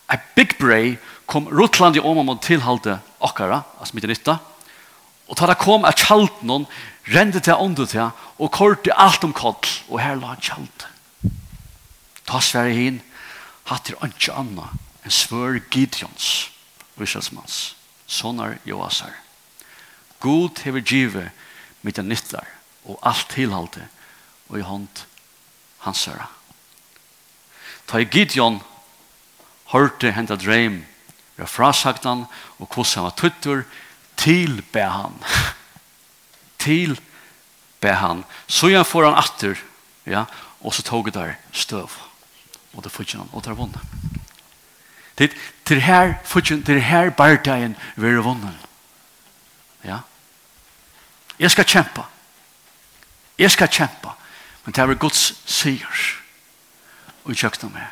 a 0.07 0.17
big 0.35 0.57
brei 0.59 0.97
kom 1.25 1.47
Rutland 1.47 1.95
i 1.95 2.03
om 2.03 2.29
og 2.29 2.41
tilhalte 2.43 2.99
okkara, 3.23 3.61
altså 3.79 3.95
mitt 3.95 4.07
nytta, 4.07 4.37
og 5.31 5.39
da 5.39 5.55
kom 5.55 5.85
av 5.87 5.95
kjalt 5.95 6.41
noen, 6.43 6.65
rende 7.07 7.39
til 7.39 7.55
åndet 7.55 7.93
til, 7.93 8.11
og 8.37 8.51
korte 8.51 8.91
alt 8.99 9.23
om 9.23 9.33
koll, 9.33 9.55
og 9.87 10.01
her 10.03 10.19
la 10.19 10.35
kjalt. 10.35 10.87
Ta 12.27 12.41
sverre 12.43 12.75
hin, 12.75 12.99
hatt 13.69 13.89
er 13.89 13.99
ikke 14.07 14.35
anna 14.35 14.69
enn 15.01 15.13
svør 15.13 15.59
Gideons, 15.73 16.51
Vyselsmans, 16.99 17.75
sonar 18.07 18.59
Joasar. 18.67 19.13
God 20.21 20.61
hever 20.65 20.83
givet 20.85 21.31
mitt 21.81 21.97
en 21.97 22.11
nyttlar 22.11 22.47
og 22.85 22.99
alt 23.05 23.29
tilhalte 23.33 23.87
og 24.49 24.59
i 24.59 24.65
hånd 24.65 25.05
hans 25.85 26.05
søra. 26.05 26.27
Ta 27.89 28.01
i 28.01 28.09
Gideon 28.09 28.59
hørte 29.71 30.13
henta 30.13 30.37
dreim 30.37 30.83
fra 31.37 31.47
frasagtan 31.49 32.27
og 32.59 32.67
hvordan 32.67 32.93
han 32.93 33.07
var 33.07 33.17
tuttur 33.17 33.63
til 34.21 34.61
be 34.73 34.83
han. 34.85 35.17
til 36.63 36.99
be 37.81 37.95
han. 37.97 38.23
Så 38.47 38.69
igjen 38.69 38.85
får 38.85 39.09
han 39.09 39.17
atter, 39.17 39.57
ja, 40.05 40.27
og 40.61 40.75
så 40.75 40.85
tog 40.85 41.09
det 41.09 41.17
der 41.17 41.37
støv 41.51 42.10
og 42.73 42.83
det 42.83 42.91
fudgen 42.91 43.29
og 43.31 43.43
det 43.43 43.51
er 43.51 43.59
vunnet. 43.59 43.81
Det 45.17 45.31
er 45.71 45.79
her 45.79 46.13
fortjener, 46.25 46.63
det 46.63 46.75
er 46.77 46.79
her 46.79 47.09
bardagen 47.09 47.75
vil 47.95 48.17
er 48.17 48.21
vunnet. 48.25 48.57
Ja? 49.83 49.99
Jeg 51.39 51.51
skal 51.51 51.65
kjempe. 51.65 52.03
Jeg 53.37 53.51
skal 53.51 53.67
kjempe. 53.67 54.09
Men 54.65 54.73
det 54.73 54.83
er 54.83 54.93
Guds 54.93 55.33
sier. 55.45 56.01
Og 57.23 57.35
kjøkken 57.35 57.73
med. 57.73 57.85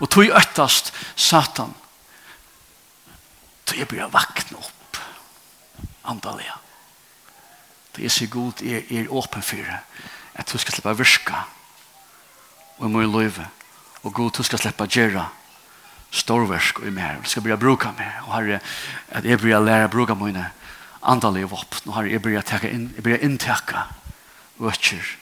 Og 0.00 0.10
tog 0.10 0.30
øktast 0.30 0.92
Satan. 1.16 1.74
Tog 3.66 3.78
jeg 3.78 3.88
blir 3.88 4.10
vakna 4.10 4.58
opp. 4.58 5.00
Andalega. 6.04 6.58
Det 7.96 8.04
er 8.04 8.10
så 8.10 8.26
god, 8.26 8.62
er, 8.62 8.82
er 8.90 9.10
åpen 9.10 9.42
for 9.42 9.56
det. 9.56 9.78
At 10.34 10.52
du 10.52 10.58
skal 10.58 10.74
slippe 10.74 10.96
virka. 10.98 11.44
Og 12.78 12.90
må 12.90 13.02
i 13.02 13.10
løyve. 13.10 13.46
Og 14.04 14.12
god, 14.12 14.36
du 14.36 14.44
skal 14.44 14.60
slippe 14.60 14.86
gjøre 14.90 15.24
storversk 16.14 16.82
i 16.86 16.92
mer. 16.94 17.18
Du 17.24 17.28
skal 17.30 17.42
begynne 17.42 17.58
å 17.58 17.64
bruke 17.64 17.90
mer. 17.98 18.20
Og 18.26 18.34
herre, 18.36 18.60
at 19.10 19.26
jeg 19.26 19.40
begynner 19.40 19.62
å 19.62 19.66
lære 19.66 19.88
å 19.88 19.92
bruke 19.92 20.16
mine 20.18 20.46
andalige 21.02 21.50
våpen. 21.50 21.86
Nå 21.88 21.96
har 21.96 22.08
jeg 22.08 22.22
begynner 22.22 22.44
å 22.44 22.70
inn, 22.70 22.90
jeg 22.94 23.04
begynner 23.04 23.24
å 23.24 23.30
inntakke 23.30 23.84
vøkker 24.62 25.14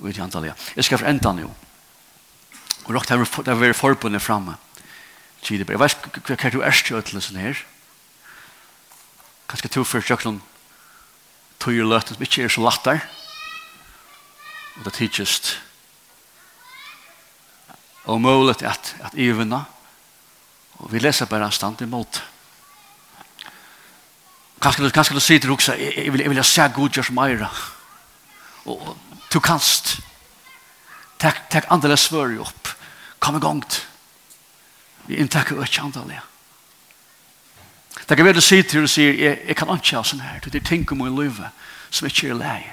og 0.00 0.08
i 0.08 0.14
de 0.16 0.22
andalige. 0.24 0.56
Jeg 0.76 0.88
skal 0.88 1.02
forenda 1.02 1.32
nå. 1.36 1.50
Og 2.86 2.94
råk, 2.96 3.06
det 3.06 3.18
har 3.52 3.60
vært 3.60 3.76
forbundet 3.76 4.24
fremme. 4.24 4.56
Jeg 5.44 5.66
vet 5.68 6.06
ikke 6.08 6.36
hva 6.36 6.50
du 6.52 6.62
er 6.64 6.80
til 6.84 6.96
å 6.96 7.24
her. 7.36 7.60
Kanskje 9.50 9.72
to 9.72 9.84
for 9.84 10.04
kjøkken 10.04 10.40
tøyer 11.60 11.84
løten 11.84 12.16
som 12.16 12.24
ikke 12.24 12.44
er 12.46 12.52
så 12.52 12.64
latt 12.64 12.84
der. 12.86 13.04
Og 14.78 14.86
det 14.88 14.96
tidsest 14.96 15.58
og 18.04 18.20
mulig 18.20 18.62
at, 18.66 18.94
at 19.04 19.14
evne. 19.14 19.64
Og 20.80 20.92
vi 20.92 20.98
leser 20.98 21.28
bare 21.28 21.50
stand 21.52 21.82
imot. 21.84 22.22
Kanskje, 24.60 24.90
kanskje 24.92 25.16
du 25.16 25.20
sier 25.20 25.40
til 25.40 25.50
Ruksa, 25.50 25.76
jeg, 25.76 26.12
vil, 26.12 26.20
jeg 26.20 26.30
vil 26.30 26.44
se 26.44 26.68
god 26.74 26.96
gjør 26.96 27.08
som 27.08 27.20
eier. 27.24 27.60
Og 28.68 28.96
du 29.32 29.40
kanst. 29.40 29.98
Takk, 31.20 31.46
takk 31.52 31.68
andre 31.72 31.96
svør 31.96 32.40
opp. 32.44 32.74
Kom 33.20 33.36
i 33.36 33.40
gang. 33.40 33.62
Vi 35.06 35.16
inntakker 35.20 35.62
ikke 35.64 35.82
andre 35.82 36.20
Det 38.08 38.16
kan 38.16 38.26
være 38.26 38.34
du 38.34 38.40
sier 38.40 38.62
til 38.62 38.82
og 38.82 38.90
sier, 38.90 39.14
jeg, 39.14 39.38
jeg 39.46 39.56
kan 39.56 39.70
ikke 39.70 39.96
ha 39.96 40.02
sånn 40.02 40.22
her. 40.24 40.40
Det 40.42 40.58
er 40.58 40.66
ting 40.66 40.86
om 40.90 41.04
å 41.04 41.10
liv 41.14 41.36
som 41.90 42.08
ikke 42.08 42.32
er 42.32 42.38
leie. 42.40 42.72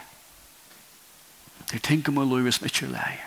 Det 1.69 1.77
er 1.77 1.83
ting 1.85 2.01
om 2.09 2.17
å 2.17 2.25
liv 2.25 2.49
som 2.51 2.65
ikke 2.65 2.87
er 2.87 2.93
leie. 2.95 3.26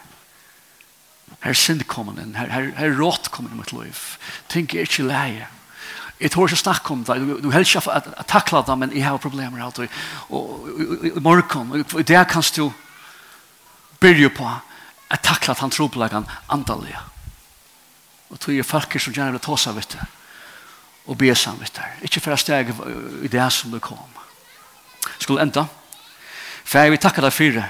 Her 1.41 1.55
er 1.55 1.57
synd 1.57 1.87
kommer 1.89 2.19
inn, 2.21 2.35
her, 2.37 2.51
her, 2.53 2.69
her 2.77 2.91
er 2.91 2.99
rått 2.99 3.31
kommer 3.33 3.51
inn 3.51 3.61
mot 3.63 3.73
liv. 3.73 4.01
Ting 4.53 4.69
er 4.75 4.85
ikke 4.85 5.07
leie. 5.09 5.47
Jeg 6.21 6.35
tror 6.35 6.51
ikke 6.51 6.61
snakke 6.61 6.93
om 6.93 7.05
det. 7.05 7.17
Du, 7.17 7.31
du 7.47 7.51
helst 7.55 7.73
ikke 7.73 7.95
at, 7.97 8.11
at 8.19 8.29
takla 8.29 8.61
det, 8.67 8.77
men 8.79 8.93
jeg 8.93 9.07
har 9.07 9.17
problemer 9.23 9.63
alt. 9.65 9.81
Og 10.29 10.69
i 11.07 11.13
morgen, 11.21 11.73
og 11.81 12.03
det 12.05 12.27
kan 12.29 12.45
du 12.57 12.67
begynne 14.01 14.29
på 14.37 14.51
at 15.11 15.25
takle 15.25 15.55
at 15.55 15.59
han 15.65 15.73
tror 15.73 15.89
på 15.89 16.03
det 16.03 16.25
andalige. 16.49 17.01
Og 18.31 18.41
tror 18.41 18.55
jeg 18.55 18.67
folk 18.67 19.01
som 19.01 19.15
gjerne 19.15 19.35
vil 19.35 19.43
ta 19.43 19.57
seg 19.59 19.77
vet 19.77 19.97
du. 19.97 20.03
Og 21.11 21.19
be 21.19 21.33
seg 21.35 21.57
vidt 21.59 21.75
det. 21.75 21.89
Ikke 22.07 22.21
for 22.23 22.37
å 22.37 22.39
stege 22.39 22.77
i 23.25 23.31
det 23.33 23.47
som 23.53 23.73
du 23.73 23.81
kom. 23.83 23.99
Skulle 25.19 25.43
enda. 25.43 25.65
For 26.65 26.79
jeg 26.79 26.93
vil 26.93 27.03
takke 27.03 27.25
deg 27.25 27.35
for 27.35 27.63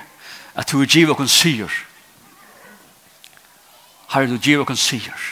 at 0.61 0.73
du 0.73 0.83
er 0.83 0.91
givet 0.91 1.17
og 1.17 1.31
sier 1.31 1.71
Herre, 4.11 4.27
du 4.27 4.39
giver 4.39 4.67
oss 4.67 4.83
sier. 4.83 5.27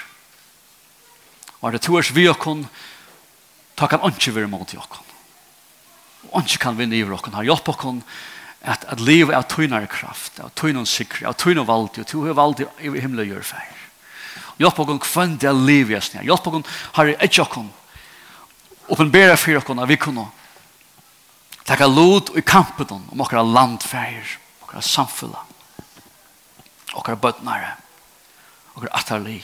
Og 1.60 1.74
det 1.74 1.82
toers 1.82 2.12
vi 2.14 2.28
oss, 2.30 2.66
ta 3.76 3.88
kan 3.90 4.04
ikke 4.06 4.34
være 4.36 4.50
mot 4.50 4.74
oss. 4.78 5.00
Og 6.30 6.44
ikke 6.44 6.62
kan 6.62 6.78
vinne 6.78 6.96
i 6.96 7.02
oss. 7.02 7.26
Herre, 7.26 7.46
hjelp 7.48 7.68
oss 7.74 7.88
at, 8.62 8.84
at 8.90 9.00
livet 9.00 9.34
er 9.34 9.46
tøyner 9.50 9.86
kraft, 9.90 10.38
er 10.38 10.54
tøyner 10.54 10.86
sikre, 10.86 11.28
er 11.28 11.34
tøyner 11.38 11.66
valg, 11.66 11.98
og 11.98 12.06
tøyner 12.06 12.34
valg 12.34 12.62
i 12.62 12.90
himmelen 12.90 13.30
gjør 13.30 13.46
feil. 13.46 13.76
Hjelp 14.58 14.78
oss 14.82 15.02
kvann 15.06 15.36
det 15.38 15.54
livet 15.54 15.96
jeg 15.96 16.06
snill. 16.08 16.30
Hjelp 16.30 16.46
oss, 16.50 16.78
Herre, 16.98 17.18
ikke 17.22 17.46
oss. 17.46 17.74
Åpenbæra 18.88 19.36
for 19.36 19.58
oss 19.58 19.82
at 19.82 19.88
vi 19.88 19.98
kunne 20.00 20.28
takka 21.68 21.86
lot 21.90 22.30
i 22.38 22.42
kampen 22.46 23.02
om 23.10 23.20
okkara 23.20 23.42
landfæger, 23.44 24.38
okkara 24.62 24.82
samfunna, 24.82 25.42
okkara 26.94 27.18
bøtnare. 27.20 27.74
Okkara 27.74 27.87
og 28.78 28.84
er 28.84 28.94
atterlig. 28.94 29.40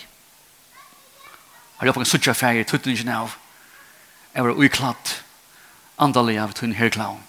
Har 1.77 1.87
jeg 1.89 1.95
på 1.95 2.01
en 2.05 2.07
suttje 2.07 2.35
ferie, 2.39 2.65
tuttningen 2.65 3.11
av, 3.11 3.35
jeg 4.35 4.47
var 4.47 4.59
uiklatt, 4.59 5.15
andalig 5.99 6.39
av 6.39 6.55
tunn 6.55 6.75
herklaun. 6.75 7.23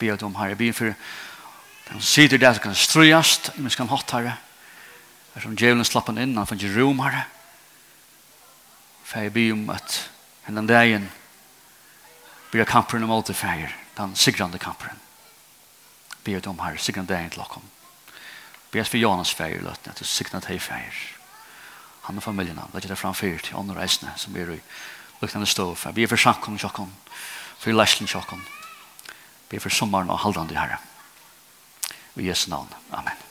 Be 0.00 0.10
at 0.12 0.22
om 0.26 0.34
her, 0.38 0.52
jeg 0.52 0.58
be 0.58 0.72
for 0.74 0.94
de 1.86 2.02
sider 2.02 2.42
der 2.42 2.56
som 2.56 2.66
kan 2.66 2.74
strøyast, 2.74 3.52
i 3.54 3.62
som 3.62 3.86
kan 3.86 3.92
hatt 3.94 4.10
herre, 4.16 4.34
er 5.34 5.44
som 5.44 5.54
djevelen 5.54 5.86
slappen 5.86 6.18
inn, 6.18 6.34
han 6.36 6.48
fann 6.48 6.58
ikke 6.58 6.74
rom 6.74 7.02
herre. 7.04 7.26
jeg 9.14 9.32
be 9.32 9.46
om 9.52 9.70
at 9.70 10.00
hendan 10.46 10.66
dagen 10.66 11.08
blir 12.50 12.66
kamperen 12.66 13.04
om 13.04 13.14
alt 13.14 13.30
det 13.30 13.38
ferie, 13.38 13.70
den 13.96 14.16
sigrande 14.16 14.58
kamperen. 14.58 14.98
Be 16.24 16.36
at 16.36 16.46
om 16.46 16.58
her, 16.58 16.76
sigrande 16.76 17.14
dagen 17.14 17.30
til 17.30 17.46
åkken. 17.46 17.75
Vi 18.76 18.80
er 18.80 18.84
for 18.84 19.00
Jonas 19.00 19.30
feir 19.32 19.54
i 19.56 19.64
løtten, 19.64 19.88
at 19.88 19.96
du 19.96 20.04
sikna 20.04 20.36
til 20.44 20.58
feir. 20.60 20.96
Han 22.04 22.20
og 22.20 22.24
familien, 22.26 22.58
han, 22.60 22.74
legger 22.74 22.92
det 22.92 22.98
fram 23.00 23.14
fyr 23.16 23.38
til 23.40 23.56
andre 23.56 23.78
reisende 23.78 24.12
som 24.20 24.36
er 24.36 24.50
i 24.52 24.58
lukkende 25.22 25.48
stå 25.48 25.70
for. 25.74 25.96
Vi 25.96 26.04
er 26.04 26.10
for 26.12 26.20
sankum 26.20 26.58
sjokken, 26.60 26.92
for 27.56 27.72
læsling 27.72 28.10
sjokken. 28.12 28.44
Vi 29.48 29.56
er 29.56 29.64
for 29.64 29.72
sommeren 29.72 30.12
og 30.12 30.20
halvdande 30.20 30.60
herre. 30.60 30.76
I 32.20 32.28
Jesu 32.28 32.50
navn. 32.50 32.68
Amen. 32.92 33.25